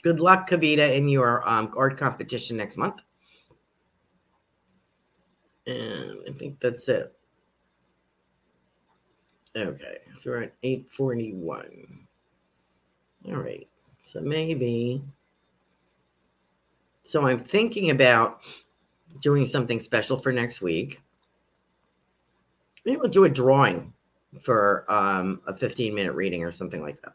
Good 0.02 0.20
luck, 0.20 0.50
Kavita, 0.50 0.96
in 0.96 1.08
your 1.08 1.48
um, 1.48 1.74
art 1.78 1.98
competition 1.98 2.58
next 2.58 2.78
month. 2.78 3.02
And 5.68 6.18
I 6.28 6.32
think 6.32 6.60
that's 6.60 6.90
it. 6.90 7.14
Okay, 9.56 9.98
so 10.16 10.32
we're 10.32 10.44
at 10.44 10.54
841. 10.64 12.08
All 13.28 13.36
right, 13.36 13.68
so 14.06 14.22
maybe 14.22 15.04
so 17.04 17.26
I'm 17.26 17.40
thinking 17.40 17.92
about 17.92 18.42
doing 19.22 19.46
something 19.46 19.80
special 19.80 20.18
for 20.18 20.32
next 20.32 20.62
week. 20.62 21.02
Maybe 22.86 22.98
we'll 22.98 23.10
do 23.10 23.26
a 23.26 23.30
drawing 23.30 23.94
for 24.42 24.86
um, 24.92 25.42
a 25.48 25.56
15 25.56 25.94
minute 25.94 26.14
reading 26.14 26.44
or 26.44 26.52
something 26.52 26.82
like 26.82 27.02
that. 27.02 27.14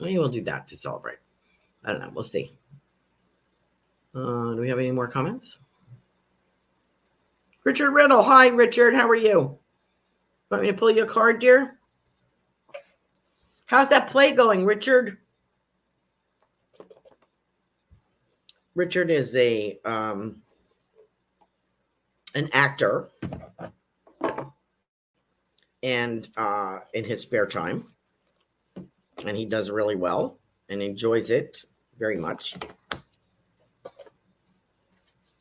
Maybe 0.00 0.18
we'll 0.18 0.28
do 0.28 0.42
that 0.44 0.66
to 0.68 0.76
celebrate. 0.76 1.18
I 1.84 1.92
don't 1.92 2.00
know. 2.00 2.10
We'll 2.14 2.24
see. 2.24 2.52
Uh, 4.14 4.54
do 4.54 4.56
we 4.56 4.68
have 4.68 4.78
any 4.78 4.90
more 4.90 5.08
comments? 5.08 5.58
Richard 7.64 7.90
Riddle. 7.92 8.22
Hi, 8.22 8.48
Richard. 8.48 8.94
How 8.94 9.08
are 9.08 9.14
you? 9.14 9.58
Want 10.50 10.62
me 10.62 10.70
to 10.70 10.76
pull 10.76 10.90
you 10.90 11.04
a 11.04 11.06
card, 11.06 11.40
dear? 11.40 11.78
How's 13.66 13.88
that 13.90 14.08
play 14.08 14.32
going, 14.32 14.64
Richard? 14.64 15.18
Richard 18.74 19.10
is 19.10 19.34
a 19.36 19.78
um, 19.84 20.42
an 22.34 22.48
actor, 22.52 23.10
and 25.82 26.28
uh, 26.36 26.78
in 26.94 27.04
his 27.04 27.20
spare 27.20 27.46
time, 27.46 27.92
and 29.24 29.36
he 29.36 29.44
does 29.44 29.70
really 29.70 29.96
well 29.96 30.38
and 30.68 30.82
enjoys 30.82 31.30
it 31.30 31.64
very 31.98 32.16
much. 32.16 32.54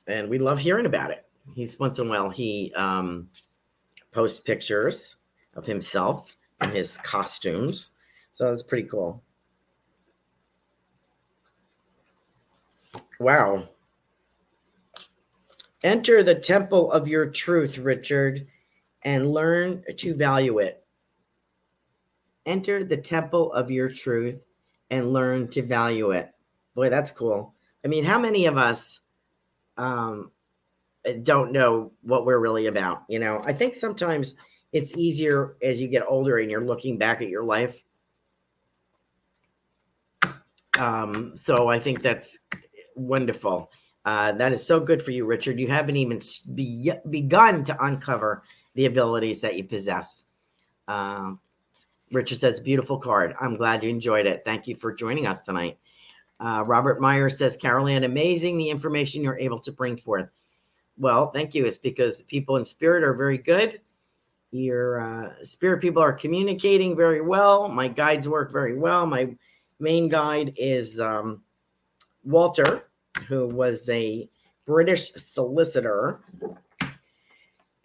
And 0.08 0.28
we 0.28 0.40
love 0.40 0.60
hearing 0.60 0.88
about 0.88 1.12
it. 1.12 1.26
He's 1.54 1.80
once 1.80 2.00
in 2.00 2.08
a 2.08 2.10
while 2.10 2.32
he 2.32 2.74
um, 2.76 3.30
posts 4.12 4.40
pictures 4.40 5.18
of 5.56 5.66
himself 5.68 6.36
and 6.62 6.74
his 6.74 6.98
costumes, 6.98 7.92
so 8.34 8.50
that's 8.50 8.64
pretty 8.64 8.88
cool. 8.88 9.24
Wow. 13.20 13.68
Enter 15.84 16.24
the 16.24 16.36
temple 16.36 16.92
of 16.92 17.08
your 17.08 17.28
truth, 17.28 17.78
Richard, 17.78 18.48
and 19.04 19.32
learn 19.34 19.84
to 19.98 20.14
value 20.14 20.60
it. 20.60 20.84
Enter 22.46 22.84
the 22.84 22.98
temple 22.98 23.54
of 23.54 23.72
your 23.72 23.90
truth 23.90 24.42
and 24.90 25.14
learn 25.14 25.48
to 25.50 25.62
value 25.62 26.12
it. 26.12 26.32
Boy, 26.76 26.90
that's 26.90 27.12
cool. 27.12 27.54
I 27.86 27.88
mean, 27.88 28.04
how 28.04 28.20
many 28.20 28.46
of 28.46 28.58
us 28.58 29.02
um, 29.78 30.32
don't 31.24 31.52
know 31.52 31.92
what 32.02 32.26
we're 32.26 32.40
really 32.40 32.68
about? 32.68 33.04
You 33.08 33.20
know, 33.20 33.42
I 33.46 33.54
think 33.54 33.76
sometimes 33.76 34.36
it's 34.74 34.96
easier 34.98 35.56
as 35.64 35.80
you 35.80 35.88
get 35.88 36.04
older 36.08 36.40
and 36.40 36.52
you're 36.52 36.66
looking 36.66 36.98
back 36.98 37.22
at 37.22 37.30
your 37.30 37.44
life 37.44 37.82
Um, 40.80 41.36
so 41.36 41.68
I 41.68 41.78
think 41.78 42.02
that's 42.02 42.40
wonderful. 43.00 43.72
Uh, 44.06 44.32
that 44.34 44.52
is 44.52 44.66
so 44.66 44.80
good 44.80 45.02
for 45.02 45.12
you, 45.12 45.26
Richard. 45.26 45.60
You 45.60 45.68
haven't 45.68 45.98
even 45.98 46.20
be- 46.56 46.92
begun 47.10 47.64
to 47.66 47.84
uncover 47.84 48.44
the 48.76 48.86
abilities 48.86 49.42
that 49.42 49.56
you 49.56 49.64
possess. 49.64 50.26
Uh, 50.88 51.34
Richard 52.12 52.40
says, 52.40 52.60
beautiful 52.60 52.98
card. 52.98 53.36
I'm 53.40 53.56
glad 53.56 53.84
you 53.84 53.90
enjoyed 53.90 54.26
it. 54.26 54.44
Thank 54.46 54.68
you 54.68 54.76
for 54.76 54.94
joining 54.94 55.28
us 55.28 55.44
tonight. 55.44 55.78
Uh, 56.40 56.64
Robert 56.66 57.02
Meyer 57.02 57.30
says, 57.30 57.58
Carolyn, 57.58 58.04
amazing 58.04 58.58
the 58.58 58.70
information 58.70 59.22
you're 59.22 59.38
able 59.38 59.60
to 59.60 59.72
bring 59.72 59.98
forth. 59.98 60.30
Well, 60.98 61.32
thank 61.32 61.54
you. 61.54 61.66
It's 61.66 61.78
because 61.78 62.24
people 62.24 62.56
in 62.56 62.66
spirit 62.66 63.04
are 63.04 63.14
very 63.14 63.38
good. 63.38 63.82
Your 64.52 65.02
uh, 65.02 65.44
spirit 65.44 65.82
people 65.82 66.02
are 66.02 66.14
communicating 66.14 66.96
very 66.96 67.22
well. 67.22 67.68
My 67.68 67.88
guides 67.88 68.28
work 68.28 68.52
very 68.52 68.78
well. 68.78 69.06
My 69.06 69.36
main 69.80 70.10
guide 70.10 70.54
is 70.58 71.00
um, 71.00 71.44
Walter, 72.24 72.89
who 73.28 73.48
was 73.48 73.90
a 73.90 74.30
British 74.66 75.12
solicitor. 75.14 76.20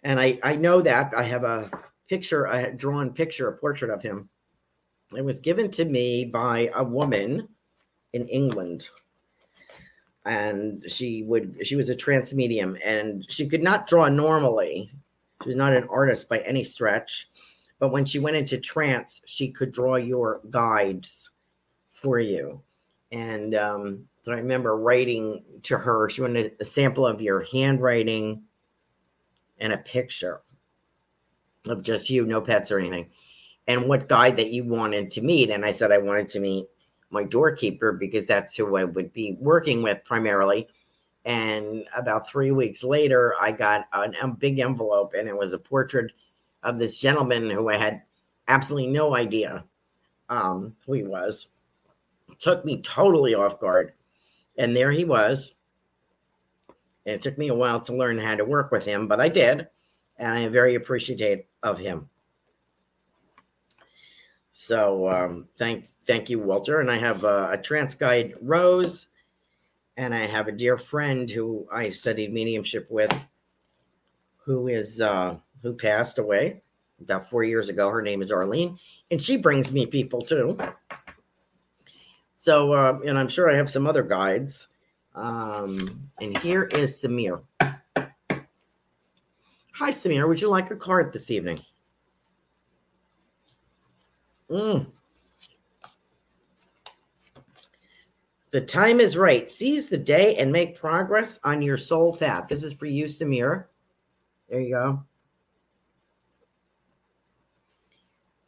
And 0.03 0.19
I, 0.19 0.39
I 0.43 0.55
know 0.55 0.81
that 0.81 1.13
I 1.15 1.23
have 1.23 1.43
a 1.43 1.71
picture, 2.07 2.45
a 2.45 2.71
drawn 2.71 3.11
picture, 3.11 3.47
a 3.47 3.57
portrait 3.57 3.91
of 3.91 4.01
him. 4.01 4.29
It 5.15 5.23
was 5.23 5.39
given 5.39 5.71
to 5.71 5.85
me 5.85 6.25
by 6.25 6.69
a 6.75 6.83
woman 6.83 7.47
in 8.13 8.27
England. 8.27 8.89
And 10.25 10.83
she 10.87 11.23
would, 11.23 11.65
she 11.65 11.75
was 11.75 11.89
a 11.89 11.95
trance 11.95 12.33
medium 12.33 12.77
and 12.83 13.25
she 13.29 13.47
could 13.47 13.61
not 13.61 13.87
draw 13.87 14.07
normally. 14.09 14.89
She 15.43 15.49
was 15.49 15.55
not 15.55 15.73
an 15.73 15.87
artist 15.89 16.29
by 16.29 16.39
any 16.39 16.63
stretch. 16.63 17.29
But 17.79 17.91
when 17.91 18.05
she 18.05 18.19
went 18.19 18.37
into 18.37 18.57
trance, 18.57 19.21
she 19.25 19.51
could 19.51 19.71
draw 19.71 19.95
your 19.95 20.41
guides 20.49 21.31
for 21.93 22.19
you. 22.19 22.61
And 23.11 23.53
um, 23.55 24.05
so 24.25 24.31
I 24.31 24.37
remember 24.37 24.75
writing 24.75 25.43
to 25.61 25.77
her, 25.77 26.09
she 26.09 26.23
wanted 26.23 26.53
a 26.59 26.65
sample 26.65 27.05
of 27.05 27.21
your 27.21 27.41
handwriting 27.43 28.41
and 29.59 29.71
a 29.71 29.77
picture 29.77 30.41
of 31.67 31.83
just 31.83 32.09
you, 32.09 32.25
no 32.25 32.41
pets 32.41 32.71
or 32.71 32.79
anything, 32.79 33.11
and 33.67 33.87
what 33.87 34.09
guy 34.09 34.31
that 34.31 34.49
you 34.49 34.63
wanted 34.63 35.11
to 35.11 35.21
meet. 35.21 35.51
And 35.51 35.63
I 35.63 35.69
said 35.69 35.91
I 35.91 35.99
wanted 35.99 36.27
to 36.29 36.39
meet 36.39 36.65
my 37.11 37.23
doorkeeper 37.23 37.91
because 37.91 38.25
that's 38.25 38.55
who 38.55 38.75
I 38.77 38.85
would 38.85 39.13
be 39.13 39.37
working 39.39 39.83
with 39.83 40.03
primarily. 40.05 40.69
And 41.23 41.85
about 41.95 42.27
three 42.27 42.49
weeks 42.49 42.83
later, 42.83 43.35
I 43.39 43.51
got 43.51 43.85
an, 43.93 44.15
a 44.19 44.27
big 44.27 44.57
envelope, 44.57 45.13
and 45.15 45.29
it 45.29 45.37
was 45.37 45.53
a 45.53 45.59
portrait 45.59 46.11
of 46.63 46.79
this 46.79 46.99
gentleman 46.99 47.51
who 47.51 47.69
I 47.69 47.77
had 47.77 48.01
absolutely 48.47 48.87
no 48.89 49.15
idea 49.15 49.65
um, 50.29 50.75
who 50.87 50.93
he 50.93 51.03
was. 51.03 51.47
Took 52.39 52.65
me 52.65 52.81
totally 52.81 53.35
off 53.35 53.59
guard. 53.59 53.93
And 54.57 54.75
there 54.75 54.91
he 54.91 55.05
was. 55.05 55.53
And 57.05 57.15
it 57.15 57.21
took 57.21 57.37
me 57.37 57.49
a 57.49 57.55
while 57.55 57.81
to 57.81 57.95
learn 57.95 58.17
how 58.17 58.35
to 58.35 58.45
work 58.45 58.71
with 58.71 58.85
him, 58.85 59.07
but 59.07 59.21
I 59.21 59.29
did. 59.29 59.67
And 60.17 60.33
I 60.33 60.39
am 60.41 60.51
very 60.51 60.75
appreciative 60.75 61.43
of 61.61 61.77
him. 61.77 62.09
So 64.51 65.09
um, 65.09 65.49
thank 65.57 65.85
thank 66.07 66.29
you, 66.29 66.39
Walter. 66.39 66.79
And 66.79 66.89
I 66.89 66.97
have 66.97 67.25
uh, 67.25 67.49
a 67.51 67.57
trance 67.57 67.93
guide, 67.93 68.35
Rose, 68.41 69.07
and 69.97 70.15
I 70.15 70.27
have 70.27 70.47
a 70.47 70.53
dear 70.53 70.77
friend 70.77 71.29
who 71.29 71.67
I 71.71 71.89
studied 71.89 72.33
mediumship 72.33 72.89
with, 72.89 73.13
who 74.45 74.69
is 74.69 75.01
uh, 75.01 75.35
who 75.61 75.73
passed 75.73 76.17
away 76.17 76.61
about 77.01 77.29
four 77.29 77.43
years 77.43 77.67
ago. 77.67 77.89
Her 77.89 78.01
name 78.01 78.21
is 78.21 78.31
Arlene, 78.31 78.79
and 79.11 79.21
she 79.21 79.35
brings 79.35 79.73
me 79.73 79.87
people 79.87 80.21
too. 80.21 80.57
So, 82.35 82.73
uh, 82.73 82.99
and 83.05 83.17
I'm 83.17 83.29
sure 83.29 83.49
I 83.49 83.55
have 83.55 83.71
some 83.71 83.87
other 83.87 84.03
guides. 84.03 84.67
Um, 85.15 86.09
and 86.19 86.37
here 86.39 86.63
is 86.63 87.01
Samir. 87.01 87.41
Hi, 87.59 89.91
Samir. 89.91 90.27
Would 90.27 90.41
you 90.41 90.49
like 90.49 90.71
a 90.71 90.75
card 90.75 91.13
this 91.13 91.31
evening? 91.31 91.59
Mm. 94.49 94.87
The 98.51 98.61
time 98.61 98.99
is 98.99 99.17
right. 99.17 99.51
Seize 99.51 99.87
the 99.87 99.97
day 99.97 100.37
and 100.37 100.51
make 100.51 100.79
progress 100.79 101.39
on 101.43 101.61
your 101.61 101.77
soul 101.77 102.15
path. 102.15 102.47
This 102.47 102.63
is 102.63 102.73
for 102.73 102.85
you, 102.85 103.05
Samir. 103.05 103.65
There 104.49 104.61
you 104.61 104.69
go. 104.69 105.03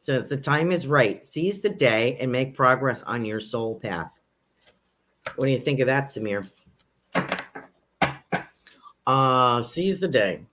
Says 0.08 0.30
the 0.30 0.38
time 0.38 0.72
is 0.72 0.88
right. 0.88 1.28
Seize 1.28 1.60
the 1.60 1.68
day 1.68 2.16
and 2.22 2.32
make 2.32 2.56
progress 2.56 3.04
on 3.04 3.26
your 3.26 3.42
soul 3.42 3.78
path. 3.78 4.10
What 5.36 5.48
do 5.48 5.52
you 5.52 5.60
think 5.60 5.82
of 5.82 5.88
that, 5.88 6.06
Samir? 6.06 6.50
Uh, 9.06 9.62
seize 9.62 10.00
the 10.00 10.08
day 10.08 10.46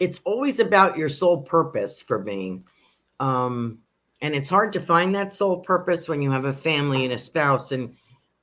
it's 0.00 0.22
always 0.24 0.58
about 0.58 0.96
your 0.96 1.10
soul 1.10 1.42
purpose 1.42 2.00
for 2.00 2.18
me. 2.18 2.62
Um, 3.20 3.80
and 4.22 4.34
it's 4.34 4.48
hard 4.48 4.72
to 4.72 4.80
find 4.80 5.14
that 5.14 5.32
soul 5.32 5.58
purpose 5.58 6.08
when 6.08 6.22
you 6.22 6.30
have 6.30 6.46
a 6.46 6.54
family 6.54 7.04
and 7.04 7.12
a 7.12 7.18
spouse 7.18 7.70
and 7.70 7.94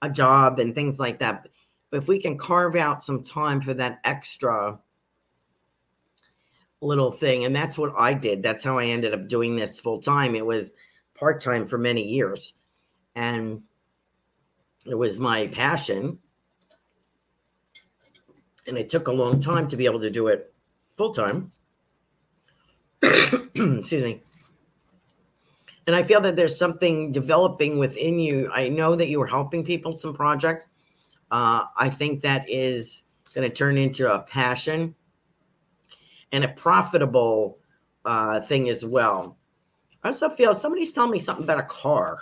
a 0.04 0.10
job 0.10 0.60
and 0.60 0.74
things 0.74 1.00
like 1.00 1.20
that. 1.20 1.48
But 1.90 2.04
if 2.04 2.08
we 2.08 2.20
can 2.20 2.38
carve 2.38 2.76
out 2.76 3.02
some 3.02 3.24
time 3.24 3.60
for 3.60 3.74
that 3.74 4.00
extra 4.04 4.80
little 6.82 7.12
thing, 7.12 7.46
and 7.46 7.56
that's 7.56 7.78
what 7.78 7.94
I 7.98 8.14
did. 8.14 8.44
That's 8.44 8.64
how 8.64 8.78
I 8.78 8.86
ended 8.86 9.14
up 9.14 9.28
doing 9.28 9.56
this 9.56 9.80
full 9.80 10.00
time. 10.00 10.36
It 10.36 10.46
was 10.46 10.74
part 11.18 11.42
time 11.42 11.68
for 11.68 11.78
many 11.78 12.04
years. 12.04 12.54
And 13.16 13.64
it 14.86 14.96
was 14.96 15.20
my 15.20 15.48
passion. 15.48 16.20
And 18.68 18.78
it 18.78 18.90
took 18.90 19.08
a 19.08 19.12
long 19.12 19.40
time 19.40 19.68
to 19.70 19.78
be 19.78 19.86
able 19.86 20.00
to 20.02 20.10
do 20.10 20.28
it 20.28 20.54
full 20.96 21.14
time. 21.14 21.52
Excuse 23.02 23.92
me. 23.92 24.22
And 25.88 25.96
I 25.96 26.04
feel 26.04 26.20
that 26.22 26.36
there's 26.36 26.58
something 26.58 27.14
developing 27.14 27.80
within 27.80 28.20
you. 28.20 28.52
I 28.52 28.68
know 28.68 28.96
that 28.96 29.08
you 29.08 29.22
are 29.22 29.28
helping 29.28 29.64
people 29.64 29.96
some 29.96 30.14
projects. 30.14 30.68
Uh, 31.32 31.66
I 31.78 31.90
think 31.90 32.22
that 32.22 32.50
is 32.50 33.04
going 33.34 33.50
to 33.50 33.56
turn 33.56 33.78
into 33.78 34.12
a 34.12 34.20
passion 34.24 34.96
and 36.38 36.46
a 36.46 36.50
profitable 36.50 37.58
uh, 38.06 38.40
thing 38.42 38.70
as 38.70 38.86
well. 38.86 39.40
I 40.04 40.10
also 40.10 40.30
feel 40.30 40.54
somebody's 40.54 40.94
telling 40.94 41.10
me 41.10 41.18
something 41.18 41.44
about 41.44 41.60
a 41.60 41.64
car. 41.64 42.22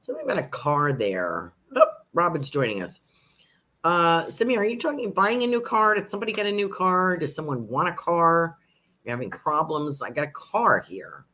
Something 0.00 0.24
about 0.24 0.36
a 0.36 0.48
car 0.48 0.92
there. 0.92 1.54
Oh, 1.74 1.86
Robin's 2.12 2.50
joining 2.50 2.82
us. 2.82 3.00
Uh, 3.84 4.24
Simi, 4.24 4.58
are 4.58 4.66
you 4.66 4.78
talking 4.78 5.12
buying 5.12 5.42
a 5.44 5.46
new 5.46 5.62
car? 5.62 5.94
Did 5.94 6.10
somebody 6.10 6.30
get 6.30 6.44
a 6.44 6.52
new 6.52 6.68
car? 6.68 7.16
Does 7.16 7.34
someone 7.34 7.66
want 7.68 7.88
a 7.88 7.92
car? 7.92 8.58
You're 9.02 9.16
having 9.16 9.30
problems. 9.30 10.02
I 10.02 10.10
got 10.10 10.24
a 10.24 10.30
car 10.32 10.80
here. 10.80 11.24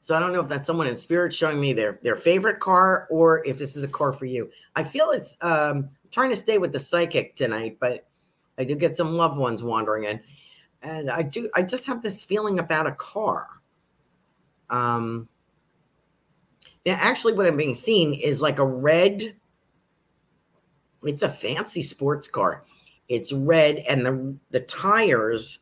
So 0.00 0.14
I 0.14 0.20
don't 0.20 0.32
know 0.32 0.40
if 0.40 0.48
that's 0.48 0.66
someone 0.66 0.86
in 0.86 0.94
spirit 0.94 1.34
showing 1.34 1.60
me 1.60 1.72
their 1.72 1.98
their 2.02 2.16
favorite 2.16 2.60
car 2.60 3.08
or 3.10 3.44
if 3.44 3.58
this 3.58 3.74
is 3.76 3.82
a 3.82 3.88
car 3.88 4.12
for 4.12 4.26
you. 4.26 4.48
I 4.76 4.84
feel 4.84 5.10
it's 5.10 5.36
um 5.40 5.90
trying 6.12 6.30
to 6.30 6.36
stay 6.36 6.58
with 6.58 6.72
the 6.72 6.78
psychic 6.78 7.34
tonight, 7.34 7.78
but 7.80 8.06
I 8.58 8.64
do 8.64 8.74
get 8.74 8.96
some 8.96 9.16
loved 9.16 9.36
ones 9.36 9.62
wandering 9.62 10.04
in. 10.04 10.20
And 10.82 11.10
I 11.10 11.22
do 11.22 11.50
I 11.54 11.62
just 11.62 11.86
have 11.86 12.02
this 12.02 12.24
feeling 12.24 12.58
about 12.58 12.86
a 12.86 12.92
car. 12.92 13.48
Um 14.70 15.28
now 16.84 16.96
actually 17.00 17.34
what 17.34 17.46
I'm 17.46 17.56
being 17.56 17.74
seen 17.74 18.14
is 18.14 18.40
like 18.40 18.58
a 18.58 18.66
red 18.66 19.34
it's 21.04 21.22
a 21.22 21.28
fancy 21.28 21.82
sports 21.82 22.28
car. 22.28 22.64
It's 23.08 23.32
red, 23.32 23.78
and 23.88 24.06
the 24.06 24.36
the 24.50 24.60
tires 24.60 25.58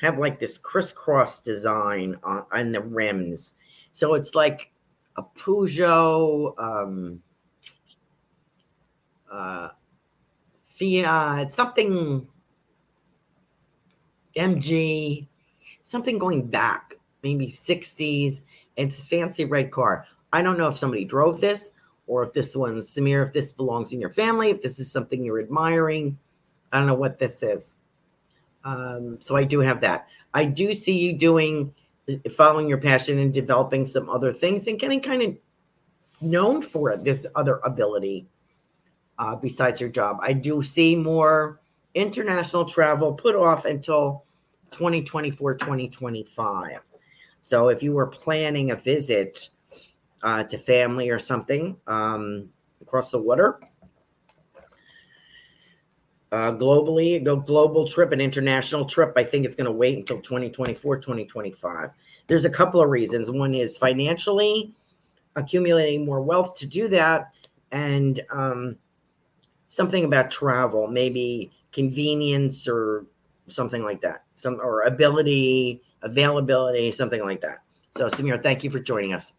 have 0.00 0.18
like 0.18 0.38
this 0.38 0.58
crisscross 0.58 1.42
design 1.42 2.16
on, 2.22 2.44
on 2.52 2.72
the 2.72 2.80
rims. 2.80 3.54
So 3.92 4.14
it's 4.14 4.34
like 4.34 4.70
a 5.16 5.22
Peugeot, 5.22 6.54
um, 6.58 7.20
uh, 9.30 9.70
Fiat, 10.78 11.52
something 11.52 12.26
MG, 14.36 15.26
something 15.82 16.18
going 16.18 16.46
back, 16.46 16.94
maybe 17.22 17.50
60s. 17.50 18.42
It's 18.76 19.00
a 19.00 19.04
fancy 19.04 19.44
red 19.44 19.70
car. 19.70 20.06
I 20.32 20.42
don't 20.42 20.58
know 20.58 20.68
if 20.68 20.78
somebody 20.78 21.04
drove 21.04 21.40
this 21.40 21.72
or 22.06 22.22
if 22.24 22.32
this 22.32 22.54
one's 22.54 22.88
Samir, 22.88 23.26
if 23.26 23.32
this 23.32 23.52
belongs 23.52 23.92
in 23.92 24.00
your 24.00 24.10
family, 24.10 24.50
if 24.50 24.62
this 24.62 24.78
is 24.78 24.90
something 24.90 25.24
you're 25.24 25.40
admiring. 25.40 26.18
I 26.72 26.78
don't 26.78 26.86
know 26.86 26.94
what 26.94 27.18
this 27.18 27.42
is. 27.42 27.76
Um, 28.64 29.18
so 29.20 29.36
I 29.36 29.44
do 29.44 29.60
have 29.60 29.80
that. 29.80 30.06
I 30.34 30.44
do 30.44 30.74
see 30.74 30.98
you 30.98 31.14
doing, 31.14 31.74
following 32.36 32.68
your 32.68 32.78
passion 32.78 33.18
and 33.18 33.32
developing 33.32 33.86
some 33.86 34.08
other 34.08 34.32
things 34.32 34.66
and 34.66 34.78
getting 34.78 35.00
kind 35.00 35.22
of 35.22 35.36
known 36.20 36.62
for 36.62 36.96
this 36.96 37.26
other 37.34 37.60
ability 37.64 38.26
uh, 39.18 39.36
besides 39.36 39.80
your 39.80 39.90
job. 39.90 40.18
I 40.20 40.32
do 40.32 40.62
see 40.62 40.96
more 40.96 41.60
international 41.94 42.64
travel 42.64 43.12
put 43.12 43.34
off 43.34 43.64
until 43.64 44.24
2024, 44.70 45.56
2025. 45.56 46.80
So 47.40 47.68
if 47.68 47.82
you 47.82 47.92
were 47.92 48.06
planning 48.06 48.70
a 48.70 48.76
visit, 48.76 49.48
uh, 50.22 50.44
to 50.44 50.58
family 50.58 51.10
or 51.10 51.18
something 51.18 51.76
um, 51.86 52.48
across 52.80 53.10
the 53.10 53.18
water. 53.18 53.60
Uh, 56.30 56.52
globally, 56.52 57.22
go 57.24 57.36
global 57.36 57.88
trip, 57.88 58.12
an 58.12 58.20
international 58.20 58.84
trip. 58.84 59.14
I 59.16 59.24
think 59.24 59.46
it's 59.46 59.56
going 59.56 59.64
to 59.64 59.72
wait 59.72 59.96
until 59.96 60.20
2024, 60.20 60.96
2025. 60.98 61.90
There's 62.26 62.44
a 62.44 62.50
couple 62.50 62.82
of 62.82 62.90
reasons. 62.90 63.30
One 63.30 63.54
is 63.54 63.78
financially 63.78 64.74
accumulating 65.36 66.04
more 66.04 66.20
wealth 66.20 66.58
to 66.58 66.66
do 66.66 66.88
that, 66.88 67.32
and 67.72 68.20
um, 68.30 68.76
something 69.68 70.04
about 70.04 70.30
travel, 70.30 70.88
maybe 70.88 71.52
convenience 71.72 72.66
or 72.66 73.06
something 73.46 73.82
like 73.82 74.00
that, 74.00 74.24
some 74.34 74.60
or 74.60 74.82
ability, 74.82 75.82
availability, 76.02 76.90
something 76.90 77.22
like 77.24 77.40
that. 77.40 77.62
So, 77.90 78.08
Samir, 78.08 78.42
thank 78.42 78.64
you 78.64 78.70
for 78.70 78.80
joining 78.80 79.12
us. 79.12 79.32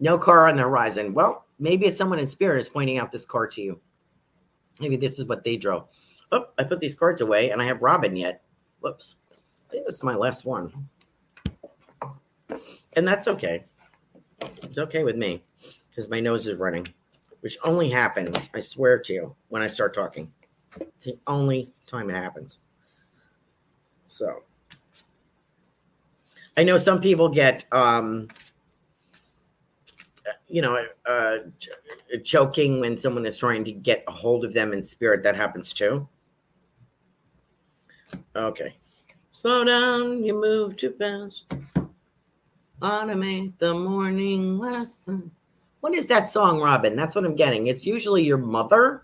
No 0.00 0.18
car 0.18 0.48
on 0.48 0.56
the 0.56 0.62
horizon. 0.62 1.14
Well, 1.14 1.46
maybe 1.58 1.86
it's 1.86 1.96
someone 1.96 2.18
in 2.18 2.26
spirit 2.26 2.60
is 2.60 2.68
pointing 2.68 2.98
out 2.98 3.12
this 3.12 3.24
car 3.24 3.46
to 3.48 3.62
you. 3.62 3.80
Maybe 4.80 4.96
this 4.96 5.18
is 5.18 5.26
what 5.26 5.44
they 5.44 5.56
drove. 5.56 5.88
Oh, 6.32 6.46
I 6.58 6.64
put 6.64 6.80
these 6.80 6.94
cards 6.94 7.20
away 7.20 7.50
and 7.50 7.62
I 7.62 7.66
have 7.66 7.80
Robin 7.80 8.16
yet. 8.16 8.42
Whoops. 8.80 9.16
I 9.30 9.70
think 9.70 9.86
this 9.86 9.96
is 9.96 10.02
my 10.02 10.14
last 10.14 10.44
one. 10.44 10.88
And 12.94 13.06
that's 13.06 13.28
okay. 13.28 13.64
It's 14.62 14.78
okay 14.78 15.04
with 15.04 15.16
me 15.16 15.42
because 15.88 16.08
my 16.08 16.20
nose 16.20 16.46
is 16.46 16.58
running, 16.58 16.86
which 17.44 17.58
only 17.62 17.90
happens, 17.90 18.48
I 18.54 18.60
swear 18.60 18.98
to 19.00 19.12
you, 19.12 19.36
when 19.50 19.60
I 19.60 19.66
start 19.66 19.92
talking. 19.92 20.32
It's 20.80 21.04
the 21.04 21.18
only 21.26 21.74
time 21.86 22.08
it 22.08 22.14
happens. 22.14 22.58
So 24.06 24.44
I 26.56 26.64
know 26.64 26.78
some 26.78 27.02
people 27.02 27.28
get 27.28 27.66
um 27.70 28.28
you 30.48 30.62
know, 30.62 30.86
uh, 31.04 31.36
choking 32.22 32.80
when 32.80 32.96
someone 32.96 33.26
is 33.26 33.36
trying 33.36 33.64
to 33.66 33.72
get 33.72 34.04
a 34.08 34.10
hold 34.10 34.46
of 34.46 34.54
them 34.54 34.72
in 34.72 34.82
spirit. 34.82 35.22
That 35.22 35.36
happens 35.36 35.74
too. 35.74 36.08
Okay. 38.34 38.74
Slow 39.32 39.64
down, 39.64 40.24
you 40.24 40.32
move 40.32 40.78
too 40.78 40.94
fast. 40.98 41.44
Automate 42.80 43.52
the 43.58 43.74
morning 43.74 44.58
time. 45.04 45.30
What 45.84 45.94
is 45.94 46.06
that 46.06 46.30
song, 46.30 46.62
Robin? 46.62 46.96
That's 46.96 47.14
what 47.14 47.26
I'm 47.26 47.36
getting. 47.36 47.66
It's 47.66 47.84
usually 47.84 48.24
your 48.24 48.38
mother. 48.38 49.02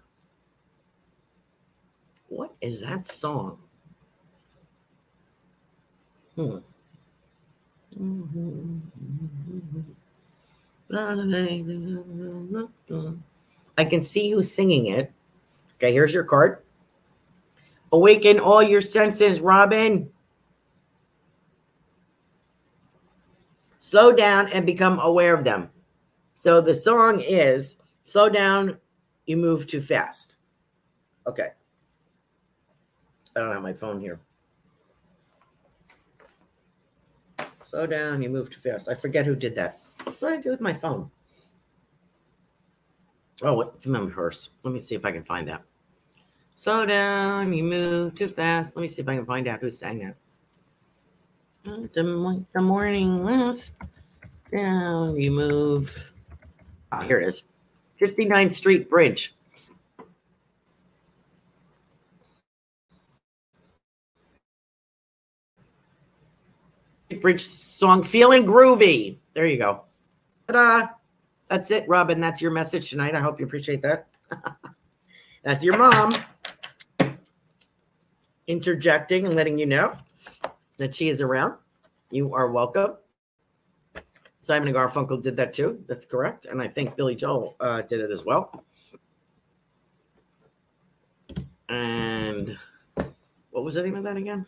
What 2.29 2.55
is 2.63 2.81
that 2.81 3.07
song? 3.07 3.59
Hmm. 6.37 6.57
I 13.77 13.85
can 13.85 14.03
see 14.03 14.31
who's 14.31 14.51
singing 14.51 14.87
it. 14.87 15.13
Okay, 15.77 15.93
here's 15.93 16.15
your 16.15 16.25
card. 16.25 16.63
Awaken 17.93 18.41
all 18.41 18.63
your 18.63 18.81
senses, 18.81 19.41
Robin. 19.41 20.11
Slow 23.81 24.13
down 24.13 24.49
and 24.49 24.65
become 24.65 24.99
aware 24.99 25.35
of 25.35 25.45
them. 25.45 25.69
So 26.41 26.63
the 26.63 26.75
song 26.75 27.21
is 27.21 27.77
slow 28.03 28.31
down, 28.31 28.79
you 29.27 29.37
move 29.37 29.67
too 29.67 29.83
fast. 29.83 30.37
Okay. 31.27 31.51
I 33.37 33.41
don't 33.41 33.53
have 33.53 33.61
my 33.61 33.75
phone 33.75 34.01
here. 34.01 34.19
Slow 37.63 37.87
down, 37.87 38.23
you 38.23 38.31
move 38.31 38.49
too 38.49 38.59
fast. 38.59 38.89
I 38.89 38.95
forget 38.95 39.27
who 39.27 39.37
did 39.37 39.55
that. 39.57 39.81
What 40.05 40.19
did 40.19 40.29
I 40.31 40.37
do 40.41 40.49
with 40.49 40.63
my 40.63 40.73
phone? 40.73 41.11
Oh, 43.43 43.61
it's 43.61 43.85
in 43.85 43.93
my 43.93 44.07
purse. 44.07 44.49
Let 44.63 44.73
me 44.73 44.81
see 44.81 44.95
if 44.95 45.05
I 45.05 45.13
can 45.13 45.25
find 45.25 45.47
that. 45.47 45.63
Slow 46.55 46.87
down, 46.87 47.53
you 47.53 47.65
move 47.65 48.15
too 48.15 48.29
fast. 48.29 48.77
Let 48.77 48.81
me 48.81 48.89
see 48.89 49.03
if 49.03 49.09
I 49.11 49.17
can 49.17 49.27
find 49.27 49.47
out 49.47 49.61
who 49.61 49.71
sang 49.71 49.99
that. 49.99 51.93
The, 51.93 52.63
morning 52.63 53.27
last 53.27 53.75
down, 54.51 55.21
you 55.21 55.33
move. 55.33 56.11
Ah, 56.93 57.03
here 57.03 57.21
it 57.21 57.29
is 57.29 57.45
59th 58.01 58.55
Street 58.55 58.91
Bridge. 58.91 59.35
Bridge 67.21 67.45
song, 67.45 68.03
Feeling 68.03 68.47
Groovy. 68.47 69.19
There 69.35 69.47
you 69.47 69.59
go. 69.59 69.83
Ta-da. 70.47 70.89
That's 71.49 71.71
it, 71.71 71.89
Robin. 71.89 72.21
That's 72.21 72.41
your 72.41 72.53
message 72.53 72.91
tonight. 72.91 73.15
I 73.15 73.21
hope 73.21 73.41
you 73.41 73.47
appreciate 73.47 73.83
that. 73.83 74.07
That's 75.43 75.65
your 75.65 75.77
mom 75.77 76.15
interjecting 78.47 79.27
and 79.27 79.35
letting 79.35 79.59
you 79.59 79.67
know 79.67 79.97
that 80.77 80.95
she 80.95 81.09
is 81.09 81.21
around. 81.21 81.55
You 82.11 82.35
are 82.35 82.51
welcome. 82.51 82.95
Simon 84.43 84.69
and 84.69 84.77
Garfunkel 84.77 85.23
did 85.23 85.37
that 85.37 85.53
too. 85.53 85.83
That's 85.87 86.05
correct. 86.07 86.47
And 86.47 86.63
I 86.63 86.69
think 86.69 86.97
Billy 86.97 87.15
Joel 87.15 87.57
uh, 87.61 87.83
did 87.83 88.01
it 88.01 88.11
as 88.11 88.25
well. 88.25 88.65
And 91.69 92.59
what 93.51 93.65
was 93.65 93.75
the 93.75 93.83
name 93.83 93.97
of 93.97 94.05
that 94.05 94.17
again? 94.17 94.47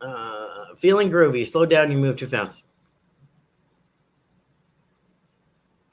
Uh, 0.00 0.74
feeling 0.76 1.10
groovy. 1.10 1.46
Slow 1.46 1.66
down. 1.66 1.90
You 1.90 1.98
move 1.98 2.16
too 2.16 2.28
fast. 2.28 2.64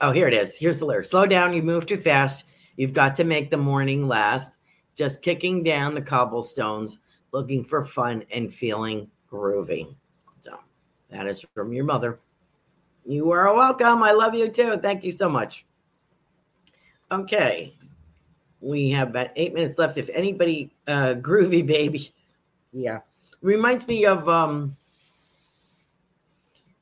Oh, 0.02 0.12
here 0.12 0.28
it 0.28 0.34
is. 0.34 0.56
Here's 0.56 0.78
the 0.78 0.86
lyric. 0.86 1.06
Slow 1.06 1.26
down. 1.26 1.54
You 1.54 1.64
move 1.64 1.86
too 1.86 1.98
fast. 1.98 2.46
You've 2.76 2.94
got 2.94 3.16
to 3.16 3.24
make 3.24 3.50
the 3.50 3.58
morning 3.58 4.08
last. 4.08 4.58
Just 4.96 5.22
kicking 5.22 5.64
down 5.64 5.94
the 5.94 6.02
cobblestones, 6.02 7.00
looking 7.32 7.64
for 7.64 7.84
fun 7.84 8.24
and 8.32 8.54
feeling 8.54 9.10
groovy. 9.32 9.96
So 10.40 10.58
that 11.10 11.28
is 11.28 11.46
from 11.54 11.74
your 11.74 11.86
mother. 11.86 12.20
You 13.06 13.32
are 13.32 13.54
welcome. 13.54 14.02
I 14.04 14.12
love 14.12 14.34
you 14.34 14.50
too. 14.50 14.78
Thank 14.78 15.04
you 15.04 15.12
so 15.12 15.30
much. 15.30 15.66
Okay. 17.12 17.76
We 18.62 18.90
have 18.92 19.10
about 19.10 19.30
eight 19.36 19.54
minutes 19.54 19.78
left. 19.78 19.98
If 19.98 20.10
anybody, 20.10 20.72
uh, 20.88 21.14
groovy 21.22 21.66
baby. 21.66 22.14
Yeah 22.72 23.00
reminds 23.46 23.88
me 23.88 24.06
of 24.06 24.28
um 24.28 24.76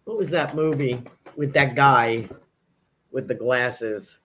what 0.05 0.18
was 0.18 0.30
that 0.30 0.55
movie 0.55 1.01
with 1.36 1.53
that 1.53 1.76
guy 1.76 2.28
with 3.11 3.28
the 3.28 3.36
glasses? 3.36 4.20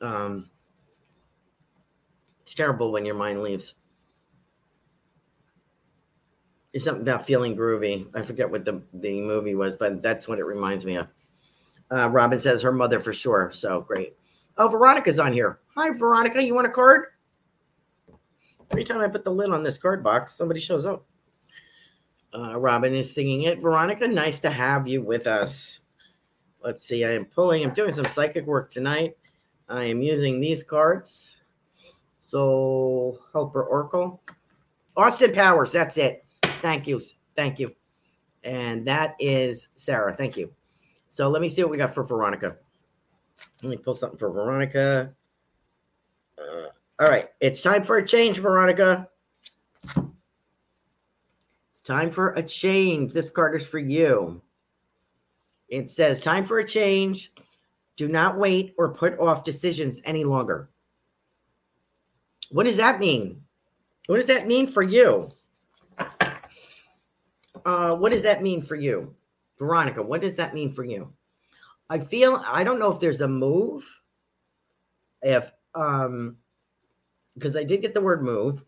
Um 0.00 0.50
it's 2.42 2.54
terrible 2.56 2.90
when 2.90 3.06
your 3.06 3.14
mind 3.14 3.42
leaves. 3.42 3.74
It's 6.72 6.84
something 6.84 7.02
about 7.02 7.24
feeling 7.24 7.56
groovy. 7.56 8.08
I 8.12 8.22
forget 8.22 8.50
what 8.50 8.64
the, 8.64 8.82
the 8.92 9.20
movie 9.20 9.54
was, 9.54 9.76
but 9.76 10.02
that's 10.02 10.26
what 10.26 10.40
it 10.40 10.44
reminds 10.44 10.84
me 10.84 10.96
of. 10.96 11.06
Uh, 11.92 12.08
Robin 12.08 12.38
says 12.38 12.62
her 12.62 12.72
mother 12.72 12.98
for 12.98 13.12
sure. 13.12 13.50
So 13.52 13.82
great. 13.82 14.16
Oh, 14.56 14.66
Veronica's 14.66 15.20
on 15.20 15.32
here. 15.32 15.60
Hi, 15.76 15.90
Veronica. 15.90 16.42
You 16.42 16.54
want 16.54 16.66
a 16.66 16.70
card? 16.70 17.06
Every 18.70 18.84
time 18.84 19.00
I 19.00 19.06
put 19.06 19.22
the 19.22 19.30
lid 19.30 19.50
on 19.50 19.62
this 19.62 19.78
card 19.78 20.02
box, 20.02 20.32
somebody 20.32 20.60
shows 20.60 20.86
up. 20.86 21.04
Uh, 22.32 22.58
Robin 22.58 22.94
is 22.94 23.12
singing 23.12 23.42
it. 23.42 23.60
Veronica, 23.60 24.06
nice 24.06 24.40
to 24.40 24.50
have 24.50 24.86
you 24.86 25.02
with 25.02 25.26
us. 25.26 25.80
Let's 26.64 26.84
see. 26.84 27.04
I 27.04 27.12
am 27.12 27.24
pulling, 27.24 27.64
I'm 27.64 27.74
doing 27.74 27.92
some 27.92 28.06
psychic 28.06 28.46
work 28.46 28.70
tonight. 28.70 29.16
I 29.70 29.84
am 29.84 30.02
using 30.02 30.40
these 30.40 30.64
cards. 30.64 31.36
So, 32.18 33.20
Helper 33.32 33.62
Oracle. 33.62 34.20
Austin 34.96 35.32
Powers, 35.32 35.72
that's 35.72 35.96
it. 35.96 36.24
Thank 36.60 36.86
you. 36.86 37.00
Thank 37.36 37.60
you. 37.60 37.74
And 38.42 38.86
that 38.86 39.14
is 39.20 39.68
Sarah. 39.76 40.14
Thank 40.14 40.36
you. 40.36 40.52
So, 41.08 41.28
let 41.30 41.40
me 41.40 41.48
see 41.48 41.62
what 41.62 41.70
we 41.70 41.78
got 41.78 41.94
for 41.94 42.02
Veronica. 42.02 42.56
Let 43.62 43.70
me 43.70 43.76
pull 43.76 43.94
something 43.94 44.18
for 44.18 44.30
Veronica. 44.30 45.14
Uh, 46.36 46.66
all 46.98 47.06
right, 47.06 47.28
it's 47.40 47.62
time 47.62 47.82
for 47.82 47.96
a 47.96 48.06
change, 48.06 48.38
Veronica. 48.38 49.08
It's 51.70 51.80
time 51.80 52.10
for 52.10 52.30
a 52.30 52.42
change. 52.42 53.12
This 53.12 53.30
card 53.30 53.54
is 53.54 53.66
for 53.66 53.78
you. 53.78 54.42
It 55.68 55.88
says, 55.88 56.20
Time 56.20 56.44
for 56.44 56.58
a 56.58 56.66
change. 56.66 57.32
Do 57.96 58.08
not 58.08 58.38
wait 58.38 58.74
or 58.78 58.94
put 58.94 59.18
off 59.18 59.44
decisions 59.44 60.00
any 60.04 60.24
longer. 60.24 60.70
What 62.50 62.64
does 62.64 62.76
that 62.78 62.98
mean? 62.98 63.42
What 64.06 64.16
does 64.16 64.26
that 64.26 64.46
mean 64.46 64.66
for 64.66 64.82
you? 64.82 65.30
Uh, 67.64 67.94
what 67.94 68.12
does 68.12 68.22
that 68.22 68.42
mean 68.42 68.62
for 68.62 68.74
you? 68.74 69.14
Veronica, 69.58 70.02
what 70.02 70.22
does 70.22 70.36
that 70.36 70.54
mean 70.54 70.72
for 70.72 70.84
you? 70.84 71.12
I 71.90 71.98
feel 71.98 72.42
I 72.46 72.64
don't 72.64 72.78
know 72.78 72.92
if 72.92 73.00
there's 73.00 73.20
a 73.20 73.28
move, 73.28 73.84
if 75.22 75.50
um 75.74 76.36
because 77.34 77.56
I 77.56 77.64
did 77.64 77.82
get 77.82 77.94
the 77.94 78.00
word 78.00 78.22
move. 78.22 78.64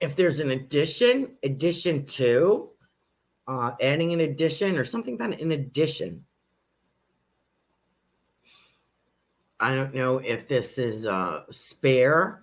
If 0.00 0.14
there's 0.14 0.40
an 0.40 0.50
addition, 0.50 1.36
addition 1.42 2.04
to, 2.06 2.70
uh, 3.48 3.72
adding 3.80 4.12
an 4.12 4.20
addition 4.20 4.78
or 4.78 4.84
something 4.84 5.14
about 5.14 5.40
an 5.40 5.52
addition. 5.52 6.24
I 9.58 9.74
don't 9.74 9.94
know 9.94 10.18
if 10.18 10.48
this 10.48 10.78
is 10.78 11.06
a 11.06 11.44
spare, 11.50 12.42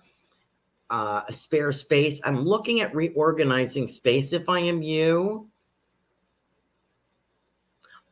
uh, 0.90 1.22
a 1.28 1.32
spare 1.32 1.70
space. 1.72 2.20
I'm 2.24 2.44
looking 2.44 2.80
at 2.80 2.94
reorganizing 2.94 3.86
space 3.86 4.32
if 4.32 4.48
I 4.48 4.60
am 4.60 4.82
you. 4.82 5.48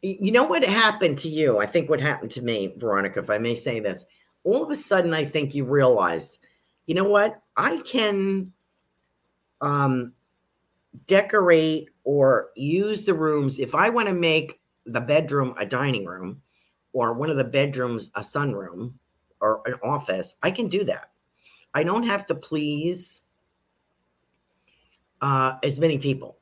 You 0.03 0.33
know 0.33 0.45
what 0.45 0.65
happened 0.65 1.19
to 1.19 1.29
you? 1.29 1.59
I 1.59 1.67
think 1.67 1.89
what 1.89 2.01
happened 2.01 2.31
to 2.33 2.43
me, 2.43 2.75
Veronica, 2.77 3.21
if 3.21 3.31
I 3.31 3.39
may 3.39 3.55
say 3.55 3.81
this. 3.81 4.05
All 4.45 4.63
of 4.63 4.71
a 4.71 4.77
sudden, 4.77 5.15
I 5.15 5.25
think 5.25 5.55
you 5.55 5.65
realized, 5.65 6.39
you 6.87 6.95
know 6.95 7.05
what? 7.05 7.41
I 7.57 7.77
can 7.79 8.53
um, 9.61 10.13
decorate 11.07 11.89
or 12.05 12.51
use 12.57 13.05
the 13.05 13.15
rooms. 13.15 13.59
If 13.59 13.75
I 13.75 13.89
want 13.89 14.09
to 14.09 14.15
make 14.15 14.61
the 14.87 15.01
bedroom 15.01 15.55
a 15.59 15.67
dining 15.67 16.05
room 16.05 16.43
or 16.93 17.15
one 17.15 17.31
of 17.31 17.37
the 17.37 17.45
bedrooms 17.45 18.11
a 18.15 18.21
sunroom 18.21 18.95
or 19.41 19.63
an 19.67 19.75
office, 19.83 20.37
I 20.43 20.51
can 20.51 20.69
do 20.69 20.85
that. 20.85 21.11
I 21.75 21.83
don't 21.83 22.03
have 22.05 22.27
to 22.27 22.35
please 22.35 23.23
uh, 25.21 25.55
as 25.63 25.81
many 25.81 25.99
people. 25.99 26.39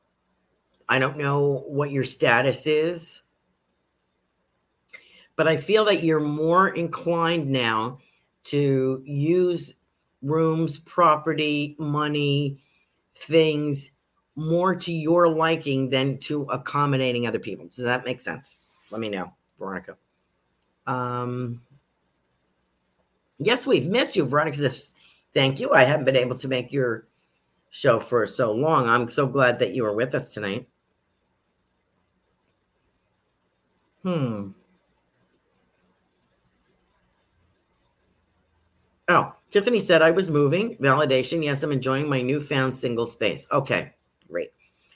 I 0.89 0.99
don't 0.99 1.17
know 1.17 1.63
what 1.67 1.91
your 1.91 2.03
status 2.03 2.67
is, 2.67 3.21
but 5.37 5.47
I 5.47 5.55
feel 5.55 5.85
that 5.85 6.03
you're 6.03 6.19
more 6.19 6.69
inclined 6.69 7.49
now 7.49 7.99
to 8.45 9.01
use 9.05 9.75
rooms, 10.21 10.79
property, 10.79 11.75
money, 11.79 12.59
things 13.15 13.91
more 14.41 14.75
to 14.75 14.91
your 14.91 15.27
liking 15.27 15.89
than 15.89 16.17
to 16.19 16.43
accommodating 16.43 17.27
other 17.27 17.39
people. 17.39 17.65
Does 17.65 17.77
that 17.77 18.05
make 18.05 18.21
sense? 18.21 18.57
Let 18.89 19.01
me 19.01 19.09
know, 19.09 19.31
Veronica. 19.59 19.97
Um, 20.87 21.61
yes, 23.37 23.67
we've 23.67 23.87
missed 23.87 24.15
you, 24.15 24.25
Veronica. 24.25 24.57
Says, 24.57 24.93
Thank 25.33 25.59
you. 25.59 25.71
I 25.71 25.83
haven't 25.83 26.05
been 26.05 26.17
able 26.17 26.35
to 26.37 26.47
make 26.47 26.73
your 26.73 27.07
show 27.69 27.99
for 27.99 28.25
so 28.25 28.51
long. 28.51 28.89
I'm 28.89 29.07
so 29.07 29.25
glad 29.27 29.59
that 29.59 29.73
you 29.73 29.83
were 29.83 29.95
with 29.95 30.13
us 30.13 30.33
tonight. 30.33 30.67
Hmm. 34.03 34.49
Oh, 39.07 39.33
Tiffany 39.51 39.79
said 39.79 40.01
I 40.01 40.11
was 40.11 40.31
moving. 40.31 40.75
Validation. 40.77 41.43
Yes, 41.43 41.63
I'm 41.63 41.71
enjoying 41.71 42.09
my 42.09 42.21
newfound 42.21 42.75
single 42.75 43.05
space. 43.05 43.47
Okay. 43.51 43.93
Great. 44.31 44.51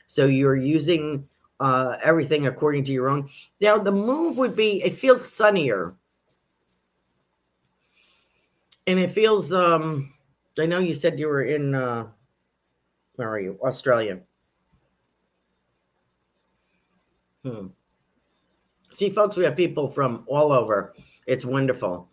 So 0.08 0.28
you're 0.28 0.56
using 0.56 1.28
uh, 1.60 1.98
everything 2.04 2.48
according 2.48 2.86
to 2.86 2.94
your 2.94 3.10
own. 3.10 3.30
Now, 3.60 3.78
the 3.78 3.92
move 3.92 4.38
would 4.38 4.56
be 4.56 4.82
it 4.82 4.96
feels 4.96 5.30
sunnier. 5.30 5.94
And 8.88 9.00
it 9.00 9.12
feels, 9.12 9.52
um, 9.52 10.14
I 10.60 10.66
know 10.68 10.80
you 10.80 10.94
said 10.94 11.20
you 11.20 11.28
were 11.28 11.44
in, 11.44 11.74
uh, 11.74 12.08
where 13.16 13.30
are 13.30 13.40
you? 13.40 13.60
Australia. 13.64 14.20
Hmm. 17.44 17.68
See, 18.92 19.10
folks, 19.10 19.38
we 19.38 19.44
have 19.46 19.58
people 19.58 19.90
from 19.90 20.24
all 20.28 20.52
over. 20.52 20.94
It's 21.26 21.46
wonderful 21.46 22.10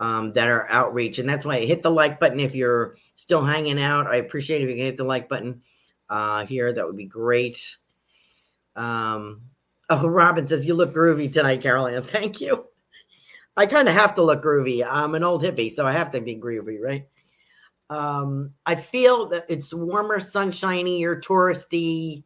um, 0.00 0.32
that 0.32 0.48
are 0.48 0.70
outreach. 0.70 1.18
And 1.18 1.28
that's 1.28 1.44
why 1.44 1.60
hit 1.60 1.82
the 1.82 1.90
like 1.90 2.18
button 2.18 2.40
if 2.40 2.54
you're 2.54 2.96
still 3.16 3.44
hanging 3.44 3.80
out. 3.80 4.06
I 4.08 4.16
appreciate 4.16 4.62
if 4.62 4.68
you 4.68 4.74
can 4.74 4.86
hit 4.86 4.96
the 4.96 5.04
like 5.04 5.28
button 5.28 5.62
uh, 6.10 6.44
here. 6.44 6.72
That 6.72 6.86
would 6.86 6.96
be 6.96 7.06
great. 7.06 7.78
Um, 8.76 9.42
oh, 9.88 10.06
Robin 10.08 10.46
says, 10.46 10.66
You 10.66 10.74
look 10.74 10.92
groovy 10.92 11.32
tonight, 11.32 11.62
Carolyn. 11.62 12.02
Thank 12.04 12.40
you. 12.40 12.66
I 13.56 13.66
kind 13.66 13.88
of 13.88 13.94
have 13.94 14.14
to 14.16 14.22
look 14.22 14.42
groovy. 14.42 14.86
I'm 14.86 15.14
an 15.14 15.24
old 15.24 15.42
hippie, 15.42 15.72
so 15.72 15.86
I 15.86 15.92
have 15.92 16.10
to 16.12 16.20
be 16.20 16.36
groovy, 16.36 16.80
right? 16.80 17.06
Um, 17.90 18.52
I 18.64 18.76
feel 18.76 19.28
that 19.30 19.46
it's 19.48 19.74
warmer, 19.74 20.20
sunshiny, 20.20 21.04
or 21.04 21.20
touristy, 21.20 22.22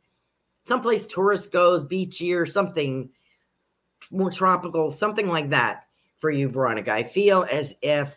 someplace 0.64 1.06
tourist 1.06 1.52
goes, 1.52 1.84
beachy, 1.84 2.34
or 2.34 2.44
something 2.44 3.10
more 4.10 4.30
tropical, 4.30 4.90
something 4.90 5.28
like 5.28 5.50
that 5.50 5.86
for 6.18 6.30
you, 6.30 6.50
Veronica. 6.50 6.92
I 6.92 7.02
feel 7.02 7.46
as 7.50 7.74
if 7.80 8.14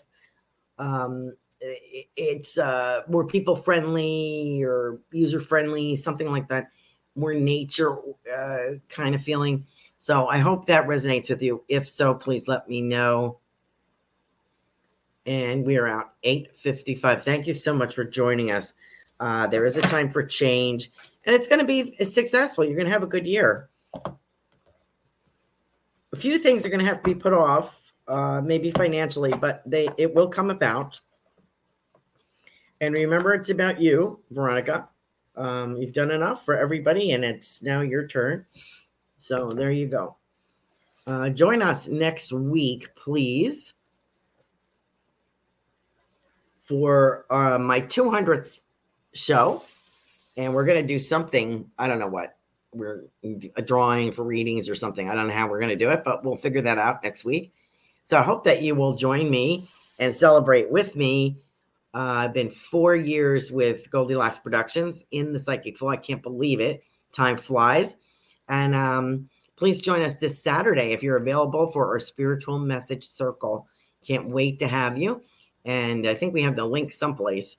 um, 0.78 1.34
it's 1.60 2.58
uh, 2.58 3.02
more 3.08 3.26
people 3.26 3.56
friendly 3.56 4.62
or 4.64 5.00
user 5.12 5.40
friendly, 5.40 5.96
something 5.96 6.30
like 6.30 6.48
that, 6.50 6.70
more 7.16 7.34
nature 7.34 7.98
uh, 8.34 8.76
kind 8.90 9.16
of 9.16 9.22
feeling. 9.22 9.66
So 9.98 10.28
I 10.28 10.38
hope 10.38 10.68
that 10.68 10.88
resonates 10.88 11.30
with 11.30 11.42
you. 11.42 11.64
If 11.68 11.90
so, 11.90 12.14
please 12.14 12.48
let 12.48 12.70
me 12.70 12.82
know. 12.82 13.40
And 15.26 15.66
we 15.66 15.78
are 15.78 15.88
out 15.88 16.14
8:55. 16.24 17.24
Thank 17.24 17.48
you 17.48 17.54
so 17.54 17.74
much 17.74 17.96
for 17.96 18.06
joining 18.06 18.52
us. 18.52 18.74
Uh, 19.20 19.48
there 19.48 19.66
is 19.66 19.78
a 19.78 19.82
time 19.82 20.12
for 20.12 20.24
change, 20.24 20.92
and 21.26 21.36
it's 21.36 21.48
going 21.48 21.60
to 21.60 21.66
be 21.66 21.96
successful. 22.06 22.64
You're 22.64 22.76
going 22.76 22.86
to 22.86 22.94
have 22.94 23.04
a 23.04 23.08
good 23.08 23.28
year. 23.28 23.70
A 26.14 26.16
few 26.16 26.40
things 26.40 26.66
are 26.66 26.70
going 26.70 26.80
to 26.80 26.86
have 26.86 27.04
to 27.04 27.14
be 27.14 27.20
put 27.20 27.34
off, 27.34 27.82
uh, 28.08 28.40
maybe 28.42 28.72
financially, 28.72 29.34
but 29.34 29.64
they 29.66 29.90
it 29.98 30.16
will 30.16 30.30
come 30.30 30.50
about. 30.50 31.02
And 32.80 32.94
remember, 32.94 33.34
it's 33.34 33.50
about 33.50 33.82
you, 33.82 34.20
Veronica. 34.30 34.88
Um, 35.36 35.78
you've 35.78 35.94
done 35.94 36.12
enough 36.12 36.46
for 36.46 36.58
everybody, 36.58 37.12
and 37.12 37.24
it's 37.24 37.62
now 37.62 37.82
your 37.82 38.08
turn. 38.08 38.46
So 39.18 39.50
there 39.50 39.72
you 39.72 39.88
go. 39.88 40.16
Uh, 41.06 41.30
join 41.30 41.62
us 41.62 41.88
next 41.88 42.34
week, 42.34 42.94
please, 42.96 43.74
for 46.66 47.26
uh, 47.30 47.58
my 47.58 47.82
200th 47.82 48.60
show. 49.14 49.64
And 50.36 50.54
we're 50.54 50.66
going 50.66 50.82
to 50.82 50.88
do 50.88 51.00
something, 51.00 51.70
I 51.80 51.88
don't 51.88 52.00
know 52.00 52.08
what. 52.08 52.36
We're 52.74 53.06
a 53.56 53.62
drawing 53.62 54.12
for 54.12 54.24
readings 54.24 54.70
or 54.70 54.76
something. 54.76 55.10
I 55.10 55.16
don't 55.16 55.30
know 55.30 55.34
how 55.34 55.48
we're 55.48 55.60
going 55.60 55.70
to 55.70 55.84
do 55.84 55.90
it, 55.92 56.04
but 56.04 56.24
we'll 56.24 56.36
figure 56.36 56.62
that 56.64 56.78
out 56.78 57.02
next 57.02 57.26
week. 57.26 57.54
So 58.04 58.20
I 58.20 58.22
hope 58.22 58.44
that 58.44 58.62
you 58.62 58.76
will 58.76 58.94
join 58.94 59.32
me 59.32 59.68
and 60.00 60.14
celebrate 60.14 60.70
with 60.70 60.96
me 60.96 61.38
uh, 61.94 61.98
I've 61.98 62.34
been 62.34 62.52
four 62.52 62.96
years 62.96 63.52
with 63.52 63.90
Goldylocks 63.90 64.42
Productions 64.42 65.04
in 65.12 65.34
the 65.34 65.40
Psychic 65.40 65.78
Flow. 65.78 65.90
I 65.90 65.98
can't 65.98 66.22
believe 66.22 66.60
it. 66.60 66.84
Time 67.12 67.38
flies. 67.38 67.96
And 68.50 68.76
um, 68.76 69.30
please 69.56 69.82
join 69.82 70.02
us 70.02 70.18
this 70.18 70.42
Saturday 70.42 70.92
if 70.92 71.02
you're 71.02 71.18
available 71.18 71.72
for 71.72 71.88
our 71.88 72.00
spiritual 72.00 72.60
message 72.60 73.04
circle. 73.04 73.68
Can't 74.06 74.30
wait 74.30 74.60
to 74.60 74.68
have 74.68 74.98
you. 74.98 75.22
And 75.66 76.08
I 76.08 76.16
think 76.16 76.34
we 76.34 76.44
have 76.44 76.56
the 76.56 76.66
link 76.66 76.94
someplace 76.94 77.58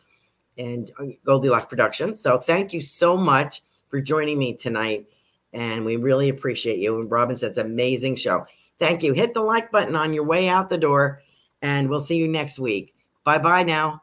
and 0.56 0.90
Goldylocks 1.26 1.68
Productions. 1.68 2.20
So 2.20 2.38
thank 2.38 2.72
you 2.72 2.80
so 2.80 3.16
much 3.16 3.62
for 3.88 4.00
joining 4.00 4.38
me 4.38 4.54
tonight. 4.54 5.06
And 5.52 5.84
we 5.84 5.96
really 5.96 6.28
appreciate 6.28 6.78
you. 6.78 7.00
And 7.00 7.10
Robin 7.10 7.36
says, 7.36 7.58
amazing 7.58 8.16
show. 8.16 8.46
Thank 8.78 9.02
you. 9.02 9.12
Hit 9.12 9.34
the 9.34 9.40
like 9.40 9.70
button 9.70 9.96
on 9.96 10.12
your 10.12 10.24
way 10.24 10.48
out 10.48 10.68
the 10.68 10.78
door. 10.78 11.22
And 11.62 11.88
we'll 11.88 12.00
see 12.00 12.16
you 12.16 12.28
next 12.28 12.58
week. 12.58 12.94
Bye 13.24 13.38
bye 13.38 13.62
now. 13.62 14.02